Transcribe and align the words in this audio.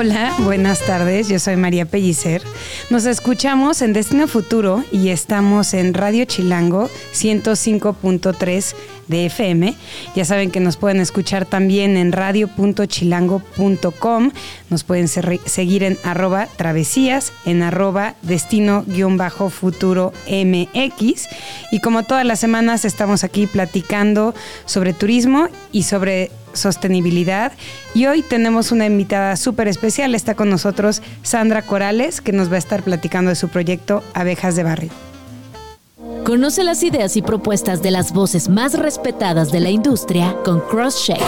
Hola, 0.00 0.34
buenas 0.38 0.80
tardes, 0.86 1.28
yo 1.28 1.38
soy 1.38 1.56
María 1.56 1.84
Pellicer. 1.84 2.40
Nos 2.88 3.04
escuchamos 3.04 3.82
en 3.82 3.92
Destino 3.92 4.28
Futuro 4.28 4.82
y 4.90 5.10
estamos 5.10 5.74
en 5.74 5.92
Radio 5.92 6.24
Chilango 6.24 6.88
105.3 7.12 8.74
de 9.10 9.26
FM. 9.26 9.76
Ya 10.14 10.24
saben 10.24 10.50
que 10.50 10.60
nos 10.60 10.78
pueden 10.78 11.00
escuchar 11.00 11.44
también 11.44 11.98
en 11.98 12.12
radio.chilango.com. 12.12 14.30
Nos 14.70 14.84
pueden 14.84 15.08
seguir 15.08 15.82
en 15.82 15.98
arroba 16.04 16.46
travesías, 16.56 17.34
en 17.44 17.62
arroba 17.62 18.14
destino-futuro 18.22 20.14
MX. 20.26 21.28
Y 21.72 21.80
como 21.80 22.04
todas 22.04 22.24
las 22.24 22.40
semanas 22.40 22.86
estamos 22.86 23.24
aquí 23.24 23.46
platicando 23.46 24.34
sobre 24.64 24.94
turismo 24.94 25.48
y 25.72 25.82
sobre 25.82 26.30
sostenibilidad. 26.52 27.52
Y 27.94 28.06
hoy 28.06 28.22
tenemos 28.22 28.72
una 28.72 28.86
invitada 28.86 29.36
súper 29.36 29.68
especial. 29.68 30.14
Está 30.14 30.34
con 30.34 30.48
nosotros 30.50 31.02
Sandra 31.22 31.62
Corales, 31.62 32.20
que 32.20 32.32
nos 32.32 32.50
va 32.50 32.56
a 32.56 32.58
estar 32.58 32.82
platicando 32.82 33.30
de 33.30 33.36
su 33.36 33.48
proyecto 33.48 34.02
Abejas 34.14 34.56
de 34.56 34.62
Barrio. 34.62 35.09
Conoce 36.24 36.64
las 36.64 36.82
ideas 36.82 37.16
y 37.16 37.22
propuestas 37.22 37.82
de 37.82 37.90
las 37.90 38.12
voces 38.12 38.48
más 38.48 38.74
respetadas 38.74 39.50
de 39.50 39.60
la 39.60 39.70
industria 39.70 40.36
con 40.44 40.60
CrossShake. 40.60 41.20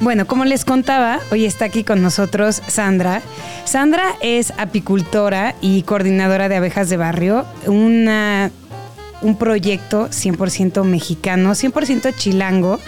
Bueno, 0.00 0.26
como 0.26 0.44
les 0.44 0.64
contaba, 0.64 1.20
hoy 1.30 1.46
está 1.46 1.64
aquí 1.64 1.84
con 1.84 2.02
nosotros 2.02 2.60
Sandra. 2.66 3.22
Sandra 3.64 4.16
es 4.20 4.52
apicultora 4.58 5.54
y 5.60 5.82
coordinadora 5.82 6.48
de 6.48 6.56
abejas 6.56 6.88
de 6.88 6.96
barrio, 6.96 7.44
una 7.66 8.50
un 9.22 9.36
proyecto 9.36 10.08
100% 10.08 10.84
mexicano, 10.84 11.52
100% 11.52 12.14
chilango, 12.14 12.78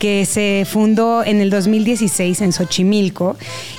que 0.00 0.26
se 0.26 0.66
fundó 0.68 1.24
en 1.24 1.40
el 1.40 1.50
2016 1.50 2.40
en 2.40 2.52
Xochimilco 2.52 3.36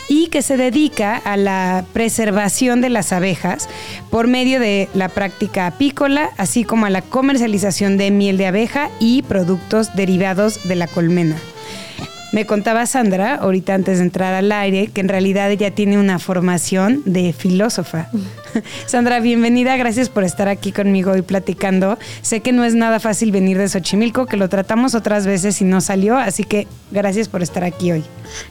y 0.10 0.28
que 0.28 0.42
se 0.42 0.58
dedica 0.58 1.18
a 1.18 1.38
la 1.38 1.86
preservación 1.94 2.82
de 2.82 2.90
las 2.90 3.12
abejas 3.14 3.68
por 4.10 4.28
medio 4.28 4.60
de 4.60 4.90
la 4.94 5.10
práctica 5.10 5.68
apícola, 5.68 6.32
así 6.38 6.64
como 6.64 6.86
a 6.86 6.90
la 6.90 7.02
comercialización 7.02 7.98
de 7.98 8.12
miel 8.12 8.38
de 8.38 8.48
abeja 8.48 8.90
y 9.00 9.22
productos 9.24 9.96
derivados 9.96 10.68
de 10.68 10.76
la 10.76 10.88
colmena. 10.88 11.36
Me 12.38 12.46
contaba 12.46 12.86
Sandra, 12.86 13.34
ahorita 13.34 13.74
antes 13.74 13.98
de 13.98 14.04
entrar 14.04 14.36
al 14.36 14.52
aire, 14.52 14.92
que 14.94 15.02
en 15.02 15.10
realidad 15.10 15.50
ella 15.50 15.74
tiene 15.74 15.98
una 15.98 16.20
formación 16.20 17.02
de 17.04 17.34
filósofa. 17.34 18.12
Sandra, 18.86 19.20
bienvenida, 19.20 19.76
gracias 19.76 20.08
por 20.08 20.24
estar 20.24 20.48
aquí 20.48 20.72
conmigo 20.72 21.18
y 21.18 21.24
platicando. 21.24 21.98
Sé 22.22 22.42
que 22.42 22.52
no 22.52 22.64
es 22.64 22.76
nada 22.76 23.00
fácil 23.00 23.32
venir 23.32 23.58
de 23.58 23.68
Xochimilco, 23.68 24.28
que 24.28 24.38
lo 24.38 24.50
tratamos 24.50 24.94
otras 24.94 25.26
veces 25.26 25.60
y 25.62 25.66
no 25.66 25.82
salió, 25.82 26.16
así 26.16 26.44
que 26.44 26.68
gracias 26.92 27.28
por 27.28 27.42
estar 27.42 27.64
aquí 27.64 27.92
hoy. 27.92 28.04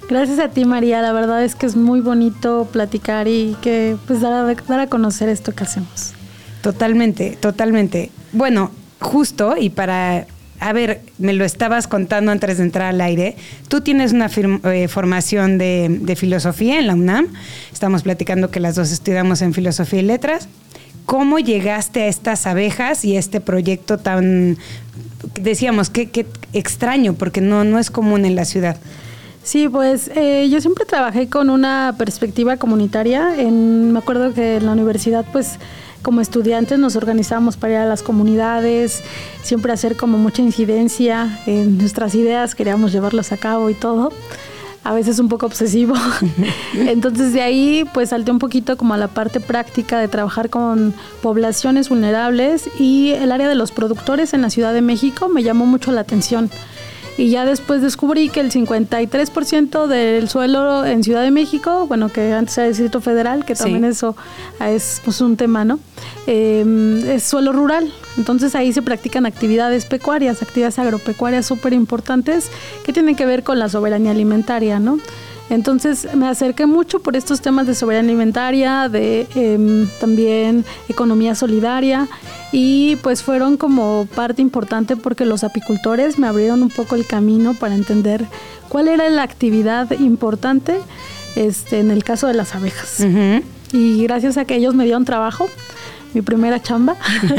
Gracias 0.08 0.40
a 0.40 0.48
ti, 0.48 0.64
María. 0.64 1.00
La 1.00 1.12
verdad 1.12 1.44
es 1.44 1.54
que 1.54 1.66
es 1.66 1.76
muy 1.76 2.00
bonito 2.00 2.68
platicar 2.72 3.28
y 3.28 3.56
que 3.62 3.96
pues 4.08 4.20
dar 4.20 4.32
a, 4.32 4.54
dar 4.66 4.80
a 4.80 4.88
conocer 4.88 5.28
esto 5.28 5.52
que 5.52 5.62
hacemos. 5.62 6.12
Totalmente, 6.60 7.38
totalmente. 7.38 8.10
Bueno, 8.32 8.72
justo 8.98 9.54
y 9.56 9.70
para 9.70 10.26
a 10.60 10.72
ver, 10.72 11.00
me 11.18 11.32
lo 11.32 11.44
estabas 11.44 11.86
contando 11.86 12.32
antes 12.32 12.58
de 12.58 12.64
entrar 12.64 12.88
al 12.88 13.00
aire. 13.00 13.36
Tú 13.68 13.80
tienes 13.80 14.12
una 14.12 14.30
eh, 14.64 14.88
formación 14.88 15.58
de, 15.58 16.14
filosofía 16.16 16.78
en 16.78 16.86
la 16.86 16.94
UNAM. 16.94 17.28
Estamos 17.72 18.02
platicando 18.02 18.50
que 18.50 18.60
las 18.60 18.74
dos 18.74 18.92
estudiamos 18.92 19.42
en 19.42 19.54
filosofía 19.54 20.00
y 20.00 20.04
letras. 20.04 20.48
¿Cómo 21.04 21.38
llegaste 21.38 22.02
a 22.02 22.06
estas 22.08 22.46
abejas 22.46 23.04
y 23.04 23.16
este 23.16 23.40
proyecto 23.40 23.98
tan, 23.98 24.58
decíamos, 25.40 25.90
qué, 25.90 26.26
extraño, 26.52 27.14
porque 27.14 27.40
no, 27.40 27.64
no 27.64 27.78
es 27.78 27.90
común 27.90 28.24
en 28.24 28.34
la 28.34 28.44
ciudad? 28.44 28.76
Sí, 29.44 29.68
pues 29.68 30.10
eh, 30.16 30.48
yo 30.50 30.60
siempre 30.60 30.84
trabajé 30.84 31.28
con 31.28 31.50
una 31.50 31.94
perspectiva 31.96 32.56
comunitaria. 32.56 33.36
Me 33.48 33.98
acuerdo 33.98 34.34
que 34.34 34.56
en 34.56 34.66
la 34.66 34.72
universidad, 34.72 35.24
pues 35.30 35.58
como 36.06 36.20
estudiantes 36.20 36.78
nos 36.78 36.94
organizamos 36.94 37.56
para 37.56 37.72
ir 37.72 37.78
a 37.80 37.84
las 37.84 38.04
comunidades, 38.04 39.02
siempre 39.42 39.72
hacer 39.72 39.96
como 39.96 40.18
mucha 40.18 40.40
incidencia 40.40 41.40
en 41.46 41.78
nuestras 41.78 42.14
ideas, 42.14 42.54
queríamos 42.54 42.92
llevarlas 42.92 43.32
a 43.32 43.36
cabo 43.36 43.70
y 43.70 43.74
todo 43.74 44.12
a 44.84 44.94
veces 44.94 45.18
un 45.18 45.28
poco 45.28 45.46
obsesivo. 45.46 45.96
Entonces 46.74 47.32
de 47.32 47.42
ahí 47.42 47.84
pues 47.92 48.10
salté 48.10 48.30
un 48.30 48.38
poquito 48.38 48.76
como 48.76 48.94
a 48.94 48.96
la 48.96 49.08
parte 49.08 49.40
práctica 49.40 49.98
de 49.98 50.06
trabajar 50.06 50.48
con 50.48 50.94
poblaciones 51.22 51.88
vulnerables 51.88 52.70
y 52.78 53.10
el 53.10 53.32
área 53.32 53.48
de 53.48 53.56
los 53.56 53.72
productores 53.72 54.32
en 54.32 54.42
la 54.42 54.50
Ciudad 54.50 54.72
de 54.72 54.82
México 54.82 55.28
me 55.28 55.42
llamó 55.42 55.66
mucho 55.66 55.90
la 55.90 56.02
atención 56.02 56.50
y 57.18 57.30
ya 57.30 57.46
después 57.46 57.80
descubrí 57.80 58.28
que 58.28 58.40
el 58.40 58.52
53% 58.52 59.86
del 59.86 60.28
suelo 60.28 60.84
en 60.84 61.02
Ciudad 61.02 61.22
de 61.22 61.30
México, 61.30 61.86
bueno, 61.86 62.10
que 62.10 62.32
antes 62.32 62.58
era 62.58 62.68
Distrito 62.68 63.00
Federal, 63.00 63.44
que 63.44 63.54
también 63.54 63.84
eso 63.84 64.16
es 64.60 65.00
pues, 65.04 65.20
un 65.20 65.36
tema, 65.36 65.64
¿no? 65.64 65.78
Em, 66.26 66.98
es 67.08 67.22
suelo 67.22 67.52
rural. 67.52 67.90
Entonces 68.18 68.54
ahí 68.54 68.72
se 68.72 68.82
practican 68.82 69.24
actividades 69.24 69.86
pecuarias, 69.86 70.42
actividades 70.42 70.78
agropecuarias 70.78 71.46
súper 71.46 71.72
importantes 71.72 72.50
que 72.84 72.92
tienen 72.92 73.16
que 73.16 73.26
ver 73.26 73.42
con 73.42 73.58
la 73.58 73.68
soberanía 73.68 74.10
alimentaria, 74.10 74.78
¿no? 74.78 74.98
Entonces 75.48 76.08
me 76.14 76.26
acerqué 76.26 76.66
mucho 76.66 77.00
por 77.00 77.16
estos 77.16 77.40
temas 77.40 77.66
de 77.66 77.74
soberanía 77.74 78.10
alimentaria, 78.10 78.88
de 78.88 79.26
em, 79.34 79.88
también 80.00 80.64
economía 80.88 81.34
solidaria 81.34 82.08
y 82.52 82.96
pues 82.96 83.22
fueron 83.22 83.56
como 83.56 84.08
parte 84.14 84.42
importante 84.42 84.96
porque 84.96 85.24
los 85.24 85.44
apicultores 85.44 86.18
me 86.18 86.26
abrieron 86.26 86.62
un 86.62 86.70
poco 86.70 86.96
el 86.96 87.06
camino 87.06 87.54
para 87.54 87.74
entender 87.74 88.24
cuál 88.68 88.88
era 88.88 89.08
la 89.08 89.22
actividad 89.22 89.90
importante 89.92 90.78
este, 91.36 91.80
en 91.80 91.90
el 91.90 92.02
caso 92.02 92.26
de 92.26 92.34
las 92.34 92.54
abejas. 92.54 93.04
Y 93.72 94.02
gracias 94.02 94.36
a 94.36 94.44
que 94.44 94.56
ellos 94.56 94.74
me 94.74 94.84
dieron 94.84 95.04
trabajo, 95.04 95.48
mi 96.14 96.22
primera 96.22 96.62
chamba, 96.62 96.96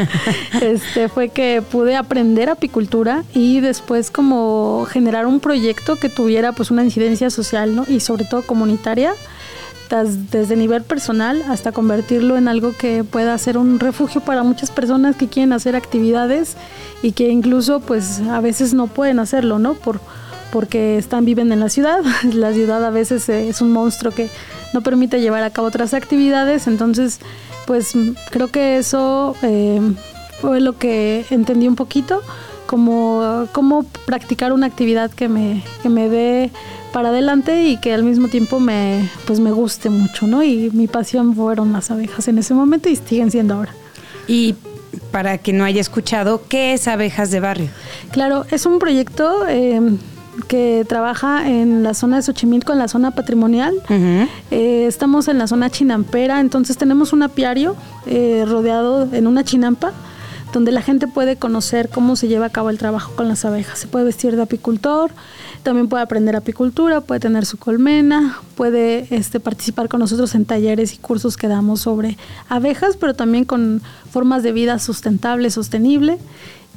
este, 0.62 1.10
fue 1.10 1.30
que 1.30 1.62
pude 1.62 1.96
aprender 1.96 2.50
apicultura 2.50 3.24
y 3.34 3.60
después 3.60 4.12
como 4.12 4.86
generar 4.90 5.26
un 5.26 5.40
proyecto 5.40 5.96
que 5.96 6.10
tuviera 6.10 6.52
pues 6.52 6.72
una 6.72 6.84
incidencia 6.84 7.30
social 7.30 7.76
¿no? 7.76 7.86
y 7.88 8.00
sobre 8.00 8.26
todo 8.26 8.44
comunitaria 8.44 9.14
desde 10.32 10.56
nivel 10.56 10.84
personal 10.84 11.44
hasta 11.50 11.72
convertirlo 11.72 12.38
en 12.38 12.48
algo 12.48 12.74
que 12.74 13.04
pueda 13.04 13.38
ser 13.38 13.58
un 13.58 13.80
refugio 13.80 14.22
para 14.22 14.44
muchas 14.44 14.70
personas 14.70 15.16
que 15.16 15.28
quieren 15.28 15.54
hacer 15.54 15.76
actividades 15.76 16.58
y 17.02 17.14
que 17.14 17.30
incluso 17.30 17.80
pues 17.80 18.20
a 18.30 18.42
veces 18.42 18.74
no 18.74 18.88
pueden 18.88 19.20
hacerlo, 19.20 19.60
¿no? 19.60 19.76
Por, 19.76 20.02
porque 20.52 20.98
están 20.98 21.24
viven 21.26 21.52
en 21.52 21.60
la 21.60 21.70
ciudad. 21.70 22.02
La 22.34 22.52
ciudad 22.54 22.84
a 22.84 22.90
veces 22.90 23.30
es 23.30 23.62
un 23.62 23.72
monstruo 23.72 24.14
que 24.14 24.30
no 24.74 24.82
permite 24.82 25.22
llevar 25.22 25.44
a 25.44 25.52
cabo 25.52 25.68
otras 25.68 25.94
actividades, 25.94 26.68
entonces 26.68 27.20
pues 27.68 27.94
creo 28.32 28.48
que 28.48 28.78
eso 28.78 29.36
eh, 29.44 29.80
fue 30.42 30.62
lo 30.62 30.78
que 30.78 31.26
entendí 31.30 31.68
un 31.68 31.76
poquito, 31.76 32.24
como 32.66 33.48
cómo 33.52 33.84
practicar 34.06 34.54
una 34.54 34.66
actividad 34.66 35.12
que 35.12 35.28
me, 35.28 35.64
que 35.84 35.90
me 35.90 36.10
dé 36.10 36.50
para 36.94 37.10
adelante 37.10 37.64
y 37.64 37.78
que 37.78 37.94
al 37.94 38.04
mismo 38.04 38.30
tiempo 38.30 38.60
me, 38.60 39.10
pues 39.28 39.40
me 39.40 39.52
guste 39.52 39.90
mucho, 39.90 40.26
¿no? 40.26 40.42
Y 40.44 40.72
mi 40.72 40.88
pasión 40.88 41.36
fueron 41.36 41.74
las 41.74 41.92
abejas 41.92 42.28
en 42.30 42.38
ese 42.38 42.54
momento 42.54 42.90
y 42.90 42.96
siguen 42.96 43.30
siendo 43.30 43.56
ahora. 43.56 43.76
Y 44.28 44.56
para 45.12 45.38
quien 45.38 45.58
no 45.58 45.66
haya 45.66 45.82
escuchado, 45.82 46.42
¿qué 46.48 46.74
es 46.74 46.88
Abejas 46.88 47.32
de 47.32 47.40
Barrio? 47.40 47.70
Claro, 48.12 48.46
es 48.50 48.66
un 48.66 48.80
proyecto 48.80 49.46
eh, 49.48 49.80
que 50.48 50.86
trabaja 50.88 51.48
en 51.50 51.84
la 51.84 51.94
zona 51.94 52.18
de 52.18 52.22
Xochimilco, 52.24 52.74
en 52.74 52.80
la 52.80 52.88
zona 52.88 53.12
patrimonial. 53.12 53.76
Eh, 54.52 54.86
estamos 54.88 55.28
en 55.28 55.38
la 55.38 55.48
zona 55.48 55.70
chinampera, 55.70 56.40
entonces 56.40 56.78
tenemos 56.78 57.14
un 57.14 57.24
apiario 57.24 57.76
eh, 58.06 58.46
rodeado 58.48 59.08
en 59.12 59.28
una 59.28 59.44
chinampa 59.44 59.94
donde 60.54 60.72
la 60.72 60.82
gente 60.82 61.08
puede 61.08 61.36
conocer 61.36 61.90
cómo 61.90 62.16
se 62.16 62.28
lleva 62.28 62.48
a 62.48 62.50
cabo 62.50 62.70
el 62.70 62.78
trabajo 62.78 63.14
con 63.16 63.28
las 63.28 63.44
abejas. 63.46 63.80
Se 63.80 63.88
puede 63.88 64.06
vestir 64.06 64.36
de 64.36 64.42
apicultor, 64.42 65.12
también 65.64 65.90
puede 65.90 66.04
aprender 66.04 66.36
apicultura, 66.36 67.02
puede 67.02 67.20
tener 67.20 67.46
su 67.46 67.58
colmena, 67.58 68.40
puede 68.56 69.08
este, 69.10 69.40
participar 69.40 69.90
con 69.90 70.00
nosotros 70.00 70.34
en 70.36 70.46
talleres 70.46 70.94
y 70.94 70.98
cursos 70.98 71.38
que 71.38 71.48
damos 71.48 71.82
sobre 71.82 72.18
abejas, 72.50 72.98
pero 72.98 73.14
también 73.14 73.46
con 73.46 73.82
formas 74.10 74.44
de 74.44 74.52
vida 74.52 74.80
sustentable, 74.80 75.50
sostenible 75.52 76.18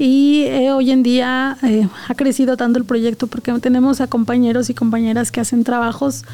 y 0.00 0.44
eh, 0.44 0.73
hoy 0.73 0.93
en 0.93 1.02
día 1.02 1.58
eh, 1.62 1.87
ha 2.08 2.14
crecido 2.14 2.56
tanto 2.56 2.79
el 2.79 2.87
proyecto 2.87 3.26
porque 3.26 3.52
tenemos 3.61 4.00
a 4.00 4.06
compañeros 4.06 4.70
y 4.70 4.75
compañeras 4.75 5.31
que 5.31 5.41
hacen 5.41 5.62
trabajos 5.62 6.25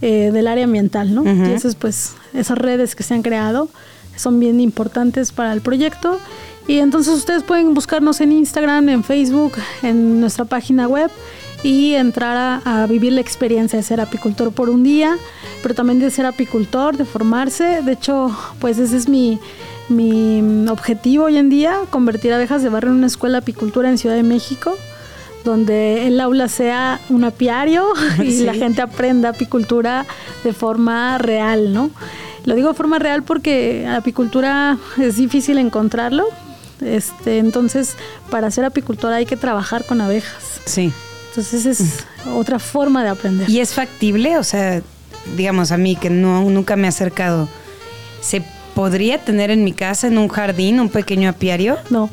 eh, 0.00 0.30
del 0.32 0.46
área 0.46 0.62
ambiental, 0.62 1.12
¿no? 1.12 1.26
Entonces, 1.26 1.74
pues 1.74 2.14
esas 2.34 2.56
redes 2.56 2.94
que 2.94 3.02
se 3.02 3.14
han 3.14 3.22
creado 3.22 3.68
son 4.14 4.38
bien 4.38 4.60
importantes 4.60 5.32
para 5.32 5.52
el 5.52 5.60
proyecto. 5.60 6.20
Y 6.68 6.78
entonces 6.78 7.14
ustedes 7.14 7.42
pueden 7.42 7.74
buscarnos 7.74 8.20
en 8.20 8.30
Instagram, 8.30 8.88
en 8.90 9.02
Facebook, 9.02 9.54
en 9.82 10.20
nuestra 10.20 10.44
página 10.44 10.86
web 10.86 11.10
y 11.64 11.94
entrar 11.94 12.60
a, 12.64 12.86
vivir 12.86 13.12
la 13.12 13.22
experiencia 13.22 13.76
de 13.76 13.82
ser 13.82 14.00
apicultor 14.00 14.52
por 14.52 14.70
un 14.70 14.84
día, 14.84 15.16
pero 15.64 15.74
también 15.74 15.98
de 15.98 16.12
ser 16.12 16.26
apicultor, 16.26 16.96
de 16.96 17.04
formarse. 17.04 17.82
De 17.82 17.90
hecho, 17.90 18.30
pues 18.60 18.78
ese 18.78 18.96
es 18.96 19.08
mi, 19.08 19.40
mi 19.88 20.66
objetivo 20.68 21.24
hoy 21.24 21.36
en 21.36 21.48
día, 21.48 21.78
convertir 21.90 22.32
abejas 22.32 22.62
de 22.62 22.68
barrio 22.68 22.90
en 22.90 22.98
una 22.98 23.06
escuela 23.06 23.34
de 23.34 23.42
apicultura 23.42 23.88
en 23.88 23.98
Ciudad 23.98 24.16
de 24.16 24.22
México 24.22 24.76
donde 25.46 26.06
el 26.06 26.20
aula 26.20 26.48
sea 26.48 27.00
un 27.08 27.24
apiario 27.24 27.86
y 28.22 28.42
la 28.42 28.52
gente 28.52 28.82
aprenda 28.82 29.30
apicultura 29.30 30.04
de 30.44 30.52
forma 30.52 31.16
real, 31.16 31.72
¿no? 31.72 31.90
Lo 32.44 32.54
digo 32.54 32.68
de 32.68 32.74
forma 32.74 32.98
real 32.98 33.22
porque 33.22 33.86
apicultura 33.86 34.76
es 34.98 35.16
difícil 35.16 35.58
encontrarlo. 35.58 36.26
Este, 36.80 37.38
entonces, 37.38 37.94
para 38.30 38.50
ser 38.50 38.66
apicultora 38.66 39.16
hay 39.16 39.26
que 39.26 39.36
trabajar 39.36 39.86
con 39.86 40.00
abejas. 40.00 40.60
Sí. 40.66 40.92
Entonces 41.30 41.66
es 41.66 42.04
otra 42.34 42.58
forma 42.58 43.02
de 43.02 43.10
aprender. 43.10 43.48
¿Y 43.48 43.60
es 43.60 43.72
factible? 43.72 44.38
O 44.38 44.44
sea, 44.44 44.82
digamos 45.36 45.72
a 45.72 45.76
mí 45.76 45.96
que 45.96 46.10
no 46.10 46.42
nunca 46.44 46.76
me 46.76 46.84
he 46.84 46.88
acercado, 46.88 47.48
¿se 48.20 48.44
¿Podría 48.76 49.16
tener 49.16 49.50
en 49.50 49.64
mi 49.64 49.72
casa, 49.72 50.06
en 50.06 50.18
un 50.18 50.28
jardín, 50.28 50.80
un 50.80 50.90
pequeño 50.90 51.30
apiario? 51.30 51.78
No. 51.88 52.10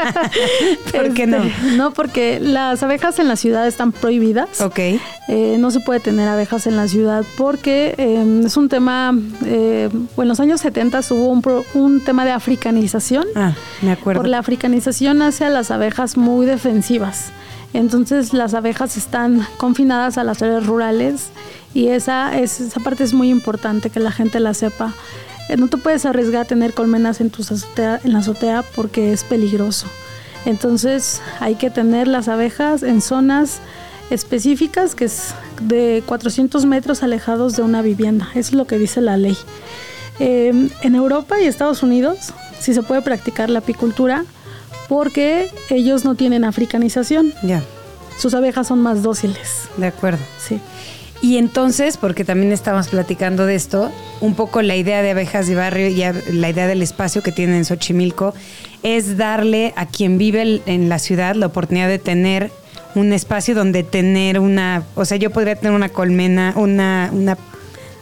¿Por 0.90 1.12
qué 1.12 1.26
no? 1.26 1.36
Este, 1.36 1.76
no, 1.76 1.90
porque 1.90 2.40
las 2.40 2.82
abejas 2.82 3.18
en 3.18 3.28
la 3.28 3.36
ciudad 3.36 3.66
están 3.66 3.92
prohibidas. 3.92 4.62
Ok. 4.62 4.78
Eh, 4.78 5.56
no 5.58 5.70
se 5.70 5.80
puede 5.80 6.00
tener 6.00 6.30
abejas 6.30 6.66
en 6.66 6.78
la 6.78 6.88
ciudad 6.88 7.26
porque 7.36 7.94
em, 7.98 8.46
es 8.46 8.56
un 8.56 8.70
tema, 8.70 9.14
eh, 9.44 9.90
en 10.16 10.28
los 10.28 10.40
años 10.40 10.62
70 10.62 11.00
hubo 11.10 11.28
un, 11.28 11.42
un, 11.74 12.00
tema 12.02 12.24
de 12.24 12.30
africanización. 12.30 13.26
Ah, 13.34 13.52
me 13.82 13.92
acuerdo. 13.92 14.22
Por 14.22 14.30
la 14.30 14.38
africanización 14.38 15.20
hace 15.20 15.44
a 15.44 15.50
las 15.50 15.70
abejas 15.70 16.16
muy 16.16 16.46
defensivas. 16.46 17.32
Entonces 17.74 18.32
las 18.32 18.54
abejas 18.54 18.96
están 18.96 19.46
confinadas 19.58 20.16
a 20.16 20.24
las 20.24 20.40
áreas 20.40 20.64
rurales 20.64 21.28
y 21.74 21.88
esa, 21.88 22.38
esa 22.38 22.80
parte 22.80 23.04
es 23.04 23.12
muy 23.12 23.28
importante 23.28 23.90
que 23.90 24.00
la 24.00 24.10
gente 24.10 24.40
la 24.40 24.54
sepa. 24.54 24.94
Eh, 25.48 25.56
no 25.56 25.68
te 25.68 25.76
puedes 25.76 26.04
arriesgar 26.04 26.42
a 26.42 26.44
tener 26.44 26.74
colmenas 26.74 27.20
en, 27.20 27.30
tu 27.30 27.42
azotea, 27.42 28.00
en 28.04 28.12
la 28.12 28.20
azotea 28.20 28.64
porque 28.74 29.12
es 29.12 29.24
peligroso. 29.24 29.86
Entonces 30.44 31.20
hay 31.40 31.56
que 31.56 31.70
tener 31.70 32.08
las 32.08 32.28
abejas 32.28 32.82
en 32.82 33.00
zonas 33.00 33.58
específicas 34.10 34.94
que 34.94 35.06
es 35.06 35.34
de 35.60 36.02
400 36.06 36.64
metros 36.66 37.02
alejados 37.02 37.56
de 37.56 37.62
una 37.62 37.82
vivienda. 37.82 38.28
Eso 38.34 38.50
es 38.50 38.54
lo 38.54 38.66
que 38.66 38.78
dice 38.78 39.00
la 39.00 39.16
ley. 39.16 39.36
Em, 40.18 40.70
en 40.82 40.94
Europa 40.94 41.40
y 41.40 41.46
Estados 41.46 41.82
Unidos 41.82 42.32
sí 42.58 42.72
se 42.72 42.82
puede 42.82 43.02
practicar 43.02 43.50
la 43.50 43.58
apicultura 43.58 44.24
porque 44.88 45.50
ellos 45.68 46.04
no 46.04 46.14
tienen 46.14 46.44
africanización. 46.44 47.32
Ya. 47.42 47.62
Sus 48.18 48.34
abejas 48.34 48.68
son 48.68 48.80
más 48.80 49.02
dóciles. 49.02 49.68
De 49.76 49.86
acuerdo. 49.86 50.22
Sí. 50.38 50.60
Y 51.22 51.38
entonces, 51.38 51.96
porque 51.96 52.24
también 52.24 52.52
estamos 52.52 52.88
platicando 52.88 53.46
de 53.46 53.54
esto, 53.54 53.90
un 54.20 54.34
poco 54.34 54.62
la 54.62 54.76
idea 54.76 55.02
de 55.02 55.10
abejas 55.10 55.46
de 55.46 55.54
barrio 55.54 55.88
y 55.88 55.96
la 56.32 56.50
idea 56.50 56.66
del 56.66 56.82
espacio 56.82 57.22
que 57.22 57.32
tienen 57.32 57.56
en 57.56 57.64
Xochimilco 57.64 58.34
es 58.82 59.16
darle 59.16 59.72
a 59.76 59.86
quien 59.86 60.18
vive 60.18 60.62
en 60.66 60.88
la 60.88 60.98
ciudad 60.98 61.34
la 61.34 61.46
oportunidad 61.46 61.88
de 61.88 61.98
tener 61.98 62.52
un 62.94 63.12
espacio 63.12 63.54
donde 63.54 63.82
tener 63.82 64.38
una, 64.38 64.82
o 64.94 65.04
sea, 65.04 65.16
yo 65.18 65.30
podría 65.30 65.56
tener 65.56 65.72
una 65.72 65.88
colmena, 65.88 66.52
una, 66.56 67.10
una 67.12 67.36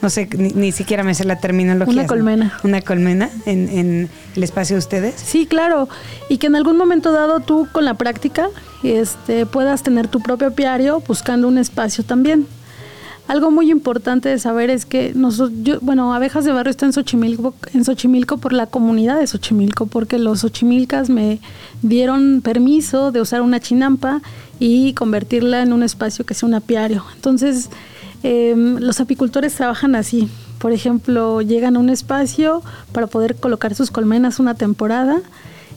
no 0.01 0.11
sé, 0.11 0.29
ni, 0.37 0.71
siquiera 0.71 1.03
me 1.03 1.15
sé 1.15 1.25
la 1.25 1.41
terminología. 1.41 1.95
Una 1.95 2.07
colmena. 2.07 2.59
Una 2.63 2.83
colmena 2.83 3.31
en, 3.47 3.69
en, 3.71 4.11
el 4.37 4.43
espacio 4.43 4.77
de 4.77 4.79
ustedes. 4.79 5.15
Sí, 5.17 5.47
claro. 5.47 5.89
Y 6.29 6.39
que 6.39 6.47
en 6.49 6.57
algún 6.57 6.77
momento 6.77 7.11
dado 7.11 7.41
tú 7.41 7.67
con 7.73 7.87
la 7.87 7.95
práctica 7.95 8.49
este, 8.83 9.47
puedas 9.47 9.83
tener 9.83 10.09
tu 10.09 10.21
propio 10.21 10.49
apiario 10.49 11.01
buscando 11.01 11.49
un 11.49 11.57
espacio 11.57 12.05
también. 12.05 12.47
Algo 13.27 13.51
muy 13.51 13.71
importante 13.71 14.29
de 14.29 14.39
saber 14.39 14.69
es 14.69 14.85
que 14.85 15.13
nosotros, 15.15 15.59
yo, 15.63 15.81
bueno, 15.81 16.13
Abejas 16.13 16.45
de 16.45 16.53
Barrio 16.53 16.71
está 16.71 16.85
en 16.85 16.93
Xochimilco, 16.93 17.55
en 17.73 17.83
Xochimilco 17.83 18.37
por 18.37 18.53
la 18.53 18.67
comunidad 18.67 19.19
de 19.19 19.27
Xochimilco, 19.27 19.87
porque 19.87 20.19
los 20.19 20.41
xochimilcas 20.41 21.09
me 21.09 21.41
dieron 21.81 22.43
permiso 22.43 23.13
de 23.13 23.23
usar 23.23 23.41
una 23.41 23.61
chinampa 23.61 24.21
y 24.59 24.93
convertirla 24.93 25.63
en 25.63 25.73
un 25.73 25.83
espacio 25.83 26.27
que 26.27 26.35
sea 26.35 26.47
un 26.47 26.55
apiario. 26.55 27.03
Entonces, 27.15 27.71
em, 28.23 28.77
los 28.77 29.01
apicultores 29.01 29.55
trabajan 29.55 29.95
así. 29.95 30.29
Por 30.59 30.73
ejemplo, 30.73 31.41
llegan 31.41 31.77
a 31.77 31.79
un 31.79 31.89
espacio 31.89 32.63
para 32.93 33.07
poder 33.07 33.37
colocar 33.37 33.75
sus 33.75 33.91
colmenas 33.91 34.39
una 34.39 34.55
temporada 34.55 35.23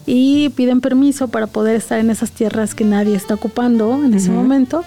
y 0.06 0.50
piden 0.50 0.82
permiso 0.82 1.30
para 1.30 1.48
poder 1.48 1.78
estar 1.78 1.98
en 2.00 2.10
esas 2.10 2.32
tierras 2.32 2.76
que 2.76 2.84
nadie 2.84 3.16
está 3.16 3.36
ocupando 3.36 4.04
en 4.04 4.14
ese 4.14 4.32
momento 4.32 4.84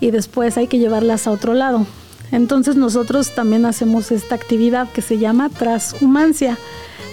y 0.00 0.10
después 0.10 0.56
hay 0.56 0.66
que 0.66 0.78
llevarlas 0.78 1.26
a 1.26 1.30
otro 1.30 1.54
lado. 1.54 1.86
Entonces 2.32 2.76
nosotros 2.76 3.34
también 3.34 3.66
hacemos 3.66 4.12
esta 4.12 4.34
actividad 4.34 4.88
que 4.88 5.02
se 5.02 5.18
llama 5.18 5.48
transhumancia. 5.48 6.58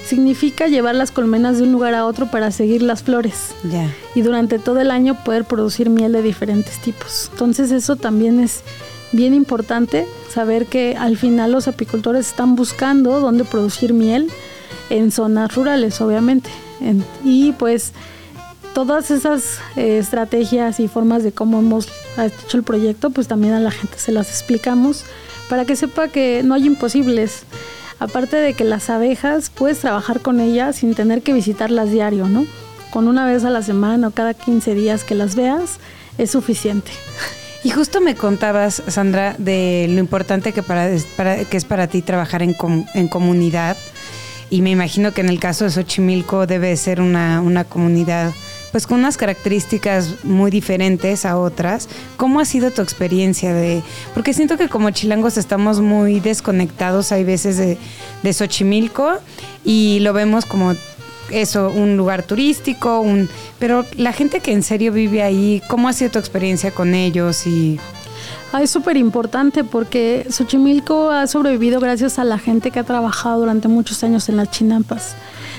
Significa 0.06 0.68
llevar 0.68 0.96
las 0.96 1.12
colmenas 1.12 1.58
de 1.58 1.64
un 1.64 1.72
lugar 1.72 1.94
a 1.94 2.06
otro 2.06 2.28
para 2.28 2.52
seguir 2.52 2.82
las 2.82 3.04
flores. 3.04 3.56
Y 4.16 4.22
durante 4.22 4.60
todo 4.60 4.80
el 4.80 4.92
año 4.92 5.22
poder 5.24 5.44
producir 5.44 5.90
miel 5.90 6.14
de 6.14 6.22
diferentes 6.22 6.78
tipos. 6.80 7.30
Entonces 7.34 7.72
eso 7.72 7.96
también 7.96 8.40
es 8.40 8.62
bien 9.12 9.34
importante 9.34 10.06
saber 10.30 10.66
que 10.66 10.96
al 10.98 11.18
final 11.18 11.52
los 11.52 11.68
apicultores 11.68 12.28
están 12.28 12.56
buscando 12.56 13.20
dónde 13.20 13.44
producir 13.44 13.94
miel 13.94 14.30
en 14.90 15.12
zonas 15.12 15.54
rurales, 15.56 16.00
obviamente. 16.00 16.50
y 17.26 17.54
pues 17.54 17.92
todas 18.74 19.12
esas 19.12 19.60
eh, 19.76 19.98
estrategias 19.98 20.80
y 20.80 20.88
formas 20.88 21.24
de 21.24 21.32
cómo 21.32 21.60
hemos 21.60 21.88
hecho 22.18 22.58
el 22.58 22.64
proyecto, 22.64 23.10
pues 23.10 23.28
también 23.28 23.54
a 23.54 23.60
la 23.60 23.72
gente 23.72 23.98
se 23.98 24.12
las 24.12 24.30
explicamos 24.30 25.06
para 25.50 25.66
que 25.66 25.76
sepa 25.76 26.08
que 26.08 26.42
no 26.44 26.54
hay 26.54 26.66
imposibles. 26.66 27.44
Aparte 28.00 28.36
de 28.36 28.54
que 28.54 28.64
las 28.64 28.90
abejas 28.90 29.50
puedes 29.50 29.80
trabajar 29.80 30.22
con 30.22 30.40
ellas 30.40 30.78
sin 30.78 30.94
tener 30.94 31.24
que 31.24 31.34
visitarlas 31.34 31.92
diario, 31.92 32.28
¿no? 32.28 32.46
Con 32.92 33.08
una 33.08 33.26
vez 33.26 33.44
a 33.44 33.50
la 33.50 33.64
semana 33.64 34.10
o 34.10 34.12
cada 34.12 34.34
15 34.34 34.76
días 34.76 35.04
que 35.04 35.16
las 35.16 35.36
veas 35.36 35.80
es 36.18 36.32
suficiente. 36.32 36.92
Y 37.64 37.72
justo 37.72 38.00
me 38.00 38.16
contabas, 38.16 38.82
Sandra, 38.88 39.36
de 39.40 39.88
lo 39.90 40.00
importante 40.00 40.54
que, 40.54 40.64
para, 40.64 40.90
que 40.96 41.58
es 41.58 41.66
para 41.66 41.88
ti 41.88 42.02
trabajar 42.02 42.42
en, 42.42 42.56
en 42.94 43.08
comunidad. 43.10 43.76
Y 44.50 44.62
me 44.62 44.70
imagino 44.70 45.12
que 45.12 45.20
en 45.20 45.28
el 45.28 45.40
caso 45.40 45.66
de 45.66 45.72
Xochimilco 45.72 46.48
debe 46.48 46.78
ser 46.78 47.02
una, 47.02 47.42
una 47.42 47.66
comunidad 47.66 48.32
pues 48.72 48.88
con 48.88 49.00
unas 49.00 49.18
características 49.18 50.24
muy 50.24 50.52
diferentes 50.52 51.26
a 51.26 51.38
otras. 51.38 51.88
¿Cómo 52.18 52.40
ha 52.40 52.46
sido 52.46 52.72
tu 52.72 52.82
experiencia 52.82 53.54
de...? 53.54 53.82
Porque 54.14 54.34
siento 54.34 54.58
que 54.58 54.70
como 54.70 54.90
chilangos 54.92 55.38
estamos 55.38 55.80
muy 55.80 56.20
desconectados, 56.20 57.12
hay 57.12 57.24
veces 57.24 57.58
de, 57.58 57.78
de 58.24 58.34
Xochimilco 58.34 59.14
y 59.64 60.00
lo 60.02 60.14
vemos 60.14 60.46
como 60.46 60.74
eso, 61.32 61.70
un 61.70 61.98
lugar 61.98 62.24
turístico, 62.24 63.02
un, 63.02 63.30
pero 63.60 63.86
la 63.98 64.14
gente 64.14 64.40
que 64.40 64.54
en 64.54 64.64
serio 64.64 64.92
vive 64.92 65.24
ahí, 65.24 65.62
¿cómo 65.68 65.88
ha 65.88 65.94
sido 65.94 66.12
tu 66.12 66.20
experiencia 66.20 66.72
con 66.72 66.94
ellos? 66.94 67.46
Y... 67.48 67.80
Ah, 68.54 68.64
es 68.64 68.72
súper 68.72 68.96
importante 68.98 69.64
porque 69.64 70.26
Xochimilco 70.30 71.12
ha 71.12 71.28
sobrevivido 71.28 71.80
gracias 71.80 72.18
a 72.18 72.24
la 72.24 72.38
gente 72.38 72.72
que 72.72 72.80
ha 72.80 72.84
trabajado 72.84 73.42
durante 73.42 73.68
muchos 73.68 74.04
años 74.04 74.30
en 74.30 74.38
las 74.38 74.52
chinampas. 74.52 75.16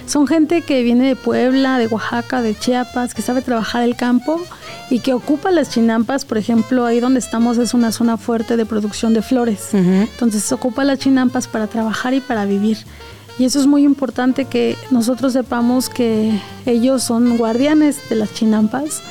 Son 0.08 0.26
gente 0.26 0.62
que 0.62 0.82
viene 0.82 1.06
de 1.06 1.16
Puebla, 1.16 1.76
de 1.76 1.86
Oaxaca, 1.86 2.40
de 2.40 2.54
Chiapas, 2.54 3.12
que 3.12 3.20
sabe 3.20 3.42
trabajar 3.42 3.82
el 3.82 3.94
campo 3.94 4.40
y 4.88 5.00
que 5.00 5.12
ocupa 5.12 5.50
las 5.50 5.68
chinampas, 5.68 6.24
por 6.24 6.38
ejemplo, 6.38 6.86
ahí 6.86 6.98
donde 6.98 7.18
estamos 7.18 7.58
es 7.58 7.74
una 7.74 7.92
zona 7.92 8.16
fuerte 8.16 8.56
de 8.56 8.64
producción 8.64 9.12
de 9.12 9.20
flores. 9.20 9.74
Entonces 9.74 10.50
ocupa 10.50 10.82
las 10.84 10.98
chinampas 10.98 11.46
para 11.46 11.66
trabajar 11.66 12.14
y 12.14 12.20
para 12.20 12.46
vivir. 12.46 12.78
Y 13.38 13.44
eso 13.44 13.60
es 13.60 13.66
muy 13.66 13.84
importante 13.84 14.46
que 14.46 14.78
nosotros 14.90 15.34
sepamos 15.34 15.90
que 15.90 16.40
ellos 16.64 17.02
son 17.02 17.36
guardianes 17.36 18.08
de 18.08 18.16
las 18.16 18.32
chinampas. 18.32 19.02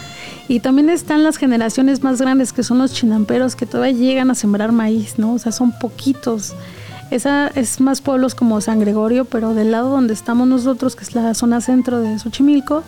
Y 0.48 0.62
también 0.62 0.90
están 0.90 1.22
las 1.22 1.38
generaciones 1.38 2.02
más 2.02 2.20
grandes 2.20 2.54
que 2.54 2.64
son 2.64 2.80
los 2.80 2.92
chinamperos 2.92 3.56
que 3.56 3.68
todavía 3.68 3.94
llegan 3.94 4.32
a 4.32 4.36
sembrar 4.36 4.72
maíz, 4.72 5.20
¿no? 5.20 5.34
O 5.34 5.40
sea, 5.40 5.52
son 5.52 5.78
poquitos. 5.78 6.56
Esa 7.10 7.48
es 7.48 7.80
más 7.80 8.02
pueblos 8.02 8.36
como 8.36 8.60
San 8.60 8.80
Gregorio, 8.80 9.26
pero 9.26 9.54
del 9.54 9.72
lado 9.72 9.90
donde 9.90 10.14
estamos 10.14 10.48
nosotros, 10.48 10.96
que 10.96 11.04
es 11.04 11.16
la 11.16 11.34
zona 11.34 11.62
centro 11.62 12.00
de 12.02 12.20
Xochimilco, 12.20 12.84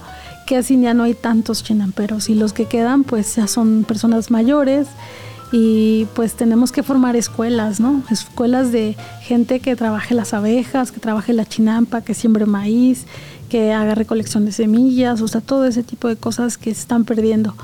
que 0.45 0.57
así 0.57 0.79
ya 0.79 0.93
no 0.93 1.03
hay 1.03 1.13
tantos 1.13 1.63
chinamperos 1.63 2.29
y 2.29 2.35
los 2.35 2.53
que 2.53 2.65
quedan 2.65 3.03
pues 3.03 3.35
ya 3.35 3.47
son 3.47 3.85
personas 3.87 4.29
mayores 4.29 4.87
y 5.51 6.05
pues 6.15 6.33
tenemos 6.33 6.71
que 6.71 6.83
formar 6.83 7.15
escuelas, 7.15 7.79
¿no? 7.79 8.03
Escuelas 8.11 8.71
de 8.71 8.95
gente 9.21 9.59
que 9.61 9.75
trabaje 9.75 10.13
las 10.13 10.33
abejas, 10.33 10.91
que 10.91 10.99
trabaje 10.99 11.33
la 11.33 11.45
chinampa, 11.45 12.01
que 12.01 12.13
siembre 12.13 12.45
maíz, 12.45 13.05
que 13.49 13.73
haga 13.73 13.95
recolección 13.95 14.45
de 14.45 14.51
semillas, 14.51 15.21
o 15.21 15.27
sea, 15.27 15.41
todo 15.41 15.65
ese 15.65 15.81
tipo 15.81 16.07
de 16.07 16.17
cosas 16.17 16.57
que 16.57 16.73
se 16.73 16.81
están 16.81 17.05
perdiendo. 17.05 17.55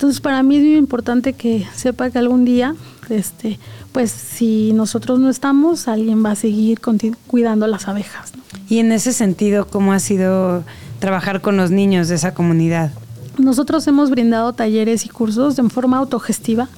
Entonces 0.00 0.22
para 0.22 0.42
mí 0.42 0.56
es 0.56 0.62
muy 0.62 0.76
importante 0.76 1.34
que 1.34 1.66
sepa 1.74 2.08
que 2.08 2.18
algún 2.18 2.46
día, 2.46 2.74
este, 3.10 3.58
pues 3.92 4.10
si 4.10 4.72
nosotros 4.72 5.20
no 5.20 5.28
estamos, 5.28 5.88
alguien 5.88 6.24
va 6.24 6.30
a 6.30 6.36
seguir 6.36 6.80
cuidando 7.26 7.66
las 7.66 7.86
abejas. 7.86 8.32
Y 8.70 8.78
en 8.78 8.92
ese 8.92 9.12
sentido, 9.12 9.66
¿cómo 9.66 9.92
ha 9.92 9.98
sido 9.98 10.64
trabajar 11.00 11.42
con 11.42 11.58
los 11.58 11.70
niños 11.70 12.08
de 12.08 12.14
esa 12.14 12.32
comunidad? 12.32 12.92
Nosotros 13.36 13.86
hemos 13.88 14.08
brindado 14.08 14.54
talleres 14.54 15.04
y 15.04 15.10
cursos 15.10 15.56
de 15.56 15.68
forma 15.68 15.98
autogestiva 15.98 16.70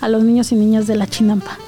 a 0.00 0.08
los 0.08 0.24
niños 0.24 0.50
y 0.50 0.54
niñas 0.54 0.86
de 0.86 0.96
la 0.96 1.06
Chinampa. 1.06 1.58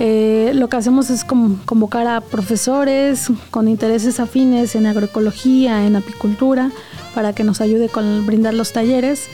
Eh, 0.00 0.50
lo 0.56 0.68
que 0.68 0.78
hacemos 0.78 1.10
es 1.10 1.22
convocar 1.22 2.08
a 2.08 2.22
profesores 2.22 3.28
con 3.52 3.68
intereses 3.68 4.18
afines 4.18 4.74
en 4.74 4.86
agroecología, 4.86 5.86
en 5.86 5.94
apicultura, 5.94 6.72
para 7.14 7.34
que 7.34 7.44
nos 7.44 7.60
ayude 7.60 7.88
con 7.88 8.26
brindar 8.26 8.54
los 8.54 8.72
talleres. 8.72 9.28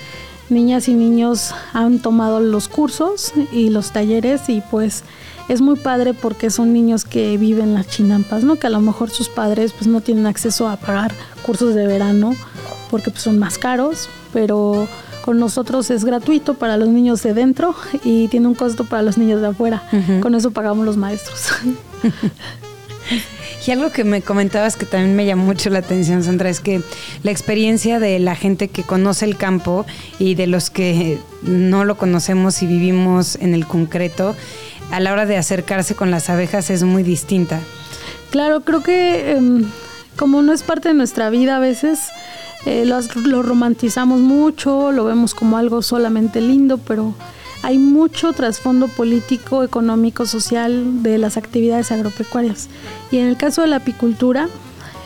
Niñas 0.48 0.88
y 0.88 0.94
niños 0.94 1.52
han 1.72 1.98
tomado 1.98 2.40
los 2.40 2.68
cursos 2.68 3.32
y 3.52 3.70
los 3.70 3.90
talleres 3.92 4.48
y 4.48 4.62
pues 4.70 5.02
es 5.48 5.60
muy 5.60 5.76
padre 5.76 6.14
porque 6.14 6.50
son 6.50 6.72
niños 6.72 7.04
que 7.04 7.36
viven 7.36 7.74
las 7.74 7.88
chinampas, 7.88 8.44
¿no? 8.44 8.56
Que 8.56 8.66
a 8.66 8.70
lo 8.70 8.80
mejor 8.80 9.10
sus 9.10 9.28
padres 9.28 9.72
pues 9.72 9.86
no 9.86 10.00
tienen 10.00 10.26
acceso 10.26 10.68
a 10.68 10.76
pagar 10.76 11.12
cursos 11.44 11.74
de 11.74 11.86
verano 11.86 12.34
porque 12.90 13.10
pues, 13.10 13.22
son 13.22 13.38
más 13.38 13.58
caros, 13.58 14.08
pero 14.32 14.88
con 15.24 15.38
nosotros 15.40 15.90
es 15.90 16.04
gratuito 16.04 16.54
para 16.54 16.76
los 16.76 16.88
niños 16.88 17.22
de 17.22 17.34
dentro 17.34 17.74
y 18.04 18.28
tiene 18.28 18.46
un 18.46 18.54
costo 18.54 18.84
para 18.84 19.02
los 19.02 19.18
niños 19.18 19.40
de 19.40 19.48
afuera. 19.48 19.82
Con 20.20 20.34
eso 20.34 20.52
pagamos 20.52 20.86
los 20.86 20.96
maestros. 20.96 21.48
Y 23.66 23.72
algo 23.72 23.90
que 23.90 24.04
me 24.04 24.22
comentabas 24.22 24.76
que 24.76 24.86
también 24.86 25.16
me 25.16 25.26
llamó 25.26 25.44
mucho 25.44 25.70
la 25.70 25.80
atención, 25.80 26.22
Sandra, 26.22 26.48
es 26.48 26.60
que 26.60 26.82
la 27.24 27.32
experiencia 27.32 27.98
de 27.98 28.18
la 28.20 28.36
gente 28.36 28.68
que 28.68 28.84
conoce 28.84 29.24
el 29.24 29.36
campo 29.36 29.84
y 30.20 30.36
de 30.36 30.46
los 30.46 30.70
que 30.70 31.18
no 31.42 31.84
lo 31.84 31.96
conocemos 31.96 32.62
y 32.62 32.66
vivimos 32.66 33.36
en 33.36 33.54
el 33.54 33.66
concreto, 33.66 34.36
a 34.92 35.00
la 35.00 35.12
hora 35.12 35.26
de 35.26 35.36
acercarse 35.36 35.96
con 35.96 36.12
las 36.12 36.30
abejas 36.30 36.70
es 36.70 36.84
muy 36.84 37.02
distinta. 37.02 37.60
Claro, 38.30 38.60
creo 38.60 38.84
que 38.84 39.32
em, 39.32 39.64
como 40.16 40.42
no 40.42 40.52
es 40.52 40.62
parte 40.62 40.88
de 40.90 40.94
nuestra 40.94 41.30
vida 41.30 41.56
a 41.56 41.60
veces, 41.60 42.00
eh, 42.66 42.84
lo, 42.84 43.42
romantizamos 43.42 44.20
mucho, 44.20 44.92
lo 44.92 45.04
vemos 45.04 45.34
como 45.34 45.56
algo 45.56 45.82
solamente 45.82 46.40
lindo, 46.40 46.78
pero 46.78 47.14
hay 47.62 47.78
mucho 47.78 48.32
trasfondo 48.32 48.88
político, 48.88 49.64
económico, 49.64 50.26
social 50.26 51.02
de 51.02 51.18
las 51.18 51.36
actividades 51.36 51.90
agropecuarias. 51.92 52.68
Y 53.10 53.18
en 53.18 53.26
el 53.26 53.36
caso 53.36 53.62
de 53.62 53.68
la 53.68 53.76
apicultura, 53.76 54.48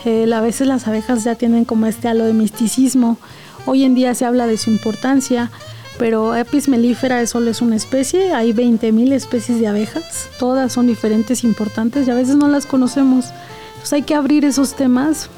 eh, 0.05 0.31
a 0.33 0.41
veces 0.41 0.67
las 0.67 0.87
abejas 0.87 1.23
ya 1.23 1.35
tienen 1.35 1.65
como 1.65 1.85
este 1.85 2.07
halo 2.07 2.25
de 2.25 2.33
misticismo. 2.33 3.17
Hoy 3.65 3.83
en 3.83 3.95
día 3.95 4.15
se 4.15 4.25
habla 4.25 4.47
de 4.47 4.57
su 4.57 4.69
importancia, 4.69 5.51
pero 5.97 6.33
Apis 6.33 6.67
mellifera 6.67 7.25
solo 7.27 7.51
es 7.51 7.61
una 7.61 7.75
especie, 7.75 8.33
hay 8.33 8.53
20.000 8.53 9.11
especies 9.11 9.59
de 9.59 9.67
abejas, 9.67 10.29
todas 10.39 10.73
son 10.73 10.87
diferentes, 10.87 11.43
importantes 11.43 12.07
y 12.07 12.11
a 12.11 12.15
veces 12.15 12.35
no 12.35 12.47
las 12.47 12.65
conocemos. 12.65 13.25
Entonces 13.73 13.93
hay 13.93 14.01
que 14.01 14.15
abrir 14.15 14.45
esos 14.45 14.75
temas 14.75 15.29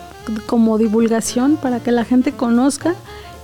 como 0.46 0.78
divulgación 0.78 1.58
para 1.58 1.82
que 1.82 1.92
la 1.92 2.06
gente 2.06 2.32
conozca 2.32 2.96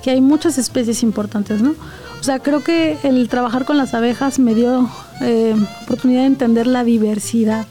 que 0.02 0.12
hay 0.12 0.22
muchas 0.22 0.58
especies 0.58 1.04
importantes, 1.04 1.62
¿no? 1.62 1.76
O 2.20 2.24
sea, 2.24 2.40
creo 2.40 2.64
que 2.64 2.98
el 3.04 3.30
trabajar 3.30 3.66
con 3.66 3.78
las 3.78 3.94
abejas 3.94 4.40
me 4.40 4.54
dio 4.54 4.90
eh, 5.22 5.56
oportunidad 5.84 6.22
de 6.22 6.28
entender 6.28 6.68
la 6.68 6.84
diversidad. 6.84 7.66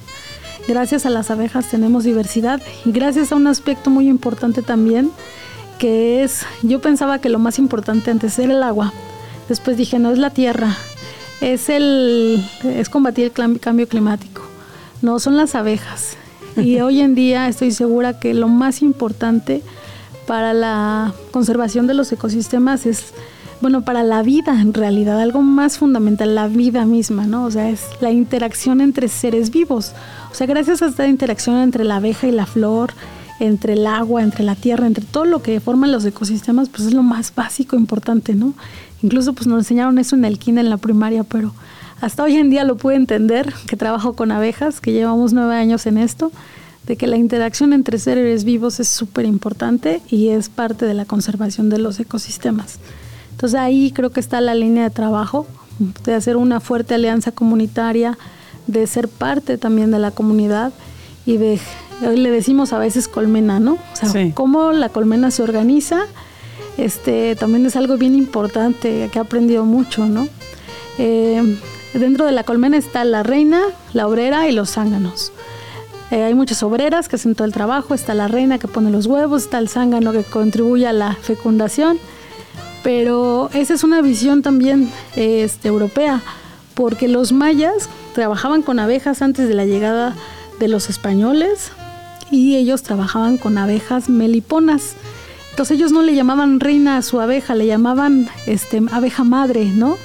Gracias 0.67 1.05
a 1.07 1.11
las 1.11 1.31
abejas 1.31 1.69
tenemos 1.71 2.05
diversidad 2.05 2.61
y 2.85 2.93
gracias 2.93 3.33
a 3.33 3.37
un 3.37 3.47
aspecto 3.47 3.91
muy 3.91 4.09
importante 4.09 4.63
también, 4.63 5.11
que 5.79 6.23
es, 6.23 6.45
yo 6.63 6.81
pensaba 6.81 7.21
que 7.21 7.29
lo 7.29 7.39
más 7.39 7.59
importante 7.59 8.11
antes 8.11 8.39
era 8.39 8.53
el 8.53 8.63
agua, 8.63 8.93
después 9.49 9.77
dije, 9.77 9.99
no 9.99 10.11
es 10.11 10.19
la 10.19 10.31
tierra, 10.31 10.77
es, 11.41 11.69
el, 11.69 12.45
es 12.65 12.89
combatir 12.91 13.33
el 13.35 13.61
cambio 13.61 13.89
climático, 13.89 14.43
no 15.01 15.21
son 15.21 15.37
las 15.39 15.55
abejas, 15.55 16.17
y 16.57 16.81
hoy 16.81 17.01
en 17.01 17.15
día 17.15 17.49
estoy 17.49 17.71
segura 17.71 18.19
que 18.19 18.35
lo 18.35 18.49
más 18.49 18.83
importante 18.83 19.63
para 20.27 20.53
la 20.53 21.15
conservación 21.31 21.87
de 21.87 21.95
los 21.95 22.13
ecosistemas 22.13 22.85
es, 22.85 23.15
bueno, 23.61 23.83
para 23.83 24.03
la 24.03 24.23
vida 24.23 24.61
en 24.61 24.73
realidad, 24.73 25.21
algo 25.21 25.43
más 25.43 25.79
fundamental, 25.79 26.35
la 26.35 26.49
vida 26.49 26.85
misma, 26.85 27.27
¿no? 27.27 27.45
O 27.45 27.51
sea, 27.51 27.71
es 27.71 27.83
la 28.01 28.11
interacción 28.11 28.81
entre 28.81 29.09
seres 29.09 29.51
vivos. 29.51 29.93
O 30.31 30.35
sea, 30.35 30.47
gracias 30.47 30.83
a 30.83 30.87
esta 30.87 31.07
interacción 31.09 31.57
entre 31.57 31.85
la 31.85 31.97
abeja 31.97 32.27
y 32.29 32.33
la 32.33 32.47
flor, 32.47 32.93
entre 33.41 33.75
el 33.75 33.87
agua, 33.87 34.23
entre 34.23 34.45
la 34.45 34.55
tierra, 34.55 34.87
entre 34.87 35.05
todo 35.05 35.25
lo 35.25 35.43
que 35.43 35.61
forman 35.61 35.93
los 35.93 36.05
ecosistemas, 36.05 36.69
pues 36.69 36.89
es 36.89 36.95
lo 36.95 37.03
más 37.03 37.35
básico, 37.35 37.77
importante, 37.77 38.35
¿no? 38.35 38.55
Incluso 39.03 39.33
pues 39.33 39.47
nos 39.47 39.61
enseñaron 39.61 39.99
eso 39.99 40.17
en 40.17 40.25
el 40.25 40.39
kinder, 40.39 40.65
en 40.65 40.71
la 40.71 40.77
primaria, 40.77 41.25
pero 41.25 41.53
hasta 42.01 42.23
hoy 42.23 42.37
en 42.37 42.51
día 42.51 42.65
lo 42.65 42.77
pude 42.77 42.95
entender, 42.95 43.53
que 43.67 43.77
trabajo 43.77 44.15
con 44.15 44.31
abejas, 44.31 44.81
que 44.81 44.93
llevamos 44.93 45.33
nueve 45.33 45.57
años 45.57 45.87
en 45.87 45.99
esto, 45.99 46.33
de 46.87 46.97
que 46.97 47.07
la 47.07 47.17
interacción 47.17 47.73
entre 47.73 47.99
seres 47.99 48.45
vivos 48.45 48.81
es 48.81 48.89
súper 48.89 49.25
importante 49.25 50.01
y 50.09 50.29
es 50.29 50.49
parte 50.49 50.87
de 50.87 50.95
la 50.95 51.05
conservación 51.05 51.69
de 51.71 51.79
los 51.79 52.01
ecosistemas. 52.01 52.79
Entonces 53.39 53.61
ahí 53.61 53.93
creo 53.93 54.11
que 54.11 54.21
está 54.21 54.41
la 54.41 54.55
línea 54.55 54.83
de 54.83 54.91
trabajo, 54.91 55.47
de 56.05 56.15
hacer 56.15 56.37
una 56.37 56.59
fuerte 56.59 56.95
alianza 56.95 57.31
comunitaria, 57.31 58.19
de 58.67 58.87
ser 58.87 59.09
parte 59.09 59.59
también 59.59 59.93
de 59.93 60.01
la 60.01 60.11
comunidad 60.11 60.73
y 61.25 61.37
de, 61.37 61.61
hoy 62.07 62.17
le 62.17 62.31
decimos 62.31 62.73
a 62.73 62.79
veces 62.79 63.07
colmena, 63.07 63.61
¿no? 63.61 63.75
O 63.75 64.07
sea, 64.07 64.35
cómo 64.35 64.73
la 64.73 64.89
colmena 64.89 65.31
se 65.31 65.43
organiza, 65.43 66.01
este, 66.77 67.37
también 67.37 67.65
es 67.65 67.77
algo 67.77 67.97
bien 67.97 68.15
importante 68.15 69.09
que 69.13 69.19
he 69.19 69.23
aprendido 69.23 69.65
mucho, 69.65 70.07
¿no? 70.07 70.29
Eh, 70.99 71.57
Dentro 71.95 72.27
de 72.27 72.33
la 72.33 72.45
colmena 72.45 72.77
está 72.77 73.05
la 73.05 73.23
reina, 73.23 73.63
la 73.95 74.07
obrera 74.07 74.47
y 74.47 74.53
los 74.53 74.71
zánganos. 74.73 75.33
Eh, 76.11 76.23
hay 76.23 76.35
muchas 76.35 76.63
obreras 76.63 77.09
que 77.09 77.17
hacen 77.17 77.35
todo 77.35 77.47
el 77.47 77.53
trabajo, 77.53 77.95
está 77.95 78.15
la 78.15 78.29
reina 78.29 78.59
que 78.59 78.69
pone 78.69 78.91
los 78.91 79.07
huevos, 79.07 79.45
está 79.45 79.59
el 79.59 79.69
zángano 79.69 80.13
que 80.13 80.23
contribuye 80.23 80.87
a 80.87 80.93
la 80.93 81.15
fecundación, 81.15 81.99
pero 82.83 83.51
esa 83.55 83.75
es 83.75 83.85
una 83.85 84.01
visión 84.03 84.43
también 84.43 84.91
este, 85.17 85.69
europea, 85.69 86.23
porque 86.75 87.09
los 87.09 87.33
mayas 87.33 87.89
trabajaban 88.15 88.63
con 88.63 88.79
abejas 88.79 89.23
antes 89.23 89.49
de 89.49 89.55
la 89.55 89.65
llegada 89.65 90.15
de 90.59 90.69
los 90.69 90.91
españoles 90.91 91.73
y 92.31 92.57
ellos 92.57 92.83
trabajaban 92.83 93.37
con 93.39 93.59
abejas 93.59 94.09
meliponas. 94.09 94.95
Entonces 95.51 95.77
ellos 95.77 95.93
no 95.93 96.03
le 96.03 96.15
llamaban 96.15 96.61
reina 96.61 96.97
a 96.97 97.03
su 97.03 97.21
abeja, 97.21 97.55
le 97.55 97.67
llamaban 97.67 98.29
este, 98.47 98.81
abeja 98.93 99.25
madre, 99.25 99.65
¿no? 99.65 99.97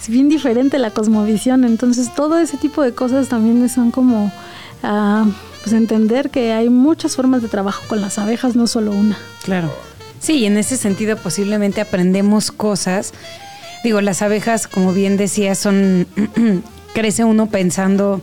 es 0.00 0.08
bien 0.08 0.28
diferente 0.28 0.78
la 0.78 0.90
cosmovisión. 0.90 1.64
Entonces 1.64 2.14
todo 2.14 2.38
ese 2.38 2.56
tipo 2.56 2.82
de 2.82 2.92
cosas 2.94 3.28
también 3.28 3.68
son 3.68 3.90
como 3.90 4.32
ah, 4.82 5.26
pues 5.62 5.72
entender 5.72 6.30
que 6.30 6.52
hay 6.52 6.68
muchas 6.68 7.16
formas 7.16 7.42
de 7.42 7.48
trabajo 7.48 7.82
con 7.88 8.00
las 8.00 8.18
abejas, 8.18 8.56
no 8.56 8.66
solo 8.66 8.92
una. 8.92 9.18
Claro. 9.42 9.70
Sí, 10.20 10.38
y 10.38 10.46
en 10.46 10.56
ese 10.56 10.76
sentido 10.76 11.16
posiblemente 11.16 11.80
aprendemos 11.80 12.50
cosas. 12.50 13.12
Digo, 13.84 14.00
las 14.00 14.22
abejas, 14.22 14.66
como 14.66 14.92
bien 14.92 15.16
decía, 15.16 15.54
son 15.54 16.06
crece 16.94 17.24
uno 17.24 17.46
pensando 17.46 18.20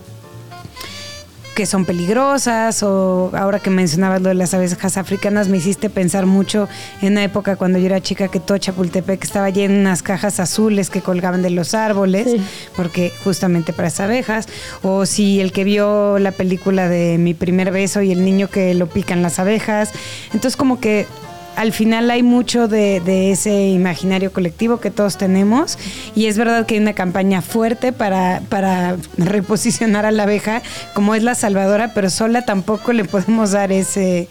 que 1.56 1.66
son 1.66 1.86
peligrosas 1.86 2.84
o 2.84 3.32
ahora 3.34 3.60
que 3.60 3.70
mencionabas 3.70 4.22
lo 4.22 4.28
de 4.28 4.36
las 4.36 4.54
abejas 4.54 4.98
africanas 4.98 5.48
me 5.48 5.58
hiciste 5.58 5.90
pensar 5.90 6.26
mucho 6.26 6.68
en 7.02 7.14
una 7.14 7.24
época 7.24 7.56
cuando 7.56 7.80
yo 7.80 7.86
era 7.86 8.02
chica 8.02 8.28
que 8.28 8.42
todo 8.42 8.58
Chapultepec 8.58 9.24
estaba 9.24 9.50
lleno 9.50 9.76
de 9.76 9.80
unas 9.80 10.04
cajas 10.04 10.42
azules 10.42 10.90
que 10.90 11.02
colgaban 11.02 11.42
de 11.42 11.52
los 11.52 11.74
árboles 11.74 12.42
porque 12.76 13.14
justamente 13.24 13.72
para 13.72 13.88
esas 13.88 14.02
abejas. 14.02 14.48
O 14.84 15.06
si 15.06 15.40
el 15.40 15.54
que 15.54 15.64
vio 15.64 16.20
la 16.20 16.34
película 16.34 16.90
de 16.90 17.18
mi 17.18 17.34
primer 17.34 17.72
beso 17.72 18.02
y 18.02 18.12
el 18.12 18.26
niño 18.26 18.50
que 18.50 18.74
lo 18.74 18.88
pican 18.88 19.22
las 19.22 19.40
abejas. 19.40 19.92
Entonces 20.34 20.58
como 20.58 20.82
que 20.82 21.08
al 21.56 21.74
final 21.74 22.10
hay 22.12 22.24
mucho 22.24 22.68
de, 22.68 23.32
ese 23.32 23.68
imaginario 23.70 24.32
colectivo 24.32 24.80
que 24.80 24.92
todos 24.92 25.18
tenemos 25.18 25.78
y 26.16 26.28
es 26.28 26.38
verdad 26.38 26.66
que 26.66 26.76
hay 26.76 26.82
una 26.82 26.94
campaña 26.94 27.42
fuerte 27.42 27.92
para, 27.92 28.42
para 28.50 28.98
reposicionar 29.18 30.06
a 30.06 30.12
la 30.12 30.24
abeja 30.24 30.62
como 30.94 31.16
es 31.16 31.24
la 31.24 31.36
salvadora, 31.36 31.94
pero 31.94 32.10
sola 32.10 32.46
tampoco 32.46 32.94
le 32.94 33.06
podemos 33.06 33.52
dar 33.52 33.72
ese... 33.72 34.28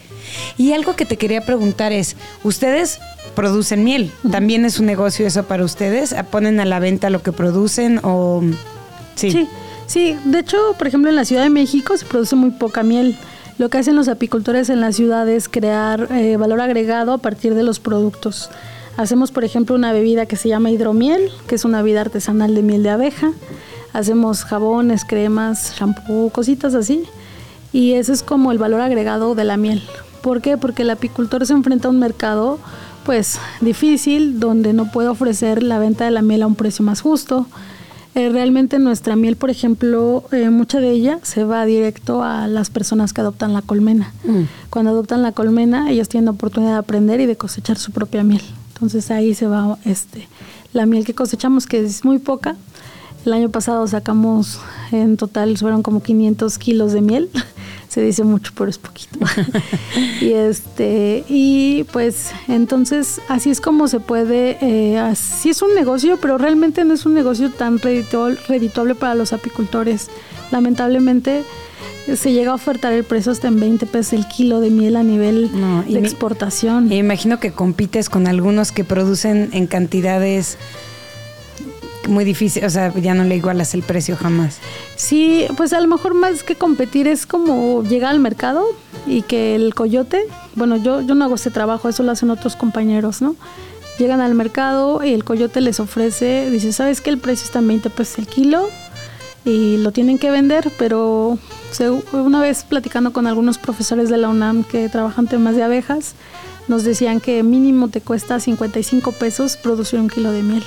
Y 0.56 0.72
algo 0.72 0.96
que 0.96 1.04
te 1.04 1.16
quería 1.16 1.44
preguntar 1.44 1.92
es, 1.92 2.16
ustedes 2.42 2.98
producen 3.34 3.84
miel, 3.84 4.10
¿también 4.30 4.64
es 4.64 4.80
un 4.80 4.86
negocio 4.86 5.26
eso 5.26 5.44
para 5.44 5.64
ustedes? 5.64 6.14
¿Ponen 6.30 6.60
a 6.60 6.64
la 6.64 6.78
venta 6.78 7.10
lo 7.10 7.22
que 7.22 7.32
producen 7.32 8.00
o...? 8.02 8.42
Sí. 9.16 9.30
sí. 9.30 9.48
Sí, 9.86 10.16
de 10.24 10.40
hecho, 10.40 10.56
por 10.78 10.86
ejemplo, 10.86 11.10
en 11.10 11.16
la 11.16 11.24
Ciudad 11.24 11.42
de 11.42 11.50
México 11.50 11.96
se 11.96 12.06
produce 12.06 12.36
muy 12.36 12.50
poca 12.50 12.82
miel. 12.82 13.16
Lo 13.56 13.68
que 13.68 13.78
hacen 13.78 13.94
los 13.94 14.08
apicultores 14.08 14.68
en 14.68 14.80
la 14.80 14.92
ciudad 14.92 15.28
es 15.28 15.48
crear 15.48 16.08
eh, 16.10 16.36
valor 16.36 16.60
agregado 16.60 17.12
a 17.12 17.18
partir 17.18 17.54
de 17.54 17.62
los 17.62 17.78
productos. 17.78 18.50
Hacemos, 18.96 19.30
por 19.30 19.44
ejemplo, 19.44 19.76
una 19.76 19.92
bebida 19.92 20.26
que 20.26 20.36
se 20.36 20.48
llama 20.48 20.70
hidromiel, 20.70 21.30
que 21.46 21.54
es 21.54 21.64
una 21.64 21.82
bebida 21.82 22.00
artesanal 22.00 22.54
de 22.54 22.62
miel 22.62 22.82
de 22.82 22.90
abeja. 22.90 23.32
Hacemos 23.92 24.44
jabones, 24.44 25.04
cremas, 25.04 25.74
shampoo, 25.78 26.30
cositas 26.30 26.74
así. 26.74 27.04
Y 27.72 27.92
ese 27.94 28.12
es 28.12 28.22
como 28.24 28.50
el 28.50 28.58
valor 28.58 28.80
agregado 28.80 29.34
de 29.36 29.44
la 29.44 29.56
miel. 29.56 29.82
¿Por 30.20 30.40
qué? 30.40 30.56
Porque 30.56 30.82
el 30.82 30.90
apicultor 30.90 31.46
se 31.46 31.52
enfrenta 31.52 31.88
a 31.88 31.90
un 31.90 31.98
mercado 31.98 32.58
pues 33.04 33.38
difícil, 33.60 34.40
donde 34.40 34.72
no 34.72 34.90
puedo 34.90 35.12
ofrecer 35.12 35.62
la 35.62 35.78
venta 35.78 36.06
de 36.06 36.10
la 36.10 36.22
miel 36.22 36.42
a 36.42 36.46
un 36.46 36.54
precio 36.54 36.84
más 36.84 37.02
justo. 37.02 37.46
Eh, 38.14 38.28
realmente 38.28 38.78
nuestra 38.78 39.16
miel, 39.16 39.36
por 39.36 39.50
ejemplo, 39.50 40.24
eh, 40.30 40.48
mucha 40.50 40.78
de 40.78 40.90
ella 40.90 41.18
se 41.22 41.42
va 41.42 41.64
directo 41.66 42.22
a 42.22 42.46
las 42.46 42.70
personas 42.70 43.12
que 43.12 43.20
adoptan 43.20 43.52
la 43.52 43.60
colmena. 43.60 44.12
Mm. 44.24 44.42
Cuando 44.70 44.92
adoptan 44.92 45.22
la 45.22 45.32
colmena, 45.32 45.90
ellos 45.90 46.08
tienen 46.08 46.26
la 46.26 46.30
oportunidad 46.30 46.72
de 46.72 46.78
aprender 46.78 47.20
y 47.20 47.26
de 47.26 47.36
cosechar 47.36 47.76
su 47.76 47.90
propia 47.90 48.22
miel. 48.22 48.42
Entonces 48.74 49.10
ahí 49.10 49.34
se 49.34 49.48
va 49.48 49.78
este, 49.84 50.28
la 50.72 50.86
miel 50.86 51.04
que 51.04 51.14
cosechamos, 51.14 51.66
que 51.66 51.80
es 51.80 52.04
muy 52.04 52.18
poca. 52.18 52.56
El 53.26 53.32
año 53.32 53.48
pasado 53.48 53.86
sacamos 53.88 54.60
en 54.92 55.16
total, 55.16 55.56
fueron 55.56 55.82
como 55.82 56.02
500 56.02 56.58
kilos 56.58 56.92
de 56.92 57.00
miel 57.00 57.30
se 57.94 58.00
dice 58.00 58.24
mucho, 58.24 58.50
pero 58.56 58.68
es 58.68 58.78
poquito. 58.78 59.20
y 60.20 60.32
este, 60.32 61.22
y 61.28 61.84
pues 61.92 62.32
entonces 62.48 63.20
así 63.28 63.50
es 63.50 63.60
como 63.60 63.86
se 63.86 64.00
puede, 64.00 64.58
eh, 64.60 64.98
así 64.98 65.50
es 65.50 65.62
un 65.62 65.76
negocio, 65.76 66.18
pero 66.20 66.36
realmente 66.36 66.84
no 66.84 66.92
es 66.92 67.06
un 67.06 67.14
negocio 67.14 67.52
tan 67.52 67.78
redituable 67.78 68.96
para 68.96 69.14
los 69.14 69.32
apicultores. 69.32 70.10
Lamentablemente 70.50 71.44
se 72.16 72.32
llega 72.32 72.50
a 72.50 72.54
ofertar 72.54 72.92
el 72.92 73.04
precio 73.04 73.30
hasta 73.30 73.46
en 73.46 73.60
20 73.60 73.86
pesos 73.86 74.12
el 74.14 74.26
kilo 74.26 74.58
de 74.58 74.70
miel 74.70 74.96
a 74.96 75.04
nivel 75.04 75.48
de 75.86 75.98
exportación. 76.00 76.90
Y 76.90 76.96
imagino 76.96 77.38
que 77.38 77.52
compites 77.52 78.08
con 78.08 78.26
algunos 78.26 78.72
que 78.72 78.82
producen 78.82 79.50
en 79.52 79.68
cantidades 79.68 80.58
muy 82.08 82.24
difícil, 82.24 82.64
o 82.64 82.70
sea, 82.70 82.92
ya 82.94 83.14
no 83.14 83.24
le 83.24 83.36
igualas 83.36 83.74
el 83.74 83.82
precio 83.82 84.16
jamás. 84.16 84.58
Sí, 84.96 85.46
pues 85.56 85.72
a 85.72 85.80
lo 85.80 85.88
mejor 85.88 86.14
más 86.14 86.42
que 86.42 86.54
competir 86.56 87.08
es 87.08 87.26
como 87.26 87.82
llegar 87.82 88.10
al 88.10 88.20
mercado 88.20 88.64
y 89.06 89.22
que 89.22 89.54
el 89.54 89.74
coyote, 89.74 90.22
bueno, 90.54 90.76
yo, 90.76 91.00
yo 91.00 91.14
no 91.14 91.24
hago 91.24 91.34
ese 91.34 91.50
trabajo, 91.50 91.88
eso 91.88 92.02
lo 92.02 92.12
hacen 92.12 92.30
otros 92.30 92.56
compañeros, 92.56 93.22
¿no? 93.22 93.36
Llegan 93.98 94.20
al 94.20 94.34
mercado 94.34 95.04
y 95.04 95.12
el 95.12 95.24
coyote 95.24 95.60
les 95.60 95.78
ofrece, 95.80 96.50
dice, 96.50 96.72
¿sabes 96.72 97.00
qué? 97.00 97.10
El 97.10 97.18
precio 97.18 97.44
está 97.44 97.60
en 97.60 97.68
20 97.68 97.90
pesos 97.90 98.18
el 98.18 98.26
kilo 98.26 98.68
y 99.44 99.76
lo 99.76 99.92
tienen 99.92 100.18
que 100.18 100.30
vender, 100.30 100.72
pero 100.78 101.38
una 102.12 102.40
vez 102.40 102.64
platicando 102.64 103.12
con 103.12 103.26
algunos 103.26 103.58
profesores 103.58 104.08
de 104.08 104.16
la 104.16 104.28
UNAM 104.28 104.64
que 104.64 104.88
trabajan 104.88 105.26
temas 105.26 105.54
de 105.56 105.62
abejas, 105.62 106.14
nos 106.66 106.84
decían 106.84 107.20
que 107.20 107.42
mínimo 107.42 107.88
te 107.88 108.00
cuesta 108.00 108.40
55 108.40 109.12
pesos 109.12 109.56
producir 109.56 110.00
un 110.00 110.08
kilo 110.08 110.32
de 110.32 110.42
miel. 110.42 110.64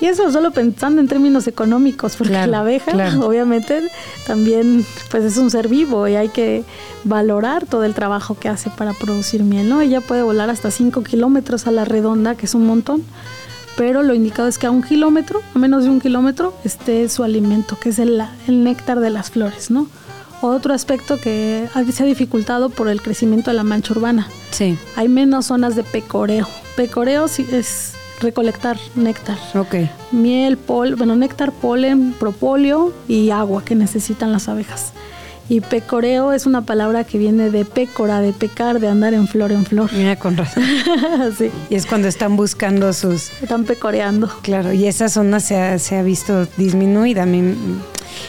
Y 0.00 0.06
eso 0.06 0.30
solo 0.30 0.50
pensando 0.50 1.00
en 1.00 1.08
términos 1.08 1.46
económicos, 1.46 2.16
porque 2.16 2.46
la 2.46 2.60
abeja 2.60 2.92
obviamente 3.20 3.82
también 4.26 4.84
pues 5.10 5.24
es 5.24 5.38
un 5.38 5.50
ser 5.50 5.68
vivo 5.68 6.06
y 6.06 6.16
hay 6.16 6.28
que 6.28 6.64
valorar 7.04 7.66
todo 7.66 7.84
el 7.84 7.94
trabajo 7.94 8.36
que 8.38 8.48
hace 8.48 8.68
para 8.68 8.92
producir 8.92 9.42
miel, 9.42 9.68
¿no? 9.68 9.80
Ella 9.80 10.02
puede 10.02 10.22
volar 10.22 10.50
hasta 10.50 10.70
5 10.70 11.02
kilómetros 11.02 11.66
a 11.66 11.70
la 11.70 11.84
redonda, 11.84 12.34
que 12.34 12.44
es 12.44 12.54
un 12.54 12.66
montón, 12.66 13.04
pero 13.76 14.02
lo 14.02 14.14
indicado 14.14 14.48
es 14.48 14.58
que 14.58 14.66
a 14.66 14.70
un 14.70 14.82
kilómetro, 14.82 15.42
a 15.54 15.58
menos 15.58 15.84
de 15.84 15.90
un 15.90 16.00
kilómetro, 16.00 16.54
esté 16.64 17.08
su 17.08 17.24
alimento, 17.24 17.78
que 17.78 17.88
es 17.88 17.98
el, 17.98 18.22
el 18.48 18.64
néctar 18.64 19.00
de 19.00 19.10
las 19.10 19.30
flores, 19.30 19.70
¿no? 19.70 19.88
Otro 20.42 20.74
aspecto 20.74 21.18
que 21.18 21.68
se 21.90 22.02
ha 22.02 22.06
dificultado 22.06 22.68
por 22.68 22.88
el 22.88 23.00
crecimiento 23.00 23.50
de 23.50 23.56
la 23.56 23.64
mancha 23.64 23.94
urbana. 23.94 24.28
Sí. 24.50 24.78
Hay 24.94 25.08
menos 25.08 25.46
zonas 25.46 25.74
de 25.74 25.82
pecoreo. 25.82 26.46
Pecoreo 26.76 27.24
es 27.24 27.92
recolectar 28.20 28.78
néctar. 28.94 29.38
Ok. 29.54 29.74
Miel, 30.12 30.56
polen, 30.56 30.96
bueno, 30.96 31.16
néctar, 31.16 31.52
polen, 31.52 32.12
propóleo 32.12 32.92
y 33.08 33.30
agua 33.30 33.64
que 33.64 33.74
necesitan 33.74 34.32
las 34.32 34.48
abejas. 34.48 34.92
Y 35.48 35.60
pecoreo 35.60 36.32
es 36.32 36.44
una 36.44 36.62
palabra 36.62 37.04
que 37.04 37.18
viene 37.18 37.50
de 37.50 37.64
pécora, 37.64 38.20
de 38.20 38.32
pecar, 38.32 38.80
de 38.80 38.88
andar 38.88 39.14
en 39.14 39.28
flor 39.28 39.52
en 39.52 39.64
flor. 39.64 39.92
Mira, 39.92 40.16
con 40.16 40.36
razón. 40.36 40.64
sí. 41.38 41.50
Y 41.70 41.76
es 41.76 41.86
cuando 41.86 42.08
están 42.08 42.36
buscando 42.36 42.92
sus... 42.92 43.30
Están 43.40 43.64
pecoreando. 43.64 44.28
Claro, 44.42 44.72
y 44.72 44.86
esa 44.86 45.08
zona 45.08 45.38
se 45.38 45.56
ha, 45.56 45.78
se 45.78 45.96
ha 45.96 46.02
visto 46.02 46.48
disminuida. 46.56 47.26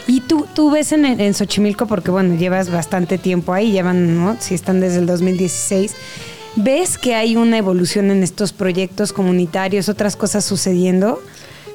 Y 0.06 0.22
tú, 0.22 0.46
tú 0.54 0.70
ves 0.70 0.92
en, 0.92 1.06
en 1.06 1.34
Xochimilco, 1.34 1.88
porque 1.88 2.12
bueno, 2.12 2.36
llevas 2.36 2.70
bastante 2.70 3.18
tiempo 3.18 3.52
ahí, 3.52 3.72
llevan, 3.72 4.16
¿no? 4.16 4.38
Si 4.40 4.54
están 4.54 4.80
desde 4.80 5.00
el 5.00 5.08
2016 5.08 5.96
¿Ves 6.60 6.98
que 6.98 7.14
hay 7.14 7.36
una 7.36 7.60
evolución 7.60 8.10
en 8.10 8.24
estos 8.24 8.52
proyectos 8.52 9.14
comunitarios, 9.14 9.90
otras 9.90 10.16
cosas 10.16 10.44
sucediendo? 10.44 11.22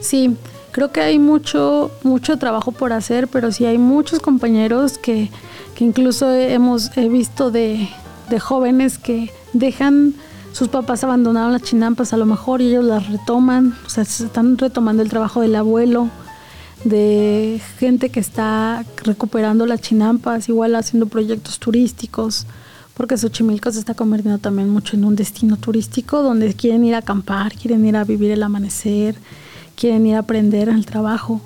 Sí, 0.00 0.36
creo 0.72 0.90
que 0.90 1.00
hay 1.00 1.20
mucho, 1.20 1.92
mucho 2.02 2.36
trabajo 2.36 2.72
por 2.72 2.92
hacer, 2.92 3.28
pero 3.28 3.52
sí 3.52 3.64
hay 3.64 3.78
muchos 3.78 4.18
compañeros 4.18 4.98
que, 4.98 5.30
incluso 5.78 6.32
hemos 6.32 6.92
visto 6.96 7.52
de, 7.52 7.88
jóvenes 8.40 8.98
que 8.98 9.30
dejan 9.52 10.14
sus 10.52 10.68
papás 10.68 11.04
abandonaron 11.04 11.52
las 11.52 11.62
chinampas 11.62 12.12
a 12.12 12.16
lo 12.16 12.26
mejor 12.26 12.60
y 12.60 12.68
ellos 12.68 12.84
las 12.84 13.08
retoman, 13.08 13.76
o 13.86 13.88
sea, 13.88 14.04
se 14.04 14.24
están 14.24 14.58
retomando 14.58 15.02
el 15.02 15.08
trabajo 15.08 15.42
del 15.42 15.54
abuelo, 15.54 16.08
de 16.82 17.60
gente 17.78 18.08
que 18.08 18.18
está 18.20 18.84
recuperando 19.04 19.64
las 19.64 19.80
chinampas, 19.80 20.48
igual 20.48 20.74
haciendo 20.74 21.06
proyectos 21.06 21.60
turísticos 21.60 22.46
porque 22.94 23.16
Xochimilco 23.16 23.70
se 23.72 23.78
está 23.78 23.94
convirtiendo 23.94 24.38
también 24.38 24.68
mucho 24.68 24.96
en 24.96 25.04
un 25.04 25.16
destino 25.16 25.56
turístico 25.56 26.22
donde 26.22 26.52
quieren 26.54 26.84
ir 26.84 26.94
a 26.94 26.98
acampar, 26.98 27.54
quieren 27.54 27.84
ir 27.86 27.96
a 27.96 28.04
vivir 28.04 28.30
el 28.30 28.42
amanecer, 28.42 29.16
quieren 29.76 30.06
ir 30.06 30.16
a 30.16 30.20
aprender 30.20 30.68
el 30.68 30.84
trabajo. 30.84 31.40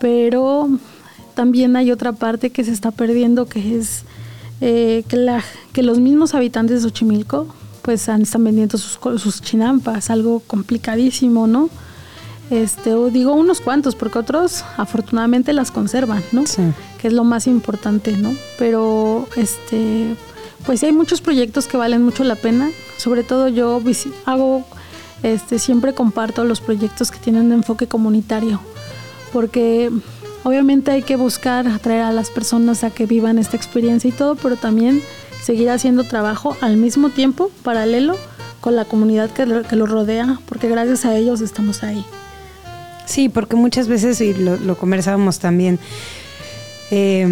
Pero 0.00 0.70
también 1.34 1.76
hay 1.76 1.90
otra 1.92 2.12
parte 2.12 2.50
que 2.50 2.64
se 2.64 2.72
está 2.72 2.90
perdiendo, 2.90 3.46
que 3.46 3.78
es 3.78 4.04
eh, 4.60 5.04
que, 5.08 5.16
la, 5.16 5.42
que 5.72 5.82
los 5.82 6.00
mismos 6.00 6.34
habitantes 6.34 6.82
de 6.82 6.88
Xochimilco 6.88 7.46
pues 7.82 8.08
están 8.08 8.44
vendiendo 8.44 8.76
sus, 8.78 8.98
sus 9.20 9.40
chinampas, 9.40 10.10
algo 10.10 10.40
complicadísimo, 10.40 11.46
¿no? 11.46 11.70
Este, 12.50 12.94
o 12.94 13.10
digo 13.10 13.32
unos 13.32 13.60
cuantos, 13.60 13.94
porque 13.94 14.18
otros 14.18 14.64
afortunadamente 14.76 15.52
las 15.52 15.70
conservan, 15.70 16.22
¿no? 16.32 16.46
Sí. 16.46 16.62
Que 17.00 17.08
es 17.08 17.14
lo 17.14 17.24
más 17.24 17.46
importante, 17.46 18.16
¿no? 18.16 18.34
Pero 18.58 19.28
este, 19.36 20.16
pues 20.66 20.82
hay 20.82 20.92
muchos 20.92 21.20
proyectos 21.20 21.66
que 21.66 21.76
valen 21.76 22.02
mucho 22.02 22.24
la 22.24 22.36
pena. 22.36 22.70
Sobre 22.96 23.24
todo 23.24 23.48
yo 23.48 23.82
hago, 24.26 24.64
este, 25.22 25.58
siempre 25.58 25.94
comparto 25.94 26.44
los 26.44 26.60
proyectos 26.60 27.10
que 27.10 27.18
tienen 27.18 27.46
un 27.46 27.52
enfoque 27.52 27.86
comunitario, 27.86 28.60
porque 29.32 29.90
obviamente 30.44 30.90
hay 30.90 31.02
que 31.02 31.16
buscar 31.16 31.66
atraer 31.68 32.02
a 32.02 32.12
las 32.12 32.30
personas 32.30 32.84
a 32.84 32.90
que 32.90 33.06
vivan 33.06 33.38
esta 33.38 33.56
experiencia 33.56 34.08
y 34.08 34.12
todo, 34.12 34.34
pero 34.34 34.56
también 34.56 35.02
seguir 35.42 35.70
haciendo 35.70 36.04
trabajo 36.04 36.56
al 36.60 36.76
mismo 36.76 37.10
tiempo, 37.10 37.50
paralelo, 37.62 38.16
con 38.60 38.76
la 38.76 38.84
comunidad 38.84 39.30
que 39.30 39.46
lo, 39.46 39.62
que 39.62 39.76
lo 39.76 39.86
rodea, 39.86 40.38
porque 40.46 40.68
gracias 40.68 41.06
a 41.06 41.16
ellos 41.16 41.40
estamos 41.40 41.82
ahí. 41.82 42.04
Sí, 43.06 43.28
porque 43.28 43.56
muchas 43.56 43.88
veces, 43.88 44.20
y 44.20 44.34
lo, 44.34 44.56
lo 44.58 44.76
conversábamos 44.76 45.38
también, 45.38 45.78
eh, 46.90 47.26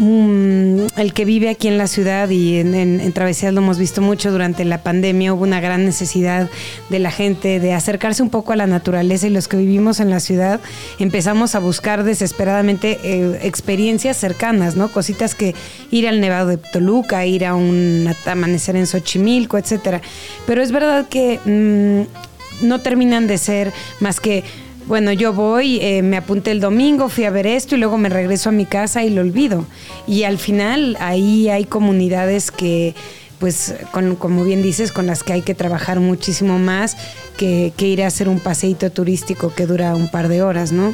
el 0.00 1.12
que 1.14 1.24
vive 1.24 1.48
aquí 1.48 1.68
en 1.68 1.78
la 1.78 1.86
ciudad 1.86 2.28
y 2.28 2.58
en, 2.58 3.12
Travesías 3.12 3.52
lo 3.52 3.60
hemos 3.60 3.78
visto 3.78 4.02
mucho 4.02 4.32
durante 4.32 4.64
la 4.64 4.82
pandemia, 4.82 5.32
hubo 5.32 5.44
una 5.44 5.60
gran 5.60 5.84
necesidad 5.84 6.50
de 6.90 6.98
la 6.98 7.10
gente 7.10 7.60
de 7.60 7.72
acercarse 7.74 8.22
un 8.22 8.30
poco 8.30 8.52
a 8.52 8.56
la 8.56 8.66
naturaleza 8.66 9.26
y 9.26 9.30
los 9.30 9.46
que 9.46 9.56
vivimos 9.56 10.00
en 10.00 10.10
la 10.10 10.18
ciudad 10.18 10.60
empezamos 10.98 11.54
a 11.54 11.60
buscar 11.60 12.02
desesperadamente 12.02 12.98
eh, 13.04 13.40
experiencias 13.42 14.16
cercanas, 14.16 14.74
¿no? 14.74 14.88
Cositas 14.88 15.34
que 15.34 15.54
ir 15.90 16.08
al 16.08 16.20
Nevado 16.20 16.48
de 16.48 16.56
Toluca, 16.56 17.24
ir 17.24 17.44
a 17.46 17.54
un 17.54 18.12
amanecer 18.26 18.74
en 18.76 18.86
Xochimilco, 18.86 19.58
etcétera. 19.58 20.00
Pero 20.46 20.62
es 20.62 20.72
verdad 20.72 21.06
que 21.08 21.38
mm, 21.44 22.66
no 22.66 22.80
terminan 22.80 23.26
de 23.26 23.38
ser 23.38 23.72
más 24.00 24.20
que 24.20 24.44
bueno, 24.86 25.12
yo 25.12 25.32
voy, 25.32 25.78
eh, 25.80 26.02
me 26.02 26.16
apunté 26.16 26.50
el 26.50 26.60
domingo, 26.60 27.08
fui 27.08 27.24
a 27.24 27.30
ver 27.30 27.46
esto 27.46 27.74
y 27.74 27.78
luego 27.78 27.96
me 27.96 28.08
regreso 28.08 28.50
a 28.50 28.52
mi 28.52 28.66
casa 28.66 29.02
y 29.02 29.10
lo 29.10 29.22
olvido. 29.22 29.64
Y 30.06 30.24
al 30.24 30.38
final 30.38 30.96
ahí 31.00 31.48
hay 31.48 31.64
comunidades 31.64 32.50
que, 32.50 32.94
pues, 33.38 33.74
con, 33.92 34.16
como 34.16 34.44
bien 34.44 34.62
dices, 34.62 34.92
con 34.92 35.06
las 35.06 35.22
que 35.22 35.32
hay 35.32 35.42
que 35.42 35.54
trabajar 35.54 36.00
muchísimo 36.00 36.58
más 36.58 36.96
que, 37.36 37.72
que 37.76 37.86
ir 37.86 38.02
a 38.02 38.08
hacer 38.08 38.28
un 38.28 38.40
paseíto 38.40 38.90
turístico 38.90 39.52
que 39.54 39.66
dura 39.66 39.94
un 39.94 40.10
par 40.10 40.28
de 40.28 40.42
horas, 40.42 40.72
¿no? 40.72 40.92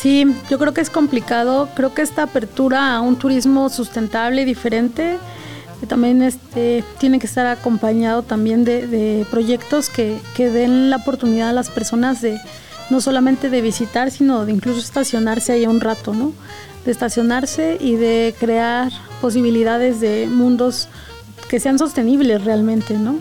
Sí, 0.00 0.24
yo 0.48 0.58
creo 0.58 0.72
que 0.72 0.80
es 0.80 0.90
complicado. 0.90 1.68
Creo 1.74 1.92
que 1.92 2.02
esta 2.02 2.22
apertura 2.22 2.94
a 2.94 3.00
un 3.00 3.16
turismo 3.16 3.68
sustentable 3.68 4.42
y 4.42 4.44
diferente 4.44 5.18
también 5.86 6.22
este, 6.22 6.82
tiene 6.98 7.20
que 7.20 7.26
estar 7.26 7.46
acompañado 7.46 8.22
también 8.22 8.64
de, 8.64 8.86
de 8.86 9.24
proyectos 9.30 9.88
que, 9.88 10.18
que 10.36 10.50
den 10.50 10.90
la 10.90 10.96
oportunidad 10.96 11.50
a 11.50 11.52
las 11.52 11.70
personas 11.70 12.20
de 12.20 12.40
no 12.90 13.00
solamente 13.00 13.50
de 13.50 13.60
visitar, 13.60 14.10
sino 14.10 14.44
de 14.46 14.52
incluso 14.52 14.80
estacionarse 14.80 15.52
ahí 15.52 15.66
un 15.66 15.80
rato, 15.80 16.14
¿no? 16.14 16.32
De 16.84 16.92
estacionarse 16.92 17.76
y 17.80 17.96
de 17.96 18.34
crear 18.38 18.90
posibilidades 19.20 20.00
de 20.00 20.26
mundos 20.26 20.88
que 21.48 21.60
sean 21.60 21.78
sostenibles 21.78 22.44
realmente, 22.44 22.94
¿no? 22.94 23.18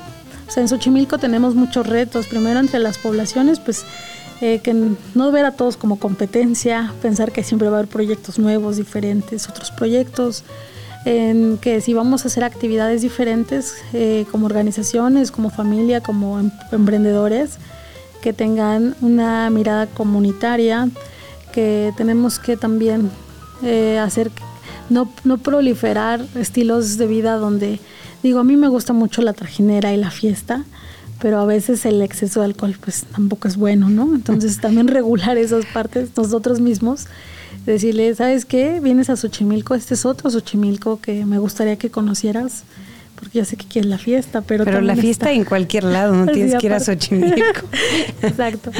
O 0.47 0.51
sea, 0.51 0.62
en 0.62 0.69
Xochimilco 0.69 1.17
tenemos 1.17 1.56
muchos 1.56 1.88
retos. 1.88 2.27
Primero, 2.27 2.60
entre 2.60 2.80
las 2.80 2.97
poblaciones, 2.97 3.60
pues 3.60 3.86
eh, 4.39 4.60
que 4.60 4.73
no 5.15 5.32
ver 5.32 5.45
a 5.45 5.51
todos 5.51 5.77
como 5.77 5.97
competencia, 5.97 6.93
pensar 7.01 7.32
que 7.32 7.43
siempre 7.43 7.69
va 7.69 7.77
a 7.77 7.80
haber 7.80 7.89
proyectos 7.89 8.38
nuevos, 8.38 8.77
diferentes, 8.77 9.49
otros 9.49 9.71
proyectos. 9.71 10.43
en 11.06 11.58
que 11.58 11.80
si 11.80 11.93
vamos 11.93 12.25
a 12.25 12.27
hacer 12.27 12.43
actividades 12.43 13.01
diferentes 13.01 13.75
eh, 13.93 14.25
como 14.30 14.45
organizaciones, 14.45 15.32
como 15.32 15.49
familia, 15.49 16.01
como 16.01 16.39
em, 16.39 16.51
emprendedores, 16.71 17.60
que 18.21 18.34
tengan 18.34 18.95
una 19.01 19.49
mirada 19.49 19.88
comunitaria, 19.88 20.89
que 21.51 21.93
tenemos 21.97 22.39
que 22.39 22.58
también 22.58 23.10
eh, 23.63 23.97
hacer, 23.99 24.32
no, 24.89 25.12
no 25.23 25.38
proliferar 25.38 26.25
estilos 26.36 26.97
de 26.97 27.08
vida 27.08 27.38
donde, 27.38 27.80
digo, 28.23 28.39
a 28.39 28.43
mí 28.43 28.56
me 28.58 28.67
gusta 28.67 28.93
mucho 28.93 29.21
la 29.21 29.34
trajinera 29.34 29.93
y 29.93 29.97
la 29.97 30.12
fiesta, 30.12 30.65
pero 31.19 31.39
a 31.39 31.45
veces 31.45 31.86
el 31.86 32.01
exceso 32.01 32.41
de 32.41 32.47
alcohol 32.47 32.75
pues 32.80 33.06
tampoco 33.06 33.47
es 33.47 33.58
bueno, 33.58 33.89
¿no? 33.89 34.13
Entonces 34.13 34.58
también 34.62 34.88
regular 34.88 35.38
esas 35.38 35.65
partes 35.65 36.10
nosotros 36.15 36.60
mismos, 36.60 37.08
decirle, 37.65 38.13
¿sabes 38.15 38.45
qué? 38.45 38.80
Vienes 38.80 39.10
a 39.10 39.15
Xochimilco, 39.15 39.75
este 39.75 39.95
es 39.95 40.06
otro 40.06 40.30
Xochimilco 40.30 40.99
que 41.01 41.25
me 41.25 41.39
gustaría 41.39 41.77
que 41.77 41.89
conocieras, 41.89 42.63
porque 43.19 43.39
ya 43.39 43.45
sé 43.45 43.58
que 43.58 43.65
quieres 43.65 43.89
la 43.89 43.97
fiesta, 43.97 44.41
pero... 44.41 44.63
Pero 44.63 44.82
la 44.82 44.95
fiesta 44.95 45.32
en 45.32 45.43
cualquier 45.43 45.84
lado, 45.84 46.13
no 46.13 46.25
tienes 46.32 46.56
que 46.56 46.67
ir 46.67 46.73
a 46.73 46.80
Xochimilco. 46.80 47.67
Exacto. 48.21 48.71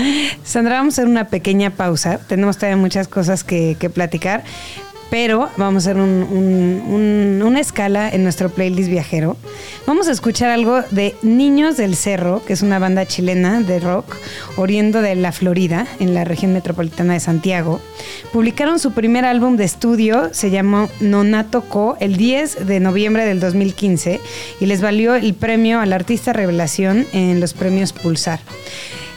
Sandra, 0.44 0.76
vamos 0.76 0.94
a 0.98 1.02
hacer 1.02 1.12
una 1.12 1.28
pequeña 1.28 1.72
pausa, 1.72 2.20
tenemos 2.20 2.58
todavía 2.58 2.78
muchas 2.78 3.08
cosas 3.08 3.44
que, 3.44 3.76
que 3.80 3.90
platicar, 3.90 4.44
pero 5.10 5.50
vamos 5.58 5.88
a 5.88 5.92
hacer 5.92 6.02
una 6.02 7.60
escala 7.60 8.10
en 8.10 8.24
nuestro 8.24 8.50
playlist 8.50 8.90
viajero. 8.90 9.38
Vamos 9.86 10.08
a 10.08 10.12
escuchar 10.12 10.50
algo 10.50 10.82
de 10.92 11.16
Niños 11.22 11.78
del 11.78 11.96
Cerro, 11.96 12.44
que 12.46 12.54
es 12.54 12.62
una 12.62 12.80
banda 12.80 13.06
chilena 13.06 13.62
de 13.62 13.80
rock 13.80 14.16
oriendo 14.58 15.02
de 15.02 15.16
la 15.16 15.32
Florida, 15.32 15.88
en 16.00 16.14
la 16.14 16.24
región 16.24 16.54
metropolitana 16.54 17.14
de 17.14 17.20
Santiago. 17.20 17.80
Publicaron 18.34 18.80
su 18.80 18.92
primer 18.92 19.26
álbum 19.26 19.56
de 19.56 19.64
estudio, 19.64 20.30
se 20.34 20.50
llamó 20.50 20.90
Nonato 21.00 21.62
Co, 21.62 21.98
el 22.00 22.18
10 22.18 22.68
de 22.68 22.80
noviembre 22.80 23.26
del 23.26 23.40
2015 23.40 24.20
y 24.60 24.66
les 24.66 24.82
valió 24.82 25.16
el 25.16 25.34
premio 25.34 25.80
al 25.80 25.94
artista 25.94 26.34
revelación 26.34 27.06
en 27.14 27.40
los 27.40 27.54
premios 27.54 27.94
Pulsar. 27.94 28.40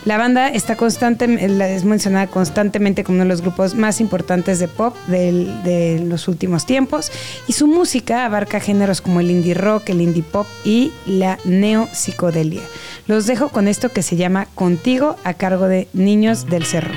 La 0.07 0.17
banda 0.17 0.49
está 0.49 0.77
es 0.81 1.85
mencionada 1.85 2.27
constantemente 2.27 3.05
como 3.05 3.17
uno 3.17 3.25
de 3.25 3.29
los 3.29 3.43
grupos 3.43 3.75
más 3.75 4.01
importantes 4.01 4.59
de 4.59 4.67
pop 4.67 4.97
de 5.09 6.03
los 6.07 6.27
últimos 6.27 6.65
tiempos 6.65 7.13
y 7.47 7.53
su 7.53 7.67
música 7.67 8.25
abarca 8.25 8.61
géneros 8.61 9.03
como 9.03 9.21
el 9.21 9.31
indie 9.31 9.53
rock, 9.53 9.91
el 9.91 10.01
indie 10.01 10.23
pop 10.23 10.47
y 10.65 10.93
la 11.07 11.39
neopsicodelia. 11.45 12.63
Los 13.07 13.27
dejo 13.27 13.51
con 13.51 13.69
esto 13.69 13.91
que 13.91 14.03
se 14.03 14.17
llama 14.17 14.47
Contigo 14.55 15.17
a 15.23 15.35
cargo 15.35 15.69
de 15.69 15.87
Niños 15.93 16.47
del 16.47 16.65
Cerro. 16.65 16.95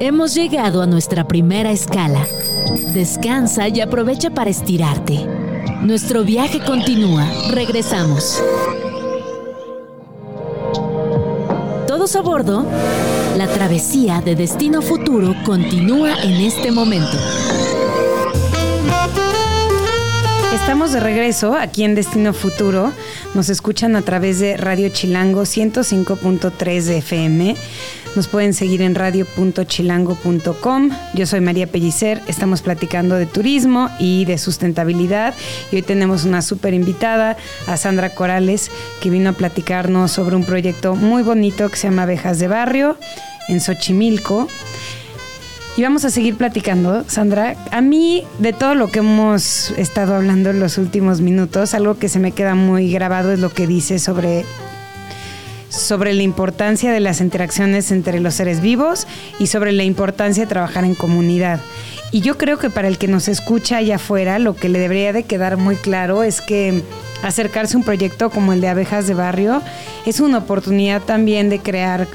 Hemos 0.00 0.34
llegado 0.34 0.82
a 0.82 0.86
nuestra 0.86 1.26
primera 1.26 1.70
escala. 1.70 2.26
Descansa 2.92 3.68
y 3.68 3.80
aprovecha 3.80 4.30
para 4.30 4.50
estirarte. 4.50 5.26
Nuestro 5.82 6.24
viaje 6.24 6.60
continúa. 6.60 7.26
Regresamos. 7.50 8.42
Todos 11.86 12.16
a 12.16 12.22
bordo. 12.22 12.66
La 13.36 13.48
travesía 13.48 14.20
de 14.20 14.36
Destino 14.36 14.80
Futuro 14.80 15.34
continúa 15.44 16.14
en 16.22 16.40
este 16.40 16.70
momento. 16.70 17.18
Estamos 20.54 20.92
de 20.92 21.00
regreso 21.00 21.54
aquí 21.54 21.84
en 21.84 21.94
Destino 21.94 22.32
Futuro. 22.32 22.92
Nos 23.34 23.50
escuchan 23.50 23.96
a 23.96 24.02
través 24.02 24.38
de 24.38 24.56
Radio 24.56 24.88
Chilango 24.88 25.42
105.3 25.42 26.82
de 26.84 26.98
FM. 26.98 27.56
Nos 28.16 28.28
pueden 28.28 28.54
seguir 28.54 28.80
en 28.82 28.94
radio.chilango.com. 28.94 30.90
Yo 31.14 31.26
soy 31.26 31.40
María 31.40 31.66
Pellicer. 31.66 32.22
Estamos 32.28 32.62
platicando 32.62 33.16
de 33.16 33.26
turismo 33.26 33.90
y 33.98 34.24
de 34.24 34.38
sustentabilidad. 34.38 35.34
Y 35.72 35.76
hoy 35.76 35.82
tenemos 35.82 36.24
una 36.24 36.40
súper 36.40 36.74
invitada, 36.74 37.36
a 37.66 37.76
Sandra 37.76 38.10
Corales, 38.10 38.70
que 39.00 39.10
vino 39.10 39.30
a 39.30 39.32
platicarnos 39.32 40.12
sobre 40.12 40.36
un 40.36 40.44
proyecto 40.44 40.94
muy 40.94 41.24
bonito 41.24 41.68
que 41.68 41.76
se 41.76 41.88
llama 41.88 42.04
Abejas 42.04 42.38
de 42.38 42.46
Barrio 42.46 42.96
en 43.48 43.60
Xochimilco. 43.60 44.46
Y 45.76 45.82
vamos 45.82 46.04
a 46.04 46.10
seguir 46.10 46.36
platicando, 46.36 47.04
Sandra. 47.08 47.56
A 47.72 47.80
mí, 47.80 48.22
de 48.38 48.52
todo 48.52 48.76
lo 48.76 48.92
que 48.92 49.00
hemos 49.00 49.72
estado 49.72 50.14
hablando 50.14 50.50
en 50.50 50.60
los 50.60 50.78
últimos 50.78 51.20
minutos, 51.20 51.74
algo 51.74 51.98
que 51.98 52.08
se 52.08 52.20
me 52.20 52.30
queda 52.30 52.54
muy 52.54 52.92
grabado 52.92 53.32
es 53.32 53.40
lo 53.40 53.50
que 53.50 53.66
dice 53.66 53.98
sobre 53.98 54.44
sobre 55.74 56.14
la 56.14 56.22
importancia 56.22 56.92
de 56.92 57.00
las 57.00 57.20
interacciones 57.20 57.90
entre 57.90 58.20
los 58.20 58.34
seres 58.34 58.60
vivos 58.60 59.06
y 59.38 59.48
sobre 59.48 59.72
la 59.72 59.84
importancia 59.84 60.44
de 60.44 60.48
trabajar 60.48 60.84
en 60.84 60.94
comunidad. 60.94 61.60
Y 62.12 62.20
yo 62.20 62.38
creo 62.38 62.58
que 62.58 62.70
para 62.70 62.88
el 62.88 62.96
que 62.98 63.08
nos 63.08 63.28
escucha 63.28 63.78
allá 63.78 63.96
afuera, 63.96 64.38
lo 64.38 64.54
que 64.54 64.68
le 64.68 64.78
debería 64.78 65.12
de 65.12 65.24
quedar 65.24 65.56
muy 65.56 65.76
claro 65.76 66.22
es 66.22 66.40
que 66.40 66.82
acercarse 67.22 67.74
a 67.74 67.78
un 67.78 67.84
proyecto 67.84 68.30
como 68.30 68.52
el 68.52 68.60
de 68.60 68.68
Abejas 68.68 69.06
de 69.06 69.14
Barrio 69.14 69.62
es 70.06 70.20
una 70.20 70.38
oportunidad 70.38 71.02
también 71.02 71.48
de 71.48 71.58
crear 71.58 72.06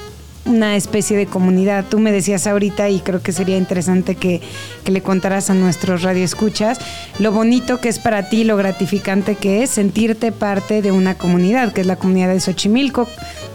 una 0.44 0.76
especie 0.76 1.16
de 1.16 1.26
comunidad. 1.26 1.84
Tú 1.88 1.98
me 1.98 2.12
decías 2.12 2.46
ahorita 2.46 2.88
y 2.88 3.00
creo 3.00 3.22
que 3.22 3.32
sería 3.32 3.56
interesante 3.56 4.14
que, 4.14 4.40
que, 4.84 4.90
le 4.90 5.02
contaras 5.02 5.50
a 5.50 5.54
nuestros 5.54 6.02
radioescuchas 6.02 6.78
lo 7.18 7.32
bonito 7.32 7.80
que 7.80 7.88
es 7.88 7.98
para 7.98 8.28
ti, 8.28 8.44
lo 8.44 8.56
gratificante 8.56 9.36
que 9.36 9.62
es 9.62 9.70
sentirte 9.70 10.32
parte 10.32 10.82
de 10.82 10.92
una 10.92 11.16
comunidad, 11.16 11.72
que 11.72 11.82
es 11.82 11.86
la 11.86 11.96
comunidad 11.96 12.28
de 12.28 12.40
Xochimilco, 12.40 13.08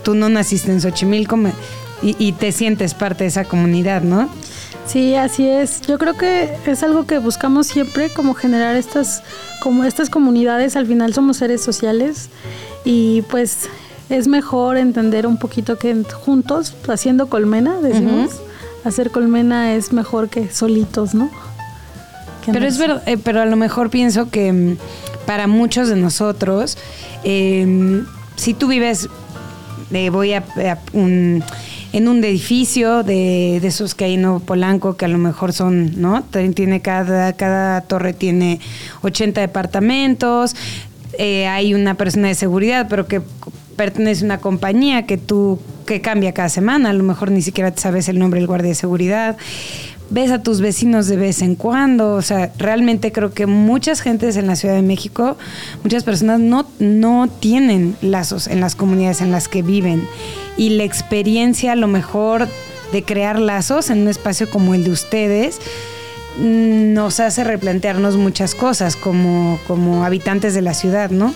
tú 0.04 0.16
no 0.16 0.30
naciste 0.30 0.72
en 0.72 0.82
Xochimilco 0.82 1.38
y, 2.02 2.34
te 2.34 2.52
sientes 2.52 2.94
parte 2.94 3.24
de 3.24 3.30
esa 3.30 3.46
comunidad, 3.46 4.04
¿no? 4.04 4.30
Sí, 4.86 5.16
así 5.16 5.48
es. 5.48 5.82
Yo 5.82 5.98
creo 5.98 6.16
que 6.16 6.50
es 6.68 6.84
algo 6.84 7.08
que 7.08 7.18
buscamos 7.18 7.66
siempre, 7.66 8.10
como 8.12 8.36
generar 8.36 8.76
estas, 8.76 9.24
como 9.60 9.84
estas 9.86 10.12
comunidades. 10.12 10.76
Al 10.76 10.86
final 10.86 11.14
somos 11.16 11.38
seres 11.38 11.64
sociales 11.64 12.30
y 12.84 13.24
pues 13.24 13.70
es 14.10 14.28
mejor 14.28 14.78
entender 14.78 15.28
un 15.28 15.38
poquito 15.38 15.78
que 15.78 16.04
juntos, 16.04 16.74
haciendo 16.88 17.28
colmena, 17.28 17.80
decimos, 17.82 18.32
hacer 18.84 19.12
colmena 19.12 19.74
es 19.74 19.94
mejor 19.94 20.30
que 20.30 20.52
solitos, 20.52 21.14
¿no? 21.14 21.30
pero 22.52 22.68
es 22.68 22.78
verdad, 22.78 23.02
eh, 23.08 23.18
pero 23.18 23.42
a 23.42 23.46
lo 23.46 23.56
mejor 23.56 23.90
pienso 23.90 24.30
que 24.30 24.54
mm, 24.54 24.78
para 25.26 25.48
muchos 25.48 25.90
de 25.90 25.96
nosotros, 25.96 26.78
em, 27.24 28.06
si 28.36 28.54
tú 28.54 28.68
vives 28.68 29.10
voy 30.12 30.34
a, 30.34 30.44
un, 30.94 31.44
en 31.94 32.08
un 32.08 32.24
edificio 32.24 33.04
de, 33.04 33.58
esos 33.58 33.96
que 33.96 34.06
hay 34.06 34.16
en 34.16 34.24
Nuevo 34.24 34.40
Polanco, 34.40 34.98
que 34.98 35.06
a 35.06 35.08
lo 35.08 35.18
mejor 35.18 35.54
son, 35.54 36.02
¿no? 36.02 36.24
Tiene 36.54 36.82
cada, 36.82 37.34
cada 37.34 37.82
torre 37.82 38.14
tiene 38.14 38.60
80 39.04 39.40
departamentos, 39.42 40.56
eh, 41.18 41.48
hay 41.48 41.74
una 41.74 41.94
persona 41.94 42.28
de 42.28 42.36
seguridad, 42.36 42.88
pero 42.90 43.08
que 43.08 43.22
pertenece 43.76 44.24
a 44.24 44.26
una 44.26 44.38
compañía 44.40 45.06
que 45.06 45.18
tú, 45.18 45.60
que 45.86 46.02
cambia 46.02 46.34
cada 46.34 46.50
semana, 46.50 46.90
a 46.90 46.94
lo 46.94 47.04
mejor 47.04 47.32
ni 47.32 47.42
siquiera 47.42 47.74
sabes 47.76 48.10
el 48.10 48.20
nombre 48.20 48.40
del 48.40 48.48
guardia 48.48 48.70
de 48.70 48.76
seguridad 48.76 49.38
ves 50.10 50.32
a 50.32 50.42
tus 50.42 50.62
vecinos 50.62 51.08
de 51.08 51.18
vez 51.18 51.42
en 51.42 51.56
cuando, 51.56 52.14
o 52.14 52.22
sea, 52.22 52.52
realmente 52.58 53.12
creo 53.12 53.34
que 53.34 53.46
muchas 53.48 54.02
gentes 54.02 54.38
en 54.38 54.48
la 54.48 54.56
Ciudad 54.56 54.76
de 54.76 54.82
México, 54.82 55.38
muchas 55.84 56.04
personas 56.04 56.40
no, 56.40 56.68
no 56.80 57.28
tienen 57.28 57.96
lazos 58.02 58.48
en 58.48 58.62
las 58.62 58.76
comunidades 58.76 59.22
en 59.22 59.32
las 59.32 59.48
que 59.48 59.62
viven 59.62 60.08
y 60.58 60.70
la 60.70 60.84
experiencia 60.84 61.72
a 61.72 61.76
lo 61.76 61.88
mejor 61.88 62.48
de 62.92 63.04
crear 63.04 63.40
lazos 63.40 63.90
en 63.90 64.02
un 64.02 64.08
espacio 64.08 64.50
como 64.50 64.74
el 64.74 64.84
de 64.84 64.92
ustedes 64.92 65.60
mm, 66.40 66.94
nos 66.94 67.20
hace 67.20 67.44
replantearnos 67.44 68.16
muchas 68.16 68.54
cosas 68.54 68.96
como, 68.96 69.60
como 69.68 70.06
habitantes 70.06 70.54
de 70.54 70.62
la 70.62 70.74
ciudad, 70.74 71.10
¿no? 71.10 71.34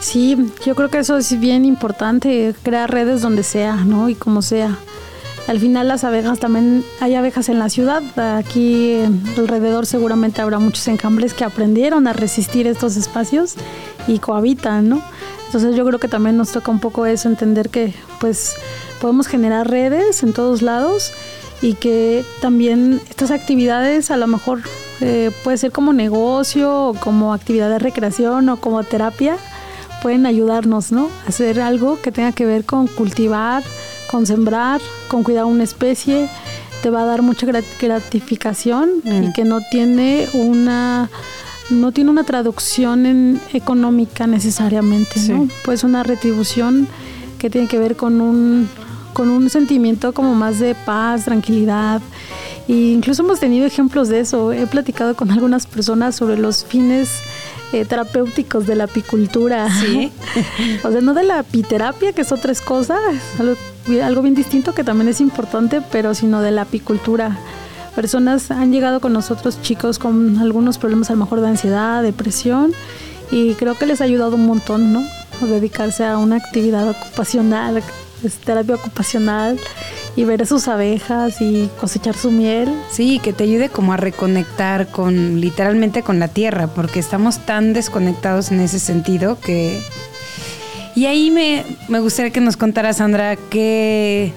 Sí, 0.00 0.36
yo 0.64 0.74
creo 0.74 0.88
que 0.88 0.98
eso 0.98 1.16
es 1.16 1.38
bien 1.40 1.64
importante, 1.64 2.54
crear 2.62 2.90
redes 2.90 3.22
donde 3.22 3.42
sea, 3.42 3.76
¿no? 3.76 4.08
Y 4.08 4.14
como 4.14 4.42
sea. 4.42 4.76
Al 5.48 5.60
final 5.60 5.86
las 5.86 6.02
abejas 6.02 6.40
también, 6.40 6.84
hay 7.00 7.14
abejas 7.14 7.48
en 7.48 7.60
la 7.60 7.68
ciudad, 7.68 8.02
aquí 8.36 8.98
alrededor 9.38 9.86
seguramente 9.86 10.42
habrá 10.42 10.58
muchos 10.58 10.88
enjambres 10.88 11.34
que 11.34 11.44
aprendieron 11.44 12.08
a 12.08 12.12
resistir 12.12 12.66
estos 12.66 12.96
espacios 12.96 13.54
y 14.08 14.18
cohabitan, 14.18 14.88
¿no? 14.88 15.02
Entonces 15.46 15.76
yo 15.76 15.86
creo 15.86 16.00
que 16.00 16.08
también 16.08 16.36
nos 16.36 16.50
toca 16.50 16.72
un 16.72 16.80
poco 16.80 17.06
eso, 17.06 17.28
entender 17.28 17.68
que 17.68 17.94
pues 18.18 18.56
podemos 19.00 19.28
generar 19.28 19.70
redes 19.70 20.24
en 20.24 20.32
todos 20.32 20.62
lados 20.62 21.12
y 21.62 21.74
que 21.74 22.24
también 22.40 23.00
estas 23.08 23.30
actividades 23.30 24.10
a 24.10 24.16
lo 24.16 24.26
mejor 24.26 24.62
eh, 25.00 25.30
puede 25.44 25.58
ser 25.58 25.70
como 25.70 25.92
negocio 25.92 26.88
o 26.88 26.94
como 26.94 27.32
actividad 27.32 27.70
de 27.70 27.78
recreación 27.78 28.48
o 28.48 28.56
como 28.56 28.82
terapia, 28.82 29.36
pueden 30.06 30.24
ayudarnos, 30.24 30.92
¿no? 30.92 31.08
Hacer 31.26 31.60
algo 31.60 32.00
que 32.00 32.12
tenga 32.12 32.30
que 32.30 32.46
ver 32.46 32.64
con 32.64 32.86
cultivar, 32.86 33.64
con 34.08 34.24
sembrar, 34.24 34.80
con 35.08 35.24
cuidar 35.24 35.46
una 35.46 35.64
especie, 35.64 36.28
te 36.80 36.90
va 36.90 37.02
a 37.02 37.06
dar 37.06 37.22
mucha 37.22 37.44
gratificación 37.44 38.88
y 39.02 39.10
mm. 39.10 39.32
que 39.32 39.44
no 39.44 39.58
tiene 39.68 40.28
una 40.32 41.10
no 41.70 41.90
tiene 41.90 42.10
una 42.10 42.22
traducción 42.22 43.04
en 43.04 43.40
económica 43.52 44.28
necesariamente, 44.28 45.18
¿no? 45.28 45.48
Pues 45.64 45.82
una 45.82 46.04
retribución 46.04 46.86
que 47.40 47.50
tiene 47.50 47.66
que 47.66 47.80
ver 47.80 47.96
con 47.96 48.20
un, 48.20 48.68
con 49.12 49.28
un 49.28 49.50
sentimiento 49.50 50.14
como 50.14 50.36
más 50.36 50.60
de 50.60 50.76
paz, 50.76 51.24
tranquilidad. 51.24 52.00
E 52.68 52.92
incluso 52.92 53.24
hemos 53.24 53.40
tenido 53.40 53.66
ejemplos 53.66 54.08
de 54.08 54.20
eso. 54.20 54.52
He 54.52 54.68
platicado 54.68 55.16
con 55.16 55.32
algunas 55.32 55.66
personas 55.66 56.14
sobre 56.14 56.38
los 56.38 56.64
fines 56.64 57.10
eh, 57.72 57.84
terapéuticos 57.84 58.66
de 58.66 58.76
la 58.76 58.84
apicultura. 58.84 59.68
Sí. 59.70 60.12
o 60.84 60.90
sea, 60.90 61.00
no 61.00 61.14
de 61.14 61.24
la 61.24 61.40
apiterapia, 61.40 62.12
que 62.12 62.22
es 62.22 62.32
otra 62.32 62.52
cosa, 62.64 62.98
algo, 63.38 63.54
algo 64.02 64.22
bien 64.22 64.34
distinto 64.34 64.74
que 64.74 64.84
también 64.84 65.08
es 65.08 65.20
importante, 65.20 65.82
pero 65.92 66.14
sino 66.14 66.42
de 66.42 66.50
la 66.50 66.62
apicultura 66.62 67.36
personas 67.94 68.50
han 68.50 68.72
llegado 68.72 69.00
con 69.00 69.14
nosotros, 69.14 69.62
chicos 69.62 69.98
con 69.98 70.38
algunos 70.38 70.76
problemas 70.76 71.08
a 71.08 71.14
lo 71.14 71.20
mejor 71.20 71.40
de 71.40 71.48
ansiedad, 71.48 72.02
depresión, 72.02 72.74
y 73.30 73.54
creo 73.54 73.74
que 73.74 73.86
les 73.86 74.02
ha 74.02 74.04
ayudado 74.04 74.36
un 74.36 74.46
montón, 74.46 74.92
¿no? 74.92 75.02
dedicarse 75.40 76.04
a 76.04 76.18
una 76.18 76.36
actividad 76.36 76.88
ocupacional, 76.88 77.82
terapia 78.44 78.74
ocupacional 78.74 79.58
y 80.16 80.24
ver 80.24 80.46
sus 80.46 80.68
abejas 80.68 81.40
y 81.40 81.68
cosechar 81.80 82.16
su 82.16 82.30
miel. 82.30 82.68
Sí, 82.90 83.20
que 83.22 83.32
te 83.32 83.44
ayude 83.44 83.68
como 83.68 83.92
a 83.92 83.96
reconectar 83.96 84.88
con 84.88 85.40
literalmente 85.40 86.02
con 86.02 86.18
la 86.18 86.28
tierra, 86.28 86.68
porque 86.68 86.98
estamos 87.00 87.38
tan 87.44 87.72
desconectados 87.72 88.50
en 88.50 88.60
ese 88.60 88.78
sentido 88.78 89.38
que... 89.40 89.80
Y 90.94 91.04
ahí 91.06 91.30
me, 91.30 91.64
me 91.88 92.00
gustaría 92.00 92.32
que 92.32 92.40
nos 92.40 92.56
contara 92.56 92.94
Sandra 92.94 93.36
qué 93.36 94.32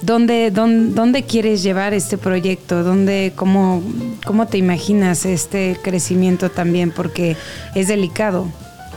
¿Dónde, 0.00 0.52
dónde, 0.52 1.24
quieres 1.24 1.62
llevar 1.62 1.92
este 1.92 2.18
proyecto? 2.18 2.84
¿Dónde, 2.84 3.32
cómo, 3.34 3.82
¿Cómo 4.24 4.46
te 4.46 4.56
imaginas 4.56 5.24
este 5.26 5.76
crecimiento 5.82 6.50
también? 6.50 6.92
Porque 6.92 7.36
es 7.74 7.88
delicado. 7.88 8.46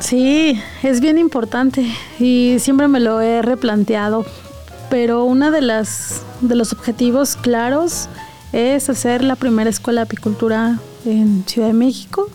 Sí, 0.01 0.59
es 0.81 0.99
bien 0.99 1.19
importante 1.19 1.85
y 2.19 2.55
siempre 2.59 2.87
me 2.87 2.99
lo 2.99 3.21
he 3.21 3.41
replanteado. 3.41 4.25
Pero 4.89 5.23
uno 5.23 5.51
de, 5.51 5.61
las, 5.61 6.23
de 6.41 6.55
los 6.55 6.73
objetivos 6.73 7.35
claros 7.35 8.09
es 8.51 8.89
hacer 8.89 9.23
la 9.23 9.35
primera 9.35 9.69
escuela 9.69 10.01
de 10.01 10.05
apicultura 10.05 10.79
en 11.05 11.43
Ciudad 11.47 11.67
de 11.67 11.73
México 11.73 12.29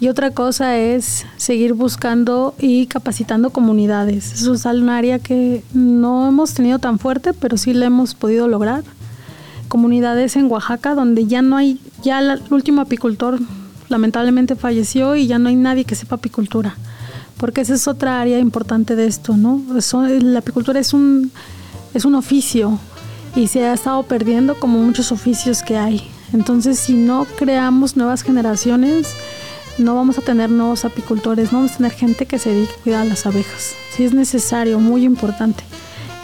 y 0.00 0.08
otra 0.08 0.30
cosa 0.30 0.78
es 0.78 1.26
seguir 1.36 1.74
buscando 1.74 2.54
y 2.58 2.86
capacitando 2.86 3.50
comunidades. 3.50 4.32
Eso 4.32 4.54
es 4.54 4.64
un 4.64 4.88
área 4.88 5.18
que 5.18 5.64
no 5.74 6.28
hemos 6.28 6.54
tenido 6.54 6.78
tan 6.78 7.00
fuerte, 7.00 7.34
pero 7.34 7.56
sí 7.56 7.74
la 7.74 7.86
hemos 7.86 8.14
podido 8.14 8.46
lograr. 8.46 8.84
Comunidades 9.66 10.36
en 10.36 10.50
Oaxaca 10.50 10.94
donde 10.94 11.26
ya 11.26 11.42
no 11.42 11.56
hay, 11.56 11.80
ya 12.02 12.20
el 12.20 12.40
último 12.50 12.80
apicultor 12.82 13.40
lamentablemente 13.88 14.56
falleció 14.56 15.16
y 15.16 15.26
ya 15.26 15.38
no 15.38 15.48
hay 15.48 15.56
nadie 15.56 15.84
que 15.84 15.94
sepa 15.94 16.16
apicultura. 16.16 16.76
Porque 17.36 17.60
esa 17.60 17.74
es 17.74 17.86
otra 17.86 18.20
área 18.20 18.38
importante 18.38 18.96
de 18.96 19.06
esto, 19.06 19.36
¿no? 19.36 19.62
la 20.20 20.38
apicultura 20.40 20.80
es 20.80 20.92
un, 20.92 21.30
es 21.94 22.04
un 22.04 22.14
oficio 22.14 22.78
y 23.36 23.46
se 23.46 23.64
ha 23.64 23.74
estado 23.74 24.02
perdiendo 24.02 24.58
como 24.58 24.78
muchos 24.78 25.12
oficios 25.12 25.62
que 25.62 25.78
hay. 25.78 26.10
Entonces, 26.32 26.78
si 26.78 26.94
no 26.94 27.26
creamos 27.38 27.96
nuevas 27.96 28.22
generaciones, 28.22 29.14
no 29.78 29.94
vamos 29.94 30.18
a 30.18 30.22
tener 30.22 30.50
nuevos 30.50 30.84
apicultores, 30.84 31.52
no 31.52 31.58
vamos 31.58 31.74
a 31.74 31.76
tener 31.78 31.92
gente 31.92 32.26
que 32.26 32.38
se 32.38 32.50
dedique 32.50 32.72
a 32.72 32.82
cuidar 32.82 33.06
las 33.06 33.24
abejas. 33.26 33.74
Si 33.94 34.04
es 34.04 34.12
necesario, 34.12 34.80
muy 34.80 35.04
importante. 35.04 35.62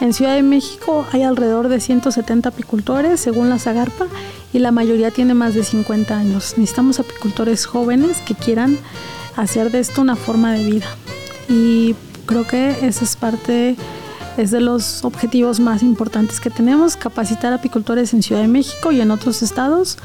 En 0.01 0.13
Ciudad 0.13 0.35
de 0.35 0.43
México 0.43 1.05
hay 1.13 1.23
alrededor 1.23 1.69
de 1.69 1.79
170 1.79 2.49
apicultores, 2.49 3.19
según 3.19 3.49
la 3.49 3.59
Zagarpa, 3.59 4.07
y 4.55 4.59
la 4.59 4.71
mayoría 4.71 5.11
tiene 5.11 5.33
más 5.33 5.53
de 5.53 5.65
50 5.65 6.17
años. 6.17 6.53
Necesitamos 6.55 7.01
apicultores 7.01 7.65
jóvenes 7.65 8.19
que 8.25 8.35
quieran 8.35 8.77
hacer 9.35 9.69
de 9.69 9.79
esto 9.79 10.01
una 10.01 10.15
forma 10.15 10.53
de 10.53 10.63
vida. 10.63 10.87
Y 11.49 11.93
creo 12.25 12.47
que 12.47 12.73
esa 12.87 13.03
es 13.03 13.17
parte, 13.17 13.75
es 14.37 14.51
de 14.51 14.61
los 14.61 15.03
objetivos 15.03 15.59
más 15.59 15.83
importantes 15.83 16.39
que 16.39 16.49
tenemos, 16.49 16.95
capacitar 16.95 17.51
apicultores 17.51 18.13
en 18.13 18.23
Ciudad 18.23 18.43
de 18.43 18.47
México 18.47 18.93
y 18.93 19.01
en 19.01 19.11
otros 19.11 19.41
estados 19.41 19.97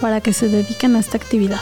para 0.00 0.20
que 0.20 0.32
se 0.32 0.46
dediquen 0.46 0.94
a 0.94 1.00
esta 1.00 1.16
actividad. 1.16 1.60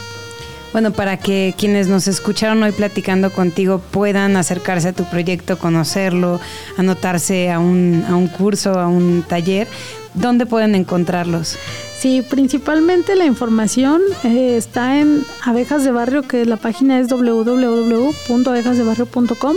Bueno, 0.73 0.93
para 0.93 1.17
que 1.17 1.55
quienes 1.57 1.89
nos 1.89 2.07
escucharon 2.07 2.63
hoy 2.63 2.73
platicando 2.73 3.31
contigo 3.31 3.79
puedan 3.79 4.37
acercarse 4.37 4.89
a 4.89 4.93
tu 4.93 5.05
proyecto, 5.05 5.59
conocerlo, 5.59 6.39
anotarse 6.77 7.51
a 7.51 7.59
un, 7.59 8.05
a 8.09 8.15
un 8.15 8.29
curso, 8.29 8.79
a 8.79 8.87
un 8.87 9.25
taller, 9.27 9.67
¿dónde 10.15 10.45
pueden 10.45 10.75
encontrarlos? 10.75 11.57
Sí, 11.99 12.23
principalmente 12.29 13.17
la 13.17 13.25
información 13.25 14.03
eh, 14.23 14.57
está 14.59 14.99
en 14.99 15.25
Abejas 15.43 15.83
de 15.83 15.93
Barrio, 15.93 16.21
que 16.23 16.45
la 16.45 16.59
página 16.59 17.01
es 17.01 17.09
www.abejasdebarrio.com, 17.09 19.57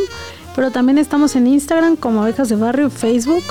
pero 0.56 0.72
también 0.72 0.98
estamos 0.98 1.36
en 1.36 1.48
Instagram 1.48 1.98
como 1.98 2.22
Abejas 2.22 2.48
de 2.48 2.56
Barrio, 2.56 2.90
Facebook, 2.90 3.44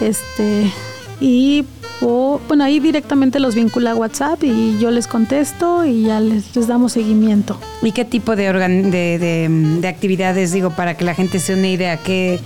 este, 0.00 0.70
y 1.18 1.64
o 2.00 2.40
bueno, 2.48 2.64
ahí 2.64 2.80
directamente 2.80 3.40
los 3.40 3.54
vincula 3.54 3.92
a 3.92 3.94
WhatsApp 3.94 4.42
y 4.44 4.78
yo 4.78 4.90
les 4.90 5.06
contesto 5.06 5.84
y 5.84 6.04
ya 6.04 6.20
les, 6.20 6.52
damos 6.66 6.92
seguimiento. 6.92 7.58
¿Y 7.82 7.92
qué 7.92 8.04
tipo 8.04 8.36
de, 8.36 8.52
de, 8.52 9.88
actividades, 9.88 10.52
digo, 10.52 10.70
para 10.70 10.96
que 10.96 11.04
la 11.04 11.14
gente 11.14 11.38
se 11.38 11.54
une 11.54 11.72
idea, 11.72 11.96
qué, 11.98 12.40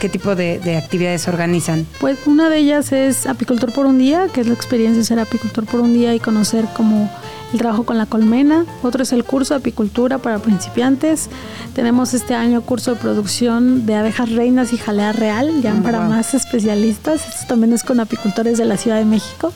qué 0.00 0.08
tipo 0.08 0.34
de, 0.34 0.58
de, 0.58 0.76
actividades 0.76 1.28
organizan? 1.28 1.86
Pues 2.00 2.18
una 2.26 2.48
de 2.48 2.58
ellas 2.58 2.92
es 2.92 3.26
Apicultor 3.26 3.72
por 3.72 3.86
un 3.86 3.98
día, 3.98 4.28
que 4.32 4.40
es 4.40 4.46
la 4.46 4.54
experiencia 4.54 4.98
de 4.98 5.04
ser 5.04 5.18
apicultor 5.18 5.66
por 5.66 5.80
un 5.80 5.94
día 5.94 6.14
y 6.14 6.20
conocer 6.20 6.64
cómo 6.74 7.10
el 7.52 7.58
trabajo 7.58 7.84
con 7.84 7.98
la 7.98 8.06
colmena, 8.06 8.64
otro 8.82 9.02
es 9.02 9.12
el 9.12 9.24
curso 9.24 9.54
de 9.54 9.60
apicultura 9.60 10.18
para 10.18 10.38
principiantes. 10.38 11.28
Tenemos 11.74 12.14
este 12.14 12.34
año 12.34 12.60
curso 12.62 12.94
de 12.94 13.00
producción 13.00 13.86
de 13.86 13.94
abejas 13.94 14.32
reinas 14.32 14.72
y 14.72 14.78
jalea 14.78 15.12
real, 15.12 15.62
ya 15.62 15.72
ah, 15.72 15.82
para 15.82 16.00
más 16.00 16.34
especialistas. 16.34 17.28
Esto 17.28 17.46
también 17.48 17.72
es 17.72 17.84
con 17.84 18.00
apicultores 18.00 18.58
de 18.58 18.64
la 18.64 18.76
Ciudad 18.76 18.98
de 18.98 19.04
México, 19.04 19.52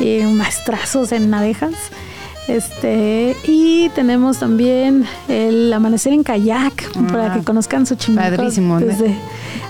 y 0.00 0.22
maestrazos 0.22 1.12
en 1.12 1.32
abejas. 1.32 1.74
Este, 2.48 3.36
y 3.44 3.90
tenemos 3.90 4.38
también 4.38 5.04
el 5.28 5.72
amanecer 5.72 6.12
en 6.12 6.24
kayak 6.24 6.90
para 7.12 7.34
que 7.34 7.40
ah, 7.40 7.44
conozcan 7.44 7.86
su 7.86 7.96
Padrísimo, 8.12 8.80
desde 8.80 9.14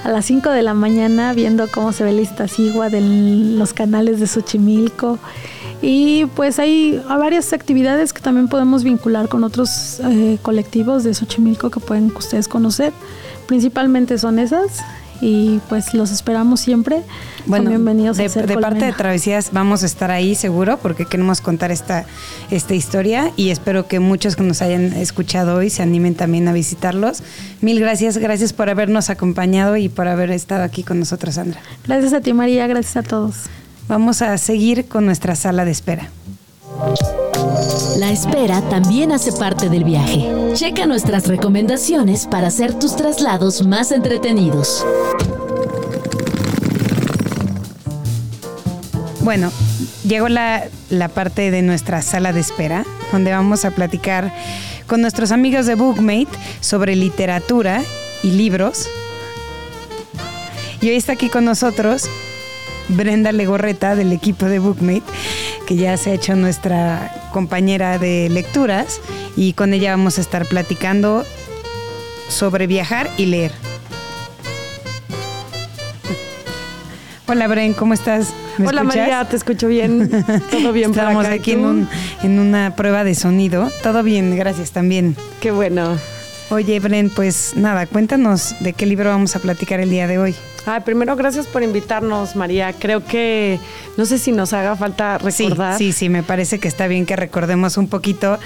a 0.02 0.08
las 0.08 0.24
5 0.24 0.48
de 0.50 0.62
la 0.62 0.72
mañana 0.72 1.34
viendo 1.34 1.68
cómo 1.68 1.92
se 1.92 2.04
ve 2.04 2.12
la 2.12 2.22
iztaccigua 2.22 2.88
de 2.88 3.02
los 3.02 3.74
canales 3.74 4.18
de 4.18 4.26
Xochimilco. 4.26 5.18
Y 5.82 6.26
pues 6.36 6.58
hay, 6.58 7.02
varias 7.08 7.52
actividades 7.52 8.12
que 8.12 8.20
también 8.20 8.48
podemos 8.48 8.84
vincular 8.84 9.28
con 9.28 9.44
otros 9.44 10.00
eh, 10.00 10.38
colectivos 10.42 11.04
de 11.04 11.14
Xochimilco 11.14 11.70
que 11.70 11.80
pueden 11.80 12.12
ustedes 12.14 12.48
conocer. 12.48 12.92
Principalmente 13.46 14.18
son 14.18 14.38
esas 14.38 14.82
y 15.20 15.60
pues 15.68 15.94
los 15.94 16.10
esperamos 16.10 16.60
siempre. 16.60 17.02
Bueno, 17.46 17.70
bienvenidos 17.70 18.16
de, 18.16 18.24
a 18.24 18.28
de 18.28 18.58
parte 18.58 18.84
de 18.84 18.92
Travesías 18.92 19.50
vamos 19.52 19.82
a 19.82 19.86
estar 19.86 20.10
ahí 20.10 20.34
seguro 20.34 20.78
porque 20.78 21.04
queremos 21.06 21.40
contar 21.40 21.70
esta, 21.70 22.04
esta 22.50 22.74
historia 22.74 23.32
y 23.36 23.50
espero 23.50 23.86
que 23.86 24.00
muchos 24.00 24.36
que 24.36 24.42
nos 24.42 24.62
hayan 24.62 24.92
escuchado 24.92 25.56
hoy 25.56 25.70
se 25.70 25.82
animen 25.82 26.14
también 26.14 26.48
a 26.48 26.52
visitarlos. 26.52 27.22
Mil 27.60 27.80
gracias, 27.80 28.18
gracias 28.18 28.52
por 28.52 28.70
habernos 28.70 29.10
acompañado 29.10 29.76
y 29.76 29.88
por 29.88 30.08
haber 30.08 30.30
estado 30.30 30.62
aquí 30.62 30.82
con 30.82 30.98
nosotros, 30.98 31.34
Sandra. 31.34 31.60
Gracias 31.86 32.12
a 32.12 32.20
ti, 32.20 32.32
María, 32.32 32.66
gracias 32.66 32.96
a 32.96 33.02
todos. 33.02 33.48
Vamos 33.90 34.22
a 34.22 34.38
seguir 34.38 34.86
con 34.86 35.04
nuestra 35.04 35.34
sala 35.34 35.64
de 35.64 35.72
espera. 35.72 36.10
La 37.98 38.12
espera 38.12 38.62
también 38.68 39.10
hace 39.10 39.32
parte 39.32 39.68
del 39.68 39.82
viaje. 39.82 40.32
Checa 40.54 40.86
nuestras 40.86 41.26
recomendaciones 41.26 42.28
para 42.28 42.46
hacer 42.46 42.72
tus 42.72 42.94
traslados 42.94 43.66
más 43.66 43.90
entretenidos. 43.90 44.86
Bueno, 49.22 49.50
llegó 50.04 50.28
la, 50.28 50.68
la, 50.88 51.08
parte 51.08 51.50
de 51.50 51.62
nuestra 51.62 52.00
sala 52.00 52.32
de 52.32 52.38
espera, 52.38 52.86
donde 53.10 53.32
vamos 53.32 53.64
a 53.64 53.72
platicar 53.72 54.32
con 54.86 55.00
nuestros 55.00 55.32
amigos 55.32 55.66
de 55.66 55.74
Bookmate 55.74 56.28
sobre 56.60 56.94
literatura 56.94 57.82
y 58.22 58.30
libros. 58.30 58.88
Y 60.80 60.90
hoy 60.90 60.94
está 60.94 61.14
aquí 61.14 61.28
con 61.28 61.44
nosotros 61.44 62.08
Brenda 62.90 63.32
Legorreta 63.32 63.96
del 63.96 64.12
equipo 64.12 64.46
de 64.46 64.58
Bookmate, 64.58 65.02
que 65.66 65.76
ya 65.76 65.96
se 65.96 66.10
ha 66.10 66.14
hecho 66.14 66.36
nuestra 66.36 67.12
compañera 67.32 67.98
de 67.98 68.28
lecturas 68.28 69.00
y 69.36 69.52
con 69.52 69.72
ella 69.72 69.90
vamos 69.92 70.18
a 70.18 70.20
estar 70.20 70.46
platicando 70.46 71.24
sobre 72.28 72.66
viajar 72.66 73.08
y 73.16 73.26
leer. 73.26 73.52
Hola 77.26 77.48
Bren, 77.48 77.72
¿cómo 77.74 77.94
estás? 77.94 78.32
Hola 78.58 78.82
María, 78.84 79.24
te 79.24 79.36
escucho 79.36 79.68
bien. 79.68 80.10
Todo 80.50 80.72
bien 80.72 80.90
Estamos 80.90 81.26
aquí 81.26 81.52
en, 81.52 81.88
en 82.22 82.38
una 82.38 82.74
prueba 82.76 83.04
de 83.04 83.14
sonido. 83.14 83.70
Todo 83.82 84.02
bien, 84.02 84.36
gracias 84.36 84.72
también. 84.72 85.16
Qué 85.40 85.50
bueno. 85.50 85.96
Oye, 86.50 86.80
Bren, 86.80 87.10
pues 87.10 87.54
nada, 87.54 87.86
cuéntanos 87.86 88.56
de 88.58 88.72
qué 88.72 88.84
libro 88.84 89.08
vamos 89.08 89.36
a 89.36 89.38
platicar 89.38 89.78
el 89.78 89.88
día 89.88 90.08
de 90.08 90.18
hoy. 90.18 90.34
Ay, 90.66 90.80
primero, 90.80 91.14
gracias 91.14 91.46
por 91.46 91.62
invitarnos, 91.62 92.34
María. 92.34 92.72
Creo 92.72 93.04
que 93.04 93.60
no 93.96 94.04
sé 94.04 94.18
si 94.18 94.32
nos 94.32 94.52
haga 94.52 94.74
falta 94.74 95.18
recordar. 95.18 95.78
Sí, 95.78 95.92
sí, 95.92 95.98
sí, 95.98 96.08
me 96.08 96.24
parece 96.24 96.58
que 96.58 96.66
está 96.66 96.88
bien 96.88 97.06
que 97.06 97.14
recordemos 97.14 97.76
un 97.76 97.86
poquito 97.86 98.38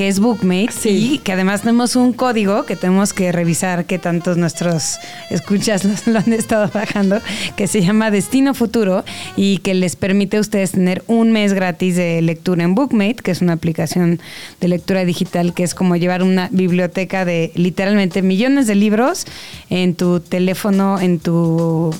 que 0.00 0.08
es 0.08 0.18
Bookmate 0.18 0.88
y 0.88 1.18
que 1.18 1.32
además 1.32 1.60
tenemos 1.60 1.94
un 1.94 2.14
código 2.14 2.64
que 2.64 2.74
tenemos 2.74 3.12
que 3.12 3.32
revisar 3.32 3.84
que 3.84 3.98
tantos 3.98 4.38
nuestros 4.38 4.96
escuchas 5.28 5.84
lo 6.06 6.18
han 6.20 6.32
estado 6.32 6.70
bajando, 6.72 7.20
que 7.54 7.66
se 7.66 7.82
llama 7.82 8.10
Destino 8.10 8.54
Futuro 8.54 9.04
y 9.36 9.58
que 9.58 9.74
les 9.74 9.96
permite 9.96 10.38
a 10.38 10.40
ustedes 10.40 10.70
tener 10.70 11.04
un 11.06 11.32
mes 11.32 11.52
gratis 11.52 11.96
de 11.96 12.22
lectura 12.22 12.64
en 12.64 12.74
Bookmate, 12.74 13.16
que 13.16 13.30
es 13.30 13.42
una 13.42 13.52
aplicación 13.52 14.22
de 14.62 14.68
lectura 14.68 15.04
digital 15.04 15.52
que 15.52 15.64
es 15.64 15.74
como 15.74 15.96
llevar 15.96 16.22
una 16.22 16.48
biblioteca 16.50 17.26
de 17.26 17.52
literalmente 17.54 18.22
millones 18.22 18.66
de 18.66 18.76
libros 18.76 19.26
en 19.68 19.94
tu 19.94 20.20
teléfono, 20.20 20.98
en 20.98 21.18
tu 21.18 21.94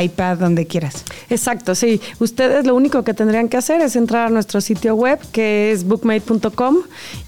iPad, 0.00 0.38
donde 0.38 0.66
quieras. 0.66 1.04
Exacto, 1.30 1.74
sí. 1.74 2.00
Ustedes 2.18 2.66
lo 2.66 2.74
único 2.74 3.04
que 3.04 3.14
tendrían 3.14 3.48
que 3.48 3.56
hacer 3.56 3.80
es 3.80 3.96
entrar 3.96 4.28
a 4.28 4.30
nuestro 4.30 4.60
sitio 4.60 4.94
web 4.94 5.18
que 5.32 5.72
es 5.72 5.84
bookmate.com 5.84 6.76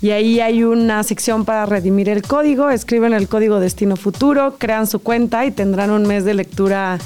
y 0.01 0.11
ahí 0.11 0.41
hay 0.41 0.65
una 0.65 1.03
sección 1.03 1.45
para 1.45 1.67
redimir 1.67 2.09
el 2.09 2.23
código, 2.23 2.71
escriben 2.71 3.13
el 3.13 3.29
código 3.29 3.61
Destino 3.61 3.97
Futuro, 3.97 4.57
crean 4.59 4.87
su 4.87 5.01
cuenta 5.01 5.45
y 5.45 5.51
tendrán 5.51 5.91
un 5.91 6.07
mes 6.07 6.25
de 6.25 6.35
lectura 6.35 6.99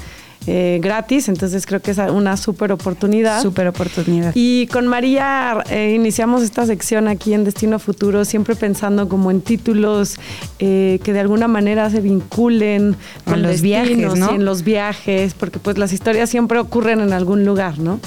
eh, 0.46 0.78
gratis, 0.80 1.28
entonces 1.28 1.66
creo 1.66 1.80
que 1.80 1.90
es 1.90 1.98
una 1.98 2.36
súper 2.36 2.72
oportunidad. 2.72 3.42
Súper 3.42 3.68
oportunidad. 3.68 4.32
Y 4.34 4.66
con 4.68 4.86
María 4.86 5.62
eh, 5.68 5.92
iniciamos 5.94 6.42
esta 6.42 6.64
sección 6.64 7.08
aquí 7.08 7.34
en 7.34 7.44
Destino 7.44 7.78
Futuro, 7.78 8.24
siempre 8.24 8.54
pensando 8.54 9.08
como 9.08 9.30
en 9.30 9.40
títulos 9.42 10.16
eh, 10.58 11.00
que 11.02 11.12
de 11.12 11.20
alguna 11.20 11.48
manera 11.48 11.90
se 11.90 12.00
vinculen 12.00 12.96
con 13.24 13.42
los 13.42 13.60
viajes, 13.60 14.14
¿no? 14.14 14.32
Y 14.32 14.36
en 14.36 14.44
los 14.44 14.62
viajes, 14.62 15.34
porque 15.34 15.58
pues 15.58 15.76
las 15.76 15.92
historias 15.92 16.30
siempre 16.30 16.58
ocurren 16.58 17.00
en 17.00 17.12
algún 17.12 17.44
lugar, 17.44 17.78
¿no? 17.78 18.00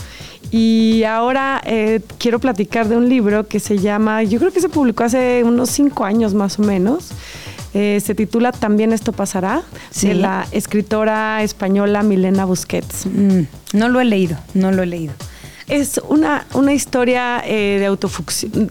Y 0.50 1.04
ahora 1.04 1.62
quiero 2.18 2.40
platicar 2.40 2.88
de 2.90 2.98
un 2.98 3.08
libro 3.08 3.48
que 3.48 3.60
se 3.60 3.78
llama, 3.78 4.24
yo 4.24 4.40
creo 4.40 4.52
que 4.52 4.60
se 4.60 4.68
publicó 4.68 5.04
hace 5.04 5.44
unos 5.46 5.70
cinco 5.70 6.04
años 6.04 6.34
más 6.34 6.60
o 6.60 6.64
menos, 6.64 7.12
eh, 7.74 8.02
se 8.04 8.16
titula 8.16 8.52
También 8.52 8.94
esto 8.94 9.12
pasará, 9.14 9.64
de 10.02 10.14
la 10.14 10.46
escritora 10.52 11.42
española 11.44 12.04
Milena 12.04 12.46
Busquets. 12.46 13.06
Mm, 13.06 13.42
no 13.74 13.90
lo 13.90 14.02
he 14.02 14.06
leído, 14.06 14.38
no 14.54 14.72
lo 14.72 14.84
he 14.84 14.86
leído. 14.86 15.14
Es 15.68 16.02
una, 16.10 16.46
una 16.54 16.74
historia 16.74 17.42
eh, 17.46 17.78
de 17.80 17.86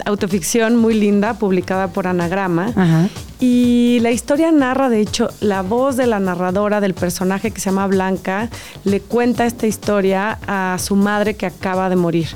autoficción, 0.04 0.76
muy 0.76 0.94
linda, 0.94 1.34
publicada 1.34 1.88
por 1.88 2.06
Anagrama. 2.06 3.08
Y 3.40 4.00
la 4.02 4.10
historia 4.10 4.52
narra, 4.52 4.90
de 4.90 5.00
hecho, 5.00 5.30
la 5.40 5.62
voz 5.62 5.96
de 5.96 6.06
la 6.06 6.20
narradora 6.20 6.82
del 6.82 6.92
personaje 6.92 7.50
que 7.50 7.60
se 7.60 7.70
llama 7.70 7.86
Blanca 7.86 8.50
le 8.84 9.00
cuenta 9.00 9.46
esta 9.46 9.66
historia 9.66 10.38
a 10.46 10.76
su 10.78 10.94
madre 10.94 11.34
que 11.34 11.46
acaba 11.46 11.88
de 11.88 11.96
morir. 11.96 12.28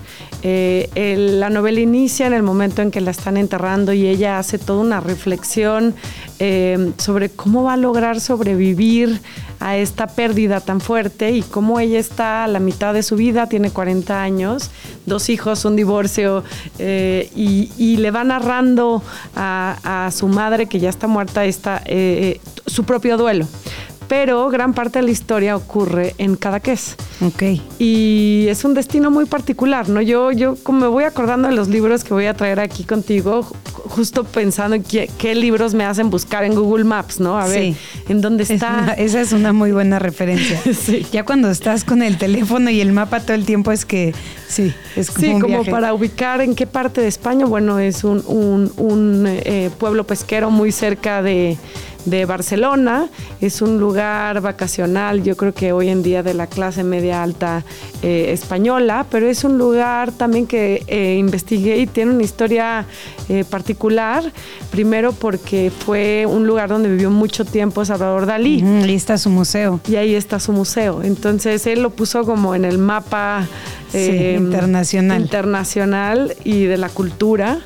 Eh, 0.42 1.16
la 1.38 1.50
novela 1.50 1.80
inicia 1.80 2.26
en 2.26 2.32
el 2.32 2.42
momento 2.42 2.80
en 2.80 2.90
que 2.90 3.02
la 3.02 3.10
están 3.10 3.36
enterrando 3.36 3.92
y 3.92 4.06
ella 4.06 4.38
hace 4.38 4.58
toda 4.58 4.80
una 4.80 5.00
reflexión 5.00 5.94
eh, 6.38 6.92
sobre 6.98 7.30
cómo 7.30 7.64
va 7.64 7.74
a 7.74 7.76
lograr 7.76 8.20
sobrevivir 8.20 9.20
a 9.60 9.78
esta 9.78 10.06
pérdida 10.06 10.60
tan 10.60 10.80
fuerte 10.80 11.30
y 11.30 11.40
cómo 11.40 11.80
ella 11.80 11.98
está 11.98 12.44
a 12.44 12.48
la 12.48 12.58
mitad 12.58 12.92
de 12.92 13.02
su 13.02 13.16
vida, 13.16 13.48
tiene 13.48 13.70
40 13.70 14.22
años, 14.22 14.70
dos 15.06 15.30
hijos, 15.30 15.64
un 15.64 15.76
divorcio, 15.76 16.44
eh, 16.78 17.30
y, 17.34 17.96
le 17.96 18.10
va 18.10 18.24
narrando 18.24 19.02
a, 19.34 20.10
su 20.12 20.28
madre 20.28 20.66
que 20.66 20.80
ya 20.80 20.90
está 20.94 21.06
muerta 21.06 21.44
esta, 21.44 21.82
eh, 21.84 22.40
su 22.66 22.84
propio 22.84 23.16
duelo 23.16 23.46
pero 24.08 24.48
gran 24.48 24.74
parte 24.74 24.98
de 24.98 25.04
la 25.04 25.10
historia 25.10 25.56
ocurre 25.56 26.14
en 26.18 26.36
Cadaqués. 26.36 26.96
Ok. 27.20 27.42
Y 27.78 28.46
es 28.48 28.64
un 28.64 28.74
destino 28.74 29.10
muy 29.10 29.26
particular, 29.26 29.88
¿no? 29.88 30.00
Yo, 30.00 30.32
yo 30.32 30.56
como 30.62 30.80
me 30.80 30.86
voy 30.86 31.04
acordando 31.04 31.48
de 31.48 31.54
los 31.54 31.68
libros 31.68 32.04
que 32.04 32.14
voy 32.14 32.26
a 32.26 32.34
traer 32.34 32.60
aquí 32.60 32.84
contigo, 32.84 33.46
justo 33.86 34.24
pensando 34.24 34.76
en 34.76 34.82
qué, 34.82 35.34
libros 35.34 35.74
me 35.74 35.84
hacen 35.84 36.10
buscar 36.10 36.44
en 36.44 36.54
Google 36.54 36.84
Maps, 36.84 37.20
¿no? 37.20 37.38
A 37.38 37.46
ver, 37.46 37.74
¿en 38.08 38.20
dónde 38.20 38.44
está? 38.44 38.94
esa 38.98 39.20
es 39.20 39.32
una 39.32 39.52
muy 39.52 39.72
buena 39.72 39.98
referencia. 39.98 40.60
sí. 40.72 41.06
Ya 41.12 41.24
cuando 41.24 41.50
estás 41.50 41.84
con 41.84 42.02
el 42.02 42.18
teléfono 42.18 42.70
y 42.70 42.80
el 42.80 42.92
mapa 42.92 43.20
todo 43.20 43.34
el 43.34 43.44
tiempo 43.44 43.72
es 43.72 43.84
que, 43.84 44.14
sí, 44.48 44.72
es 44.96 45.10
como 45.10 45.26
Sí, 45.26 45.40
como 45.40 45.64
para 45.64 45.94
ubicar 45.94 46.40
en 46.40 46.54
qué 46.54 46.66
parte 46.66 47.00
de 47.00 47.08
España, 47.08 47.46
bueno, 47.46 47.78
es 47.78 48.04
un, 48.04 48.22
un, 48.26 49.26
eh, 49.26 49.70
pueblo 49.78 50.04
pesquero 50.04 50.50
muy 50.50 50.72
cerca 50.72 51.22
de 51.22 51.56
de 52.04 52.24
Barcelona. 52.24 53.08
Es 53.40 53.62
un 53.62 53.78
lugar 53.78 54.40
vacacional, 54.40 55.22
yo 55.22 55.36
creo 55.36 55.52
que 55.54 55.72
hoy 55.72 55.88
en 55.88 56.02
día 56.02 56.22
de 56.22 56.34
la 56.34 56.46
clase 56.46 56.84
media 56.84 57.22
alta 57.22 57.64
eh, 58.02 58.32
española, 58.32 59.06
pero 59.10 59.28
es 59.28 59.44
un 59.44 59.58
lugar 59.58 60.12
también 60.12 60.46
que 60.46 60.82
eh, 60.86 61.16
investigué 61.18 61.78
y 61.78 61.86
tiene 61.86 62.12
una 62.12 62.22
historia 62.22 62.86
eh, 63.28 63.44
particular. 63.48 64.32
Primero 64.70 65.12
porque 65.12 65.70
fue 65.70 66.26
un 66.26 66.46
lugar 66.46 66.68
donde 66.68 66.88
vivió 66.88 67.10
mucho 67.10 67.44
tiempo 67.44 67.84
Salvador 67.84 68.26
Dalí. 68.26 68.62
ahí 68.62 68.94
está 68.94 69.18
su 69.18 69.30
museo. 69.30 69.80
Y 69.88 69.96
ahí 69.96 70.14
está 70.14 70.40
su 70.40 70.52
museo. 70.52 71.02
Entonces 71.02 71.66
él 71.66 71.82
lo 71.82 71.90
puso 71.90 72.24
como 72.24 72.54
en 72.54 72.64
el 72.64 72.78
mapa 72.78 73.46
internacional. 73.92 75.20
internacional 75.20 76.36
y 76.44 76.64
de 76.64 76.76
la 76.76 76.88
cultura. 76.88 77.60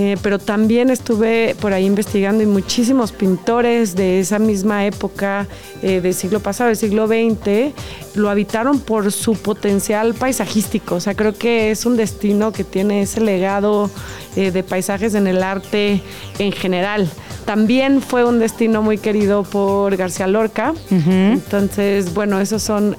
Eh, 0.00 0.16
pero 0.22 0.38
también 0.38 0.90
estuve 0.90 1.56
por 1.60 1.72
ahí 1.72 1.84
investigando 1.84 2.40
y 2.40 2.46
muchísimos 2.46 3.10
pintores 3.10 3.96
de 3.96 4.20
esa 4.20 4.38
misma 4.38 4.86
época 4.86 5.48
eh, 5.82 6.00
del 6.00 6.14
siglo 6.14 6.38
pasado, 6.38 6.68
del 6.68 6.76
siglo 6.76 7.08
XX, 7.08 7.74
lo 8.14 8.30
habitaron 8.30 8.78
por 8.78 9.10
su 9.10 9.32
potencial 9.32 10.14
paisajístico. 10.14 10.94
O 10.94 11.00
sea, 11.00 11.14
creo 11.14 11.32
que 11.32 11.72
es 11.72 11.84
un 11.84 11.96
destino 11.96 12.52
que 12.52 12.62
tiene 12.62 13.02
ese 13.02 13.20
legado 13.20 13.90
eh, 14.36 14.52
de 14.52 14.62
paisajes 14.62 15.16
en 15.16 15.26
el 15.26 15.42
arte 15.42 16.00
en 16.38 16.52
general. 16.52 17.10
También 17.44 18.00
fue 18.00 18.22
un 18.22 18.38
destino 18.38 18.82
muy 18.82 18.98
querido 18.98 19.42
por 19.42 19.96
García 19.96 20.28
Lorca. 20.28 20.74
Entonces, 20.90 22.14
bueno, 22.14 22.38
esos 22.38 22.62
son 22.62 22.96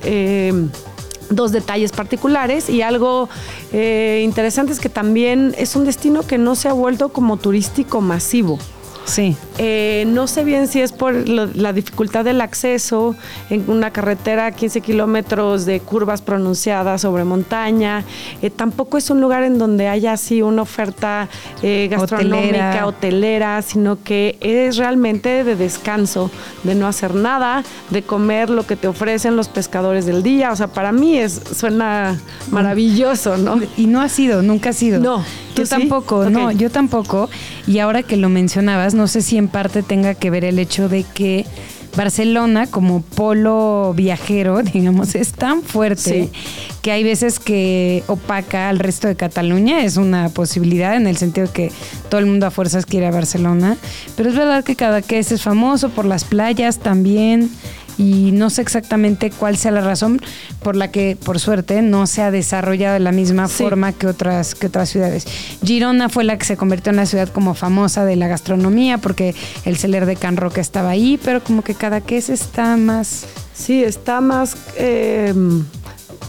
dos 1.30 1.52
detalles 1.52 1.92
particulares 1.92 2.70
y 2.70 2.82
algo 2.82 3.30
eh, 3.72 4.22
interesante 4.24 4.74
es 4.74 4.80
que 4.80 4.89
también 4.89 5.56
es 5.58 5.76
un 5.76 5.86
destino 5.86 6.24
que 6.24 6.38
no 6.38 6.56
se 6.56 6.70
ha 6.70 6.74
vuelto 6.74 7.10
como 7.10 7.38
turístico 7.38 8.02
masivo. 8.02 8.60
Sí. 9.10 9.36
Eh, 9.58 10.06
no 10.08 10.28
sé 10.28 10.43
bien 10.43 10.67
si 10.67 10.82
es 10.82 10.91
por 10.91 11.13
la 11.28 11.74
dificultad 11.74 12.24
del 12.24 12.41
acceso 12.41 13.15
en 13.50 13.69
una 13.69 13.91
carretera 13.91 14.45
a 14.45 14.52
15 14.52 14.82
kilómetros 14.82 15.65
de 15.65 15.80
curvas 15.80 16.22
pronunciadas 16.22 17.02
sobre 17.02 17.24
montaña. 17.24 18.04
Eh, 18.41 18.52
tampoco 18.52 18.98
es 18.98 19.10
un 19.10 19.19
lugar 19.19 19.43
en 19.43 19.58
donde 19.58 19.88
haya 19.88 20.13
así 20.13 20.41
una 20.43 20.62
oferta 20.62 21.28
eh, 21.63 21.88
gastronómica, 21.89 22.86
hotelera. 22.86 23.62
sino 23.63 24.02
que 24.04 24.38
es 24.41 24.78
realmente 24.78 25.43
de 25.43 25.56
descanso, 25.56 26.30
de 26.63 26.76
no 26.76 26.88
hacer 26.88 27.15
nada, 27.15 27.63
de 27.89 28.04
comer 28.04 28.50
lo 28.52 28.67
que 28.67 28.76
te 28.76 28.88
ofrecen 28.88 29.36
los 29.36 29.50
pescadores 29.50 30.06
del 30.06 30.22
día. 30.22 30.52
O 30.52 30.56
sea, 30.56 30.67
para 30.67 30.91
mí 30.91 31.17
es, 31.17 31.41
suena 31.56 32.19
maravilloso, 32.52 33.38
¿no? 33.38 33.60
Y 33.76 33.88
no 33.88 34.02
ha 34.02 34.10
sido, 34.10 34.43
nunca 34.43 34.69
ha 34.69 34.74
sido. 34.74 35.00
No. 35.00 35.26
Yo 35.60 35.67
tampoco, 35.67 36.30
no, 36.30 36.52
yo 36.52 36.69
tampoco. 36.69 37.30
Y 37.67 37.80
ahora 37.80 38.04
que 38.04 38.17
lo 38.17 38.30
mencionabas, 38.30 38.93
no 38.93 39.08
sé 39.08 39.22
si 39.22 39.38
en 39.38 39.48
parte 39.48 39.84
tenga 39.84 40.15
que 40.15 40.30
ver 40.30 40.45
el 40.45 40.60
hecho 40.60 40.89
de 40.89 41.04
que 41.04 41.45
Barcelona 41.95 42.67
como 42.67 43.02
polo 43.02 43.93
viajero, 43.95 44.62
digamos, 44.74 45.15
es 45.15 45.34
tan 45.34 45.62
fuerte 45.62 46.30
que 46.82 46.91
hay 46.91 47.04
veces 47.04 47.39
que 47.39 48.04
opaca 48.08 48.69
al 48.69 48.80
resto 48.80 49.08
de 49.08 49.15
Cataluña. 49.15 49.84
Es 49.84 49.98
una 49.98 50.30
posibilidad 50.30 50.95
en 50.95 51.08
el 51.08 51.17
sentido 51.17 51.48
de 51.48 51.54
que 51.54 51.72
todo 52.10 52.19
el 52.19 52.26
mundo 52.26 52.45
a 52.45 52.52
fuerzas 52.52 52.86
quiere 52.86 53.08
a 53.08 53.12
Barcelona. 53.12 53.78
Pero 54.15 54.30
es 54.30 54.36
verdad 54.36 54.63
que 54.63 54.76
cada 54.76 55.02
que 55.02 55.19
es 55.19 55.41
famoso 55.41 55.89
por 55.89 56.06
las 56.06 56.24
playas 56.24 56.80
también 56.80 57.50
y 58.00 58.32
no 58.32 58.50
sé 58.50 58.62
exactamente 58.62 59.30
cuál 59.30 59.58
sea 59.58 59.72
la 59.72 59.82
razón 59.82 60.22
por 60.64 60.78
la 60.78 60.90
que, 60.90 61.18
por 61.22 61.38
suerte, 61.38 61.82
no 61.82 62.08
se 62.08 62.22
ha 62.22 62.32
desarrollado 62.32 62.94
de 62.94 63.02
la 63.02 63.12
misma 63.12 63.50
forma 63.50 63.92
que 63.92 64.08
otras, 64.08 64.56
que 64.56 64.68
otras 64.68 64.88
ciudades. 64.88 65.26
Girona 65.66 66.08
fue 66.08 66.24
la 66.24 66.38
que 66.38 66.46
se 66.46 66.56
convirtió 66.56 66.92
en 66.92 66.96
la 66.96 67.06
ciudad 67.06 67.28
como 67.28 67.56
famosa 67.56 68.06
de 68.06 68.16
la 68.16 68.30
gastronomía 68.30 69.00
porque 69.00 69.36
el 69.66 69.76
celer 69.76 70.06
de 70.06 70.16
Can 70.16 70.38
Roque 70.38 70.62
estaba 70.62 70.92
ahí, 70.92 71.20
pero 71.26 71.44
como 71.44 71.62
que 71.62 71.76
cada 71.76 72.02
es 72.08 72.30
está 72.30 72.78
más... 72.78 73.26
Sí, 73.54 73.84
está 73.84 74.22
más... 74.22 74.56
Eh, 74.78 75.34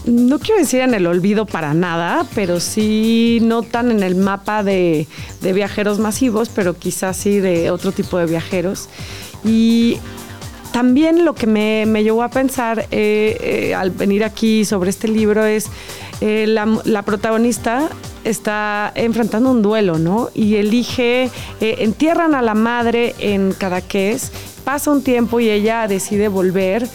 no 0.05 0.39
quiero 0.39 0.59
decir 0.59 0.81
en 0.81 0.93
el 0.93 1.07
olvido 1.07 1.45
para 1.45 1.73
nada, 1.73 2.25
pero 2.35 2.59
sí 2.59 3.39
no 3.43 3.63
tan 3.63 3.91
en 3.91 4.03
el 4.03 4.15
mapa 4.15 4.61
de, 4.61 5.07
de 5.39 5.53
viajeros 5.53 5.99
masivos, 5.99 6.49
pero 6.49 6.77
quizás 6.77 7.15
sí 7.15 7.39
de 7.39 7.71
otro 7.71 7.93
tipo 7.93 8.17
de 8.17 8.25
viajeros. 8.25 8.89
Y 9.45 9.99
también 10.71 11.25
lo 11.25 11.35
que 11.35 11.47
me, 11.47 12.03
llevó 12.03 12.23
a 12.23 12.29
pensar 12.29 12.87
eh, 12.91 13.37
eh, 13.41 13.75
al 13.75 13.91
venir 13.91 14.23
aquí 14.23 14.65
sobre 14.65 14.89
este 14.89 15.07
libro 15.07 15.45
es 15.45 15.67
eh, 16.21 16.45
la, 16.47 17.01
protagonista 17.03 17.89
está 18.23 18.91
enfrentando 18.95 19.49
un 19.49 19.61
duelo, 19.61 19.97
¿no? 19.97 20.29
Y 20.35 20.55
elige, 20.55 21.31
entierran 21.59 22.35
a 22.35 22.41
la 22.41 22.53
madre 22.53 23.15
en 23.17 23.53
Cadaqués, 23.53 24.31
pasa 24.63 24.91
un 24.91 25.03
tiempo 25.03 25.39
y 25.39 25.49
ella 25.49 25.87
decide 25.87 26.27
volver 26.27 26.87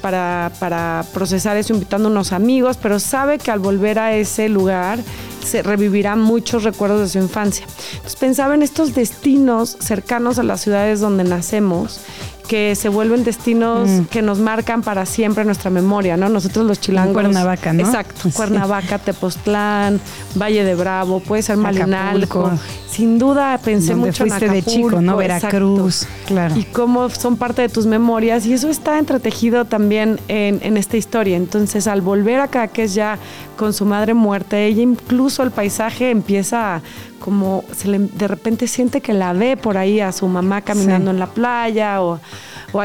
para, 0.00 1.04
procesar 1.12 1.58
eso 1.58 1.74
invitando 1.74 2.08
a 2.08 2.12
unos 2.12 2.32
amigos, 2.32 2.78
pero 2.80 2.98
sabe 2.98 3.36
que 3.36 3.50
al 3.50 3.58
volver 3.58 3.98
a 3.98 4.14
ese 4.14 4.48
lugar 4.48 5.00
se 5.44 5.62
revivirán 5.62 6.20
muchos 6.20 6.64
recuerdos 6.64 7.00
de 7.00 7.08
su 7.08 7.18
infancia. 7.18 7.66
Entonces 7.92 8.16
pensaba 8.16 8.54
en 8.54 8.62
estos 8.62 8.94
destinos 8.94 9.76
cercanos 9.80 10.38
a 10.38 10.42
las 10.42 10.62
ciudades 10.62 11.00
donde 11.00 11.24
nacemos 11.24 12.00
que 12.48 12.74
se 12.74 12.88
vuelven 12.88 13.22
destinos 13.22 13.88
mm. 13.88 14.04
que 14.04 14.22
nos 14.22 14.38
marcan 14.38 14.82
para 14.82 15.06
siempre 15.06 15.44
nuestra 15.44 15.70
memoria, 15.70 16.16
¿no? 16.16 16.28
Nosotros 16.28 16.66
los 16.66 16.80
chilangos. 16.80 17.12
Cuernavaca, 17.12 17.72
¿no? 17.72 17.84
Exacto. 17.84 18.30
Cuernavaca, 18.32 18.98
Tepoztlán, 18.98 20.00
Valle 20.34 20.64
de 20.64 20.74
Bravo, 20.74 21.20
puede 21.20 21.42
ser 21.42 21.58
Malinalco. 21.58 22.50
Sin 22.90 23.18
duda 23.18 23.58
pensé 23.58 23.94
mucho 23.94 24.24
fuiste 24.24 24.46
en 24.46 24.50
Acapulco, 24.50 24.54
de 24.54 24.62
chico, 24.62 25.00
¿no? 25.02 25.16
Veracruz, 25.18 26.06
claro. 26.26 26.56
Y 26.56 26.64
cómo 26.64 27.10
son 27.10 27.36
parte 27.36 27.62
de 27.62 27.68
tus 27.68 27.86
memorias. 27.86 28.46
Y 28.46 28.54
eso 28.54 28.68
está 28.68 28.98
entretejido 28.98 29.66
también 29.66 30.18
en, 30.28 30.76
esta 30.78 30.96
historia. 30.96 31.36
Entonces, 31.36 31.86
al 31.86 32.00
volver 32.00 32.40
acá, 32.40 32.68
que 32.68 32.84
es 32.84 32.94
ya 32.94 33.18
con 33.56 33.74
su 33.74 33.84
madre 33.84 34.14
muerta, 34.14 34.58
ella 34.58 34.82
incluso 34.82 35.42
el 35.42 35.50
paisaje 35.50 36.10
empieza 36.10 36.80
como 37.18 37.64
se 37.72 37.88
le, 37.88 37.98
de 37.98 38.28
repente 38.28 38.66
siente 38.66 39.00
que 39.00 39.12
la 39.12 39.32
ve 39.32 39.56
por 39.56 39.76
ahí 39.76 40.00
a 40.00 40.12
su 40.12 40.26
mamá 40.28 40.62
caminando 40.62 41.10
en 41.10 41.18
la 41.18 41.26
playa 41.26 42.02
o, 42.02 42.20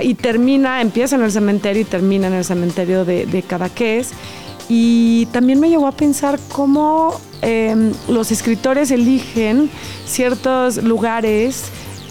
y 0.02 0.14
termina, 0.16 0.82
empieza 0.82 1.16
en 1.16 1.24
el 1.24 1.32
cementerio 1.32 1.82
y 1.82 1.86
termina 1.86 2.28
en 2.28 2.34
el 2.34 2.46
cementerio 2.46 3.06
de, 3.06 3.26
de 3.26 3.42
Cadaqués. 3.44 4.12
Y 4.70 5.28
también 5.28 5.60
me 5.60 5.70
llevó 5.70 5.88
a 5.88 5.92
pensar 5.92 6.40
cómo 6.52 7.20
em, 7.42 7.92
los 8.08 8.32
escritores 8.32 8.92
eligen 8.92 9.70
ciertos 10.06 10.82
lugares 10.82 11.66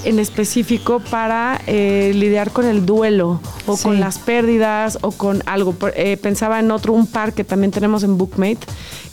en 0.04 0.18
específico 0.18 1.00
para 1.00 1.60
eh, 1.66 2.12
lidiar 2.14 2.50
con 2.50 2.66
el 2.66 2.86
duelo 2.86 3.40
o 3.66 3.76
con 3.76 4.00
las 4.00 4.18
pérdidas 4.18 4.98
o 5.02 5.12
con 5.12 5.42
algo. 5.46 5.74
Eh, 5.94 6.16
pensaba 6.16 6.60
en 6.60 6.70
otro, 6.70 6.92
un 6.92 7.06
par 7.06 7.32
que 7.32 7.44
también 7.44 7.70
tenemos 7.70 8.02
en 8.02 8.18
Bookmate. 8.18 8.66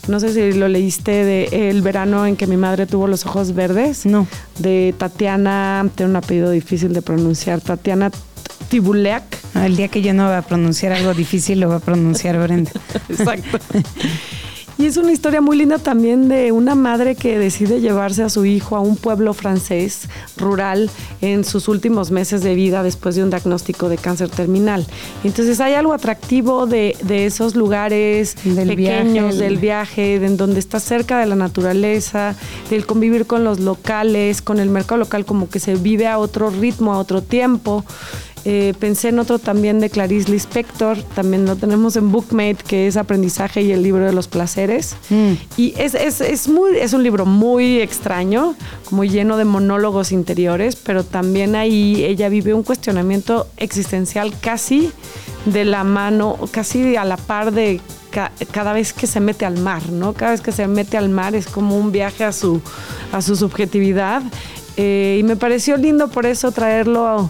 No 0.08 0.18
sé 0.20 0.32
si 0.32 0.58
lo 0.58 0.68
leíste 0.68 1.24
de 1.24 1.70
El 1.70 1.82
verano 1.82 2.26
en 2.26 2.36
que 2.36 2.46
mi 2.46 2.56
madre 2.56 2.86
tuvo 2.86 3.06
los 3.06 3.26
ojos 3.26 3.54
verdes. 3.54 4.06
No. 4.06 4.26
De 4.58 4.94
Tatiana, 4.96 5.88
tiene 5.94 6.10
un 6.10 6.16
apellido 6.16 6.50
difícil 6.50 6.92
de 6.92 7.02
pronunciar, 7.02 7.60
Tatiana 7.60 8.10
Tibuleak. 8.68 9.22
Ah, 9.54 9.66
el 9.66 9.76
día 9.76 9.88
que 9.88 10.02
yo 10.02 10.14
no 10.14 10.24
va 10.24 10.38
a 10.38 10.42
pronunciar 10.42 10.92
algo 10.92 11.14
difícil, 11.14 11.60
lo 11.60 11.68
va 11.68 11.76
a 11.76 11.80
pronunciar 11.80 12.40
Brenda. 12.42 12.70
Exacto. 13.08 13.58
Y 14.80 14.86
es 14.86 14.96
una 14.96 15.12
historia 15.12 15.42
muy 15.42 15.58
linda 15.58 15.76
también 15.76 16.30
de 16.30 16.52
una 16.52 16.74
madre 16.74 17.14
que 17.14 17.38
decide 17.38 17.82
llevarse 17.82 18.22
a 18.22 18.30
su 18.30 18.46
hijo 18.46 18.76
a 18.76 18.80
un 18.80 18.96
pueblo 18.96 19.34
francés 19.34 20.08
rural 20.38 20.88
en 21.20 21.44
sus 21.44 21.68
últimos 21.68 22.10
meses 22.10 22.42
de 22.42 22.54
vida 22.54 22.82
después 22.82 23.14
de 23.14 23.22
un 23.22 23.28
diagnóstico 23.28 23.90
de 23.90 23.98
cáncer 23.98 24.30
terminal. 24.30 24.86
Entonces 25.22 25.60
hay 25.60 25.74
algo 25.74 25.92
atractivo 25.92 26.66
de, 26.66 26.96
esos 27.10 27.56
lugares 27.56 28.36
pequeños 28.42 29.36
del 29.36 29.58
viaje, 29.58 30.14
en 30.14 30.38
donde 30.38 30.60
está 30.60 30.80
cerca 30.80 31.18
de 31.18 31.26
la 31.26 31.36
naturaleza, 31.36 32.34
del 32.70 32.86
convivir 32.86 33.26
con 33.26 33.44
los 33.44 33.60
locales, 33.60 34.40
con 34.40 34.60
el 34.60 34.70
mercado 34.70 35.00
local 35.00 35.26
como 35.26 35.50
que 35.50 35.60
se 35.60 35.74
vive 35.74 36.06
a 36.06 36.16
otro 36.16 36.48
ritmo, 36.48 36.94
a 36.94 36.98
otro 36.98 37.20
tiempo. 37.20 37.84
Eh, 38.44 38.74
pensé 38.78 39.08
en 39.08 39.18
otro 39.18 39.38
también 39.38 39.80
de 39.80 39.90
Clarice 39.90 40.30
Lispector, 40.30 41.02
también 41.14 41.44
lo 41.44 41.56
tenemos 41.56 41.96
en 41.96 42.10
Bookmate, 42.10 42.58
que 42.66 42.86
es 42.86 42.96
Aprendizaje 42.96 43.62
y 43.62 43.72
el 43.72 43.82
libro 43.82 44.04
de 44.06 44.12
los 44.12 44.28
placeres. 44.28 44.96
Mm. 45.10 45.32
Y 45.56 45.74
es, 45.76 45.94
es, 45.94 46.20
es, 46.20 46.48
muy, 46.48 46.78
es 46.78 46.92
un 46.92 47.02
libro 47.02 47.26
muy 47.26 47.80
extraño, 47.80 48.54
como 48.88 49.04
lleno 49.04 49.36
de 49.36 49.44
monólogos 49.44 50.10
interiores, 50.10 50.76
pero 50.76 51.04
también 51.04 51.54
ahí 51.54 52.04
ella 52.04 52.28
vive 52.28 52.54
un 52.54 52.62
cuestionamiento 52.62 53.46
existencial 53.58 54.32
casi 54.40 54.90
de 55.44 55.64
la 55.64 55.84
mano, 55.84 56.38
casi 56.50 56.96
a 56.96 57.04
la 57.04 57.16
par 57.16 57.52
de 57.52 57.80
cada 58.50 58.72
vez 58.72 58.92
que 58.92 59.06
se 59.06 59.20
mete 59.20 59.46
al 59.46 59.58
mar, 59.58 59.88
¿no? 59.90 60.14
Cada 60.14 60.32
vez 60.32 60.40
que 60.40 60.52
se 60.52 60.66
mete 60.66 60.96
al 60.96 61.08
mar 61.08 61.34
es 61.34 61.46
como 61.46 61.78
un 61.78 61.92
viaje 61.92 62.24
a 62.24 62.32
su, 62.32 62.60
a 63.12 63.22
su 63.22 63.36
subjetividad. 63.36 64.22
Eh, 64.76 65.18
y 65.20 65.22
me 65.22 65.36
pareció 65.36 65.76
lindo 65.76 66.08
por 66.08 66.26
eso 66.26 66.52
traerlo 66.52 67.06
a 67.06 67.28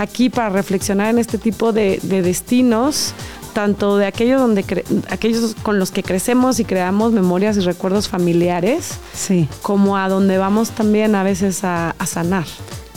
aquí 0.00 0.30
para 0.30 0.48
reflexionar 0.48 1.10
en 1.10 1.18
este 1.18 1.36
tipo 1.36 1.72
de, 1.72 1.98
destinos 2.02 3.14
tanto 3.52 3.98
de 3.98 4.06
aquellos 4.06 4.40
donde 4.40 4.64
aquellos 5.08 5.56
con 5.62 5.78
los 5.78 5.90
que 5.90 6.02
crecemos 6.04 6.60
y 6.60 6.64
creamos 6.64 7.12
memorias 7.12 7.56
y 7.56 7.60
recuerdos 7.60 8.08
familiares, 8.08 8.92
sí. 9.12 9.48
como 9.60 9.96
a 9.96 10.08
donde 10.08 10.38
vamos 10.38 10.70
también 10.70 11.16
a 11.16 11.24
veces 11.24 11.64
a 11.64 11.94
sanar. 12.06 12.46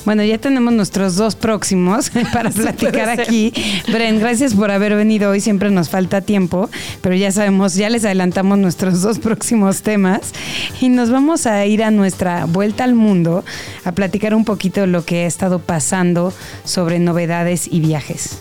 Bueno, 0.05 0.23
ya 0.23 0.37
tenemos 0.37 0.73
nuestros 0.73 1.15
dos 1.15 1.35
próximos 1.35 2.11
para 2.33 2.49
platicar 2.49 3.09
aquí. 3.09 3.53
Bren, 3.91 4.19
gracias 4.19 4.53
por 4.53 4.71
haber 4.71 4.95
venido 4.95 5.31
hoy. 5.31 5.39
Siempre 5.39 5.71
nos 5.71 5.89
falta 5.89 6.21
tiempo, 6.21 6.69
pero 7.01 7.15
ya 7.15 7.31
sabemos, 7.31 7.75
ya 7.75 7.89
les 7.89 8.03
adelantamos 8.05 8.57
nuestros 8.57 9.01
dos 9.01 9.19
próximos 9.19 9.81
temas 9.81 10.33
y 10.81 10.89
nos 10.89 11.09
vamos 11.09 11.45
a 11.45 11.65
ir 11.65 11.83
a 11.83 11.91
nuestra 11.91 12.45
vuelta 12.45 12.83
al 12.83 12.95
mundo 12.95 13.45
a 13.85 13.91
platicar 13.93 14.35
un 14.35 14.45
poquito 14.45 14.81
de 14.81 14.87
lo 14.87 15.05
que 15.05 15.23
ha 15.23 15.27
estado 15.27 15.59
pasando 15.59 16.33
sobre 16.65 16.99
novedades 16.99 17.67
y 17.71 17.79
viajes. 17.79 18.39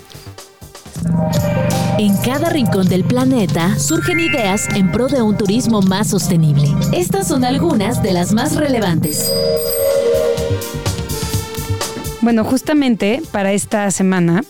En 1.99 2.17
cada 2.19 2.49
rincón 2.49 2.89
del 2.89 3.05
planeta 3.05 3.79
surgen 3.79 4.21
ideas 4.21 4.69
en 4.75 4.91
pro 4.91 5.09
de 5.09 5.23
un 5.23 5.37
turismo 5.37 5.83
más 5.83 6.09
sostenible. 6.09 6.69
Estas 6.93 7.29
son 7.29 7.45
algunas 7.45 8.03
de 8.03 8.13
las 8.13 8.33
más 8.33 8.57
relevantes. 8.57 9.31
Bueno, 12.23 12.45
justamente 12.45 13.21
para 13.33 13.53
esta 13.53 13.91
semana 13.91 14.45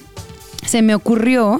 se 0.64 0.82
me 0.82 0.94
ocurrió 0.94 1.58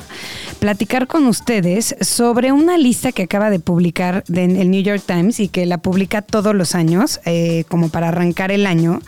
platicar 0.58 1.06
con 1.06 1.26
ustedes 1.26 1.96
sobre 2.02 2.52
una 2.52 2.76
lista 2.76 3.12
que 3.12 3.22
acaba 3.22 3.48
de 3.48 3.58
publicar 3.58 4.22
en 4.28 4.56
el 4.56 4.70
New 4.70 4.82
York 4.82 5.02
Times 5.06 5.40
y 5.40 5.48
que 5.48 5.64
la 5.64 5.78
publica 5.78 6.20
todos 6.20 6.54
los 6.54 6.74
años, 6.74 7.18
eh, 7.24 7.64
como 7.68 7.88
para 7.88 8.08
arrancar 8.08 8.52
el 8.52 8.66
año. 8.66 9.00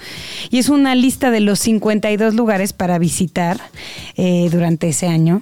Y 0.51 0.59
es 0.59 0.71
una 0.71 0.95
lista 0.95 1.31
de 1.31 1.41
los 1.41 1.61
52 1.61 2.35
lugares 2.35 2.73
para 2.73 2.99
visitar 2.99 3.61
eh, 4.17 4.49
durante 4.51 4.89
ese 4.89 5.07
año 5.07 5.41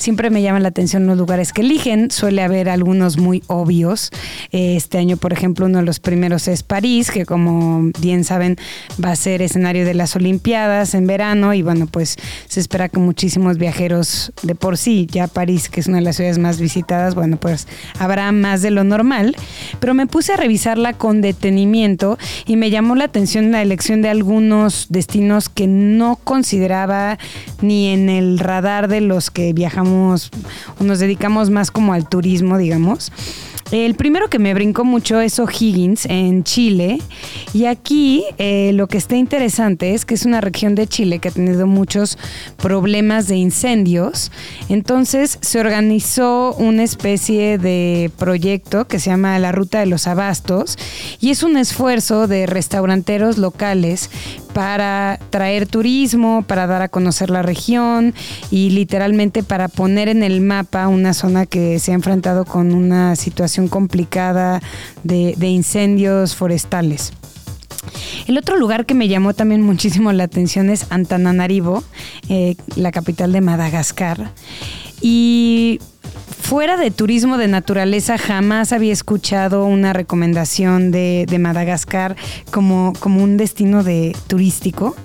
siempre 0.00 0.30
me 0.30 0.42
llaman 0.42 0.62
la 0.62 0.70
atención 0.70 1.06
los 1.06 1.18
lugares 1.18 1.52
que 1.52 1.60
eligen. 1.60 2.10
Suele 2.10 2.42
haber 2.42 2.68
algunos 2.68 3.18
muy 3.18 3.42
obvios. 3.46 4.10
Este 4.50 4.98
año, 4.98 5.16
por 5.16 5.32
ejemplo, 5.32 5.66
uno 5.66 5.78
de 5.78 5.84
los 5.84 6.00
primeros 6.00 6.48
es 6.48 6.62
París, 6.62 7.10
que 7.10 7.26
como 7.26 7.90
bien 8.00 8.24
saben 8.24 8.56
va 9.02 9.12
a 9.12 9.16
ser 9.16 9.42
escenario 9.42 9.84
de 9.84 9.94
las 9.94 10.16
Olimpiadas 10.16 10.94
en 10.94 11.06
verano 11.06 11.54
y 11.54 11.62
bueno, 11.62 11.86
pues 11.86 12.16
se 12.46 12.60
espera 12.60 12.88
que 12.88 12.98
muchísimos 12.98 13.58
viajeros 13.58 14.32
de 14.42 14.54
por 14.54 14.76
sí, 14.76 15.06
ya 15.10 15.28
París, 15.28 15.68
que 15.68 15.80
es 15.80 15.86
una 15.86 15.98
de 15.98 16.04
las 16.04 16.16
ciudades 16.16 16.38
más 16.38 16.60
visitadas, 16.60 17.14
bueno, 17.14 17.36
pues 17.36 17.68
habrá 17.98 18.32
más 18.32 18.62
de 18.62 18.70
lo 18.70 18.84
normal. 18.84 19.36
Pero 19.80 19.94
me 19.94 20.06
puse 20.06 20.32
a 20.32 20.36
revisarla 20.36 20.94
con 20.94 21.20
detenimiento 21.20 22.18
y 22.46 22.56
me 22.56 22.70
llamó 22.70 22.94
la 22.94 23.04
atención 23.04 23.52
la 23.52 23.62
elección 23.62 24.02
de 24.02 24.08
algunos 24.08 24.86
destinos 24.88 25.48
que 25.48 25.66
no 25.66 26.16
consideraba 26.22 27.18
ni 27.60 27.88
en 27.88 28.08
el 28.08 28.38
radar 28.38 28.88
de 28.88 29.00
los 29.00 29.30
que 29.30 29.52
viajamos 29.70 30.30
o 30.80 30.84
nos 30.84 30.98
dedicamos 30.98 31.48
más 31.48 31.70
como 31.70 31.92
al 31.92 32.08
turismo, 32.08 32.58
digamos. 32.58 33.12
El 33.70 33.94
primero 33.94 34.28
que 34.28 34.40
me 34.40 34.52
brincó 34.52 34.84
mucho 34.84 35.20
es 35.20 35.38
O'Higgins 35.38 36.06
en 36.06 36.42
Chile. 36.42 36.98
Y 37.54 37.66
aquí 37.66 38.24
eh, 38.38 38.72
lo 38.74 38.88
que 38.88 38.98
está 38.98 39.14
interesante 39.14 39.94
es 39.94 40.04
que 40.04 40.14
es 40.14 40.26
una 40.26 40.40
región 40.40 40.74
de 40.74 40.88
Chile 40.88 41.20
que 41.20 41.28
ha 41.28 41.30
tenido 41.30 41.68
muchos 41.68 42.18
problemas 42.56 43.28
de 43.28 43.36
incendios. 43.36 44.32
Entonces 44.68 45.38
se 45.40 45.60
organizó 45.60 46.52
una 46.54 46.82
especie 46.82 47.58
de 47.58 48.10
proyecto 48.18 48.88
que 48.88 48.98
se 48.98 49.10
llama 49.10 49.38
la 49.38 49.52
Ruta 49.52 49.78
de 49.78 49.86
los 49.86 50.08
Abastos. 50.08 50.76
Y 51.20 51.30
es 51.30 51.44
un 51.44 51.56
esfuerzo 51.56 52.26
de 52.26 52.46
restauranteros 52.46 53.38
locales 53.38 54.10
para 54.52 55.18
traer 55.30 55.66
turismo, 55.66 56.42
para 56.46 56.66
dar 56.66 56.82
a 56.82 56.88
conocer 56.88 57.30
la 57.30 57.42
región 57.42 58.14
y 58.50 58.70
literalmente 58.70 59.42
para 59.42 59.68
poner 59.68 60.08
en 60.08 60.22
el 60.22 60.40
mapa 60.40 60.88
una 60.88 61.14
zona 61.14 61.46
que 61.46 61.78
se 61.78 61.92
ha 61.92 61.94
enfrentado 61.94 62.44
con 62.44 62.74
una 62.74 63.16
situación 63.16 63.68
complicada 63.68 64.60
de, 65.04 65.34
incendios 65.50 66.36
forestales. 66.36 67.12
El 68.26 68.38
otro 68.38 68.56
lugar 68.56 68.86
que 68.86 68.94
me 68.94 69.08
llamó 69.08 69.34
también 69.34 69.62
muchísimo 69.62 70.12
la 70.12 70.24
atención 70.24 70.70
es 70.70 70.86
Antananarivo, 70.90 71.82
eh, 72.28 72.56
la 72.76 72.92
capital 72.92 73.32
de 73.32 73.40
Madagascar. 73.40 74.32
Y 75.00 75.80
fuera 76.50 76.76
de 76.76 76.90
turismo 76.90 77.38
de 77.38 77.46
naturaleza 77.46 78.18
jamás 78.18 78.72
había 78.72 78.92
escuchado 78.92 79.66
una 79.66 79.92
recomendación 79.92 80.90
de, 80.90 81.26
Madagascar 81.38 82.16
como, 82.50 82.92
como 82.98 83.22
un 83.22 83.36
destino 83.36 83.84
de 83.84 84.16
turístico. 84.26 84.96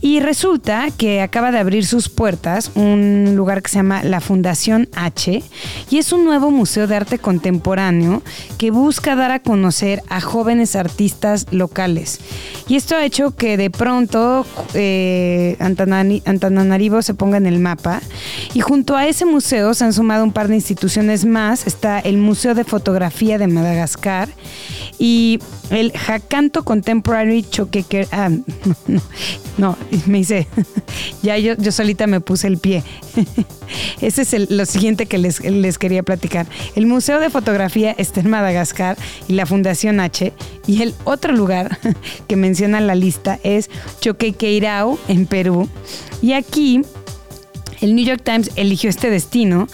Y 0.00 0.20
resulta 0.20 0.86
que 0.96 1.22
acaba 1.22 1.50
de 1.50 1.58
abrir 1.58 1.86
sus 1.86 2.08
puertas 2.08 2.70
un 2.76 3.34
lugar 3.34 3.62
que 3.62 3.70
se 3.70 3.78
llama 3.78 4.04
la 4.04 4.20
Fundación 4.20 4.88
H 4.94 5.42
y 5.90 5.98
es 5.98 6.12
un 6.12 6.24
nuevo 6.24 6.52
museo 6.52 6.86
de 6.86 6.94
arte 6.94 7.18
contemporáneo 7.18 8.22
que 8.56 8.70
busca 8.70 9.16
dar 9.16 9.32
a 9.32 9.40
conocer 9.40 10.04
a 10.08 10.20
jóvenes 10.20 10.76
artistas 10.76 11.46
locales. 11.50 12.20
Y 12.68 12.76
esto 12.76 12.94
ha 12.94 13.04
hecho 13.04 13.34
que 13.34 13.56
de 13.56 13.70
pronto 13.70 14.46
eh, 14.74 15.56
Antananarivo 15.58 17.02
se 17.02 17.14
ponga 17.14 17.38
en 17.38 17.46
el 17.46 17.58
mapa 17.58 18.00
y 18.54 18.60
junto 18.60 18.96
a 18.96 19.06
ese 19.08 19.24
museo 19.24 19.74
se 19.74 19.84
han 19.84 19.92
sumado 19.92 20.22
un 20.22 20.32
par 20.36 20.48
de 20.48 20.54
instituciones 20.54 21.24
más. 21.24 21.66
Está 21.66 21.98
el 21.98 22.18
Museo 22.18 22.54
de 22.54 22.64
Fotografía 22.64 23.38
de 23.38 23.46
Madagascar 23.46 24.28
y 24.98 25.38
el 25.70 25.92
Jacanto 25.92 26.62
Contemporary 26.62 27.42
Choquequer. 27.42 28.06
Ah, 28.12 28.28
no, 29.56 29.78
me 30.04 30.18
hice. 30.18 30.46
ya 31.22 31.38
yo, 31.38 31.54
yo 31.56 31.72
solita 31.72 32.06
me 32.06 32.20
puse 32.20 32.48
el 32.48 32.58
pie. 32.58 32.82
Ese 34.02 34.22
es 34.22 34.50
lo 34.50 34.66
siguiente 34.66 35.06
que 35.06 35.16
les, 35.16 35.42
les 35.42 35.78
quería 35.78 36.02
platicar. 36.02 36.46
El 36.74 36.84
Museo 36.84 37.18
de 37.18 37.30
Fotografía 37.30 37.94
está 37.96 38.20
en 38.20 38.28
Madagascar 38.28 38.98
y 39.28 39.32
la 39.32 39.46
Fundación 39.46 40.00
H. 40.00 40.34
Y 40.66 40.82
el 40.82 40.94
otro 41.04 41.32
lugar 41.32 41.78
que 42.28 42.36
menciona 42.36 42.82
la 42.82 42.94
lista 42.94 43.40
es 43.42 43.70
Choquequeirao, 44.02 44.98
en 45.08 45.24
Perú. 45.24 45.66
Y 46.20 46.34
aquí 46.34 46.82
el 47.80 47.94
New 47.94 48.04
York 48.04 48.22
Times 48.22 48.50
eligió 48.56 48.90
este 48.90 49.10
destino 49.10 49.68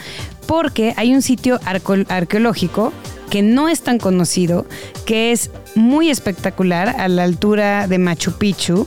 porque 0.46 0.94
hay 0.96 1.14
un 1.14 1.22
sitio 1.22 1.60
arqueológico 1.64 2.92
que 3.30 3.42
no 3.42 3.68
es 3.68 3.80
tan 3.80 3.98
conocido, 3.98 4.66
que 5.06 5.32
es 5.32 5.50
muy 5.74 6.10
espectacular 6.10 6.90
a 6.90 7.08
la 7.08 7.22
altura 7.22 7.86
de 7.86 7.96
Machu 7.98 8.32
Picchu, 8.32 8.86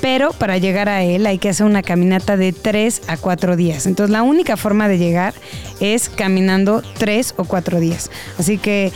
pero 0.00 0.32
para 0.32 0.58
llegar 0.58 0.88
a 0.88 1.02
él 1.02 1.26
hay 1.26 1.38
que 1.38 1.48
hacer 1.48 1.66
una 1.66 1.82
caminata 1.82 2.36
de 2.36 2.52
3 2.52 3.02
a 3.08 3.16
4 3.16 3.56
días. 3.56 3.86
Entonces 3.86 4.12
la 4.12 4.22
única 4.22 4.56
forma 4.56 4.86
de 4.86 4.98
llegar 4.98 5.34
es 5.80 6.08
caminando 6.08 6.82
3 6.98 7.34
o 7.36 7.44
4 7.44 7.80
días. 7.80 8.10
Así 8.38 8.58
que 8.58 8.92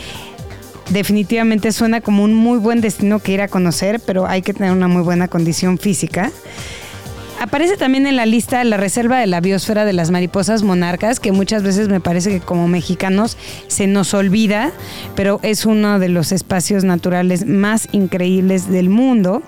definitivamente 0.91 1.73
suena 1.73 1.99
como 1.99 2.23
un 2.23 2.33
muy 2.33 2.57
buen 2.57 2.79
destino 2.79 3.19
que 3.19 3.33
ir 3.33 3.41
a 3.41 3.49
conocer, 3.49 3.99
pero 3.99 4.27
hay 4.27 4.41
que 4.41 4.53
tener 4.53 4.71
una 4.71 4.87
muy 4.87 5.01
buena 5.01 5.27
condición 5.27 5.77
física. 5.77 6.31
Aparece 7.39 7.75
también 7.75 8.07
en 8.07 8.15
la 8.15 8.25
lista 8.25 8.63
la 8.63 8.77
reserva 8.77 9.19
de 9.19 9.27
la 9.27 9.41
biosfera 9.41 9.83
de 9.83 9.91
las 9.91 10.09
mariposas 10.09 10.63
monarcas, 10.63 11.19
que 11.19 11.33
muchas 11.33 11.63
veces 11.63 11.89
me 11.89 11.99
parece 11.99 12.29
que 12.29 12.39
como 12.39 12.67
mexicanos 12.67 13.37
se 13.67 13.87
nos 13.87 14.13
olvida, 14.13 14.71
pero 15.15 15.39
es 15.43 15.65
uno 15.65 15.99
de 15.99 16.09
los 16.09 16.31
espacios 16.31 16.85
naturales 16.85 17.45
más 17.45 17.89
increíbles 17.91 18.69
del 18.69 18.89
mundo. 18.89 19.43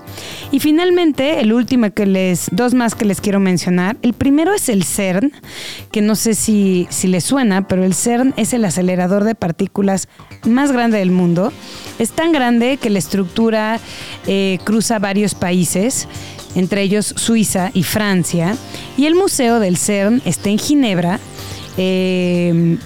Y 0.51 0.59
finalmente, 0.59 1.39
el 1.39 1.53
último 1.53 1.89
que 1.91 2.05
les, 2.05 2.47
dos 2.51 2.73
más 2.73 2.93
que 2.93 3.05
les 3.05 3.21
quiero 3.21 3.39
mencionar. 3.39 3.97
El 4.01 4.13
primero 4.13 4.53
es 4.53 4.67
el 4.67 4.83
CERN, 4.83 5.31
que 5.91 6.01
no 6.01 6.15
sé 6.15 6.33
si, 6.33 6.87
si 6.89 7.07
les 7.07 7.23
suena, 7.23 7.67
pero 7.67 7.85
el 7.85 7.93
CERN 7.93 8.33
es 8.35 8.53
el 8.53 8.65
acelerador 8.65 9.23
de 9.23 9.33
partículas 9.33 10.09
más 10.45 10.73
grande 10.73 10.97
del 10.97 11.11
mundo. 11.11 11.53
Es 11.99 12.11
tan 12.11 12.33
grande 12.33 12.77
que 12.77 12.89
la 12.89 12.99
estructura 12.99 13.79
eh, 14.27 14.59
cruza 14.65 14.99
varios 14.99 15.35
países 15.35 16.07
entre 16.57 16.81
ellos 16.81 17.13
Suiza 17.15 17.71
y 17.73 17.83
Francia. 17.83 18.57
Y 18.97 19.05
el 19.05 19.15
Museo 19.15 19.59
del 19.59 19.77
CERN 19.77 20.21
está 20.25 20.49
en 20.49 20.59
Ginebra. 20.59 21.19
Eh, 21.77 22.77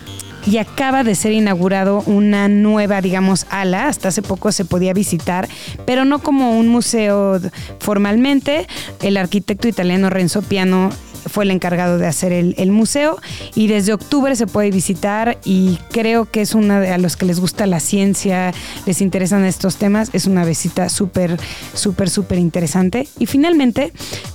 y 0.45 0.57
acaba 0.57 1.03
de 1.03 1.15
ser 1.15 1.33
inaugurado 1.33 2.01
una 2.05 2.47
nueva, 2.47 3.01
digamos, 3.01 3.45
ala. 3.49 3.87
Hasta 3.87 4.09
hace 4.09 4.21
poco 4.21 4.51
se 4.51 4.65
podía 4.65 4.93
visitar, 4.93 5.47
pero 5.85 6.05
no 6.05 6.19
como 6.19 6.57
un 6.57 6.67
museo 6.67 7.39
formalmente. 7.79 8.67
El 9.01 9.17
arquitecto 9.17 9.67
italiano 9.67 10.09
Renzo 10.09 10.41
Piano 10.41 10.89
fue 11.25 11.43
el 11.43 11.51
encargado 11.51 11.97
de 11.97 12.07
hacer 12.07 12.31
el, 12.31 12.71
museo 12.71 13.17
y 13.53 13.67
desde 13.67 13.93
octubre 13.93 14.35
se 14.35 14.47
puede 14.47 14.71
visitar 14.71 15.37
y 15.43 15.77
creo 15.91 16.25
que 16.25 16.41
es 16.41 16.55
una 16.55 16.79
de 16.79 16.91
a 16.91 16.97
los 16.97 17.17
que 17.17 17.25
les 17.25 17.39
gusta 17.39 17.65
la 17.65 17.79
ciencia, 17.79 18.53
les 18.85 19.01
interesan 19.01 19.43
estos 19.43 19.75
temas, 19.75 20.09
es 20.13 20.25
una 20.25 20.45
visita 20.45 20.87
súper, 20.89 21.37
súper, 21.73 22.09
súper 22.09 22.37
interesante. 22.39 23.07
Y 23.19 23.25
finalmente, 23.25 23.91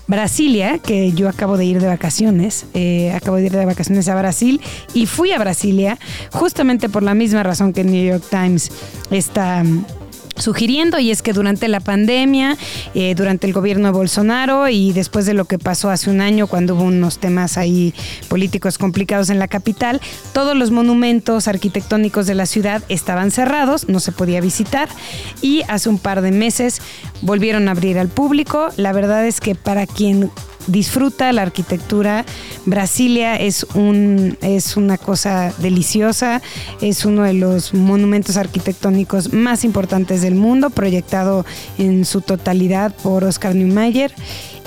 Brasilia, 0.06 0.78
que 0.78 1.12
yo 1.12 1.28
acabo 1.28 1.56
de 1.56 1.64
ir 1.64 1.80
de 1.80 1.86
vacaciones, 1.86 2.66
eh, 2.74 3.12
acabo 3.12 3.36
de 3.36 3.46
ir 3.46 3.52
de 3.52 3.64
vacaciones 3.64 4.08
a 4.08 4.14
Brasil 4.14 4.60
y 4.92 5.06
fui 5.06 5.32
a 5.32 5.38
Brasilia 5.38 5.98
justamente 6.32 6.88
por 6.88 7.02
la 7.02 7.14
misma 7.14 7.42
razón 7.42 7.72
que 7.72 7.80
el 7.80 7.90
New 7.90 8.04
York 8.04 8.24
Times 8.30 8.70
está 9.10 9.64
sugiriendo 10.38 10.98
y 10.98 11.10
es 11.10 11.22
que 11.22 11.32
durante 11.32 11.68
la 11.68 11.80
pandemia, 11.80 12.56
eh, 12.94 13.14
durante 13.14 13.46
el 13.46 13.52
gobierno 13.52 13.88
de 13.88 13.92
Bolsonaro 13.92 14.68
y 14.68 14.92
después 14.92 15.26
de 15.26 15.34
lo 15.34 15.44
que 15.44 15.58
pasó 15.58 15.90
hace 15.90 16.10
un 16.10 16.20
año 16.20 16.46
cuando 16.46 16.74
hubo 16.74 16.84
unos 16.84 17.18
temas 17.18 17.58
ahí 17.58 17.94
políticos 18.28 18.78
complicados 18.78 19.30
en 19.30 19.38
la 19.38 19.48
capital, 19.48 20.00
todos 20.32 20.56
los 20.56 20.70
monumentos 20.70 21.48
arquitectónicos 21.48 22.26
de 22.26 22.34
la 22.34 22.46
ciudad 22.46 22.82
estaban 22.88 23.30
cerrados, 23.30 23.88
no 23.88 24.00
se 24.00 24.12
podía 24.12 24.40
visitar 24.40 24.88
y 25.42 25.62
hace 25.68 25.88
un 25.88 25.98
par 25.98 26.22
de 26.22 26.30
meses 26.30 26.80
volvieron 27.22 27.68
a 27.68 27.72
abrir 27.72 27.98
al 27.98 28.08
público. 28.08 28.68
La 28.76 28.92
verdad 28.92 29.26
es 29.26 29.40
que 29.40 29.54
para 29.54 29.86
quien 29.86 30.30
disfruta 30.66 31.32
la 31.32 31.42
arquitectura. 31.42 32.24
Brasilia 32.64 33.36
es, 33.36 33.66
un, 33.74 34.36
es 34.42 34.76
una 34.76 34.98
cosa 34.98 35.52
deliciosa, 35.58 36.42
es 36.80 37.04
uno 37.04 37.22
de 37.22 37.34
los 37.34 37.74
monumentos 37.74 38.36
arquitectónicos 38.36 39.32
más 39.32 39.64
importantes 39.64 40.22
del 40.22 40.34
mundo, 40.34 40.70
proyectado 40.70 41.44
en 41.78 42.04
su 42.04 42.20
totalidad 42.20 42.94
por 43.02 43.24
Oscar 43.24 43.54
Niemeyer. 43.54 44.12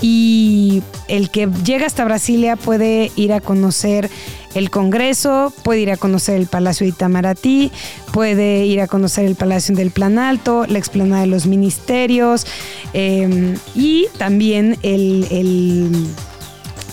Y 0.02 0.82
el 1.08 1.30
que 1.30 1.47
llega 1.64 1.86
hasta 1.86 2.06
Brasilia 2.06 2.56
puede 2.56 3.12
ir 3.16 3.34
a 3.34 3.41
conocer 3.41 4.10
el 4.56 4.70
Congreso, 4.70 5.54
puede 5.64 5.82
ir 5.82 5.91
a 5.91 5.97
conocer 5.97 6.36
el 6.36 6.47
Palacio 6.47 6.86
de 6.86 6.89
Itamaraty, 6.89 7.72
puede 8.12 8.66
ir 8.66 8.82
a 8.82 8.88
conocer 8.88 9.26
el 9.26 9.36
Palacio 9.36 9.76
del 9.76 9.91
Plan 9.91 10.18
Alto, 10.18 10.66
la 10.68 10.80
explanada 10.80 11.22
de 11.22 11.28
los 11.28 11.45
ministerios 11.45 12.47
em, 12.93 13.56
y 13.76 14.08
también 14.18 14.78
el, 14.82 16.08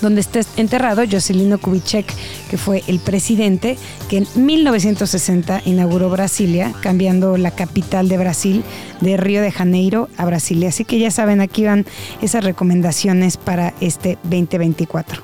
donde 0.01 0.21
está 0.21 0.41
enterrado 0.57 1.03
Jocelino 1.11 1.59
Kubitschek, 1.59 2.07
que 2.51 2.59
fue 2.59 2.83
el 2.87 2.99
presidente 2.99 3.77
que 4.09 4.19
en 4.19 4.27
1960 4.35 5.63
inauguró 5.65 6.11
Brasilia, 6.11 6.73
cambiando 6.81 7.37
la 7.37 7.51
capital 7.51 8.09
de 8.09 8.19
Brasil 8.19 8.65
de 9.01 9.17
Río 9.17 9.43
de 9.43 9.53
Janeiro 9.53 10.09
a 10.17 10.25
Brasilia. 10.25 10.69
Así 10.69 10.85
que 10.85 10.99
ya 10.99 11.11
saben, 11.11 11.41
aquí 11.41 11.65
van 11.65 11.87
esas 12.23 12.45
recomendaciones 12.45 13.37
para 13.37 13.75
este 13.81 14.19
2024. 14.25 15.23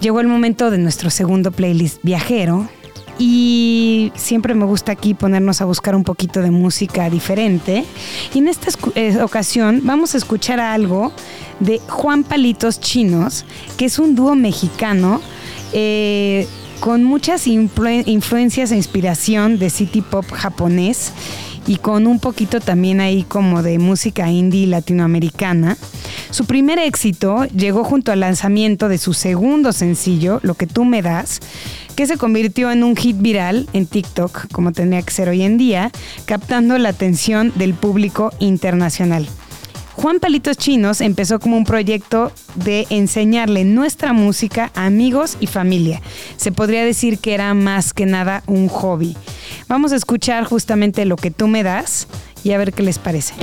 Llegó 0.00 0.20
el 0.20 0.26
momento 0.26 0.70
de 0.70 0.78
nuestro 0.78 1.10
segundo 1.10 1.52
playlist 1.52 1.98
viajero 2.02 2.68
y 3.24 4.10
siempre 4.16 4.52
me 4.52 4.64
gusta 4.64 4.90
aquí 4.90 5.14
ponernos 5.14 5.60
a 5.60 5.64
buscar 5.64 5.94
un 5.94 6.02
poquito 6.02 6.42
de 6.42 6.50
música 6.50 7.08
diferente. 7.08 7.84
Y 8.34 8.38
en 8.40 8.48
esta 8.48 8.70
eh, 8.96 9.22
ocasión 9.22 9.80
vamos 9.84 10.16
a 10.16 10.18
escuchar 10.18 10.58
algo 10.58 11.12
de 11.60 11.78
Juan 11.88 12.24
Palitos 12.24 12.80
Chinos, 12.80 13.44
que 13.76 13.84
es 13.84 14.00
un 14.00 14.16
dúo 14.16 14.34
mexicano 14.34 15.20
eh, 15.72 16.48
con 16.80 17.04
muchas 17.04 17.46
influencias 17.46 18.72
e 18.72 18.76
inspiración 18.76 19.56
de 19.60 19.70
city 19.70 20.00
pop 20.02 20.26
japonés 20.32 21.12
y 21.66 21.76
con 21.76 22.06
un 22.06 22.18
poquito 22.18 22.60
también 22.60 23.00
ahí 23.00 23.24
como 23.24 23.62
de 23.62 23.78
música 23.78 24.30
indie 24.30 24.66
latinoamericana. 24.66 25.76
Su 26.30 26.46
primer 26.46 26.78
éxito 26.78 27.44
llegó 27.46 27.84
junto 27.84 28.12
al 28.12 28.20
lanzamiento 28.20 28.88
de 28.88 28.98
su 28.98 29.12
segundo 29.12 29.72
sencillo, 29.72 30.40
Lo 30.42 30.54
que 30.54 30.66
tú 30.66 30.84
me 30.84 31.02
das, 31.02 31.40
que 31.94 32.06
se 32.06 32.16
convirtió 32.16 32.70
en 32.70 32.84
un 32.84 32.96
hit 32.96 33.16
viral 33.18 33.68
en 33.72 33.86
TikTok, 33.86 34.50
como 34.50 34.72
tenía 34.72 35.02
que 35.02 35.12
ser 35.12 35.28
hoy 35.28 35.42
en 35.42 35.58
día, 35.58 35.90
captando 36.24 36.78
la 36.78 36.88
atención 36.88 37.52
del 37.56 37.74
público 37.74 38.32
internacional. 38.38 39.28
Juan 39.94 40.20
Palitos 40.20 40.56
Chinos 40.56 41.00
empezó 41.00 41.38
como 41.38 41.56
un 41.56 41.64
proyecto 41.64 42.32
de 42.54 42.86
enseñarle 42.90 43.64
nuestra 43.64 44.12
música 44.12 44.70
a 44.74 44.86
amigos 44.86 45.36
y 45.40 45.46
familia. 45.46 46.00
Se 46.36 46.52
podría 46.52 46.84
decir 46.84 47.18
que 47.18 47.34
era 47.34 47.52
más 47.54 47.92
que 47.92 48.06
nada 48.06 48.42
un 48.46 48.68
hobby. 48.68 49.16
Vamos 49.68 49.92
a 49.92 49.96
escuchar 49.96 50.44
justamente 50.44 51.04
lo 51.04 51.16
que 51.16 51.30
tú 51.30 51.48
me 51.48 51.62
das 51.62 52.06
y 52.44 52.52
a 52.52 52.58
ver 52.58 52.72
qué 52.72 52.82
les 52.82 52.98
parece. 52.98 53.34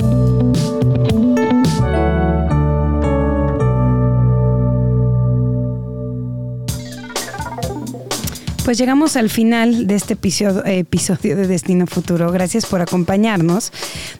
Pues 8.70 8.78
llegamos 8.78 9.16
al 9.16 9.30
final 9.30 9.88
de 9.88 9.96
este 9.96 10.12
episodio, 10.12 10.62
de 10.62 11.46
Destino 11.48 11.88
Futuro. 11.88 12.30
Gracias 12.30 12.66
por 12.66 12.80
acompañarnos. 12.80 13.72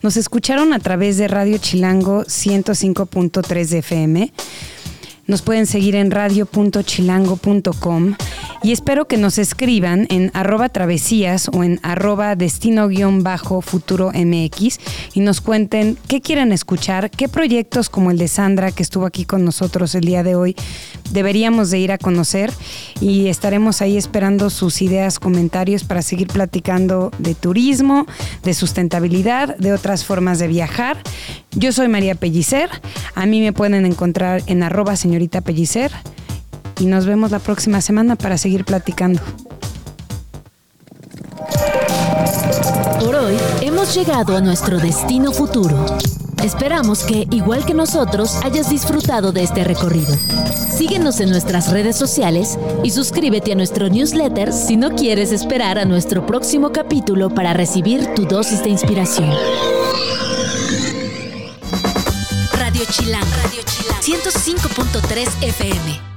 Nos 0.02 0.16
escucharon 0.16 0.72
a 0.72 0.80
través 0.80 1.18
de 1.18 1.28
Radio 1.28 1.56
Chilango 1.58 2.24
105.3 2.24 3.68
de 3.68 3.78
FM. 3.78 4.32
Nos 5.28 5.42
pueden 5.42 5.66
seguir 5.66 5.94
en 5.94 6.10
radio.chilango.com 6.10 8.16
y 8.62 8.72
espero 8.72 9.06
que 9.06 9.16
nos 9.16 9.38
escriban 9.38 10.06
en 10.10 10.30
arroba 10.34 10.68
travesías 10.68 11.48
o 11.52 11.64
en 11.64 11.80
arroba 11.82 12.36
destino-futuro 12.36 14.12
MX 14.14 14.78
y 15.14 15.20
nos 15.20 15.40
cuenten 15.40 15.96
qué 16.08 16.20
quieren 16.20 16.52
escuchar, 16.52 17.10
qué 17.10 17.28
proyectos 17.28 17.88
como 17.88 18.10
el 18.10 18.18
de 18.18 18.28
Sandra 18.28 18.72
que 18.72 18.82
estuvo 18.82 19.06
aquí 19.06 19.24
con 19.24 19.44
nosotros 19.44 19.94
el 19.94 20.04
día 20.04 20.22
de 20.22 20.34
hoy 20.34 20.56
deberíamos 21.10 21.70
de 21.70 21.78
ir 21.78 21.92
a 21.92 21.98
conocer. 21.98 22.52
Y 23.00 23.28
estaremos 23.28 23.82
ahí 23.82 23.96
esperando 23.96 24.50
sus 24.50 24.82
ideas, 24.82 25.18
comentarios 25.18 25.84
para 25.84 26.02
seguir 26.02 26.28
platicando 26.28 27.10
de 27.18 27.34
turismo, 27.34 28.06
de 28.42 28.54
sustentabilidad, 28.54 29.56
de 29.56 29.72
otras 29.72 30.04
formas 30.04 30.38
de 30.38 30.48
viajar. 30.48 30.98
Yo 31.52 31.72
soy 31.72 31.88
María 31.88 32.14
Pellicer, 32.14 32.70
a 33.14 33.26
mí 33.26 33.40
me 33.40 33.52
pueden 33.52 33.84
encontrar 33.86 34.42
en 34.46 34.62
arroba 34.62 34.96
señorita 34.96 35.40
Pellicer 35.40 35.90
y 36.80 36.86
nos 36.86 37.06
vemos 37.06 37.30
la 37.30 37.38
próxima 37.38 37.80
semana 37.80 38.16
para 38.16 38.38
seguir 38.38 38.64
platicando. 38.64 39.20
Por 42.98 43.14
hoy 43.14 43.36
hemos 43.60 43.94
llegado 43.94 44.36
a 44.36 44.40
nuestro 44.40 44.78
destino 44.78 45.32
futuro. 45.32 45.86
Esperamos 46.42 47.04
que, 47.04 47.26
igual 47.30 47.66
que 47.66 47.74
nosotros, 47.74 48.36
hayas 48.42 48.70
disfrutado 48.70 49.30
de 49.30 49.42
este 49.42 49.62
recorrido. 49.62 50.14
Síguenos 50.54 51.20
en 51.20 51.28
nuestras 51.28 51.70
redes 51.70 51.96
sociales 51.96 52.58
y 52.82 52.90
suscríbete 52.90 53.52
a 53.52 53.56
nuestro 53.56 53.90
newsletter 53.90 54.52
si 54.52 54.76
no 54.76 54.94
quieres 54.96 55.32
esperar 55.32 55.78
a 55.78 55.84
nuestro 55.84 56.24
próximo 56.24 56.72
capítulo 56.72 57.28
para 57.28 57.52
recibir 57.52 58.14
tu 58.14 58.24
dosis 58.24 58.62
de 58.62 58.70
inspiración. 58.70 59.30
Radio 62.52 62.84
Chilán, 62.90 63.24
Radio 63.42 63.60
Chilán, 63.66 64.00
105.3 64.00 65.28
FM. 65.42 66.09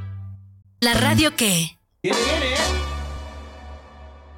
La 0.83 0.93
radio 0.95 1.33
que... 1.33 1.77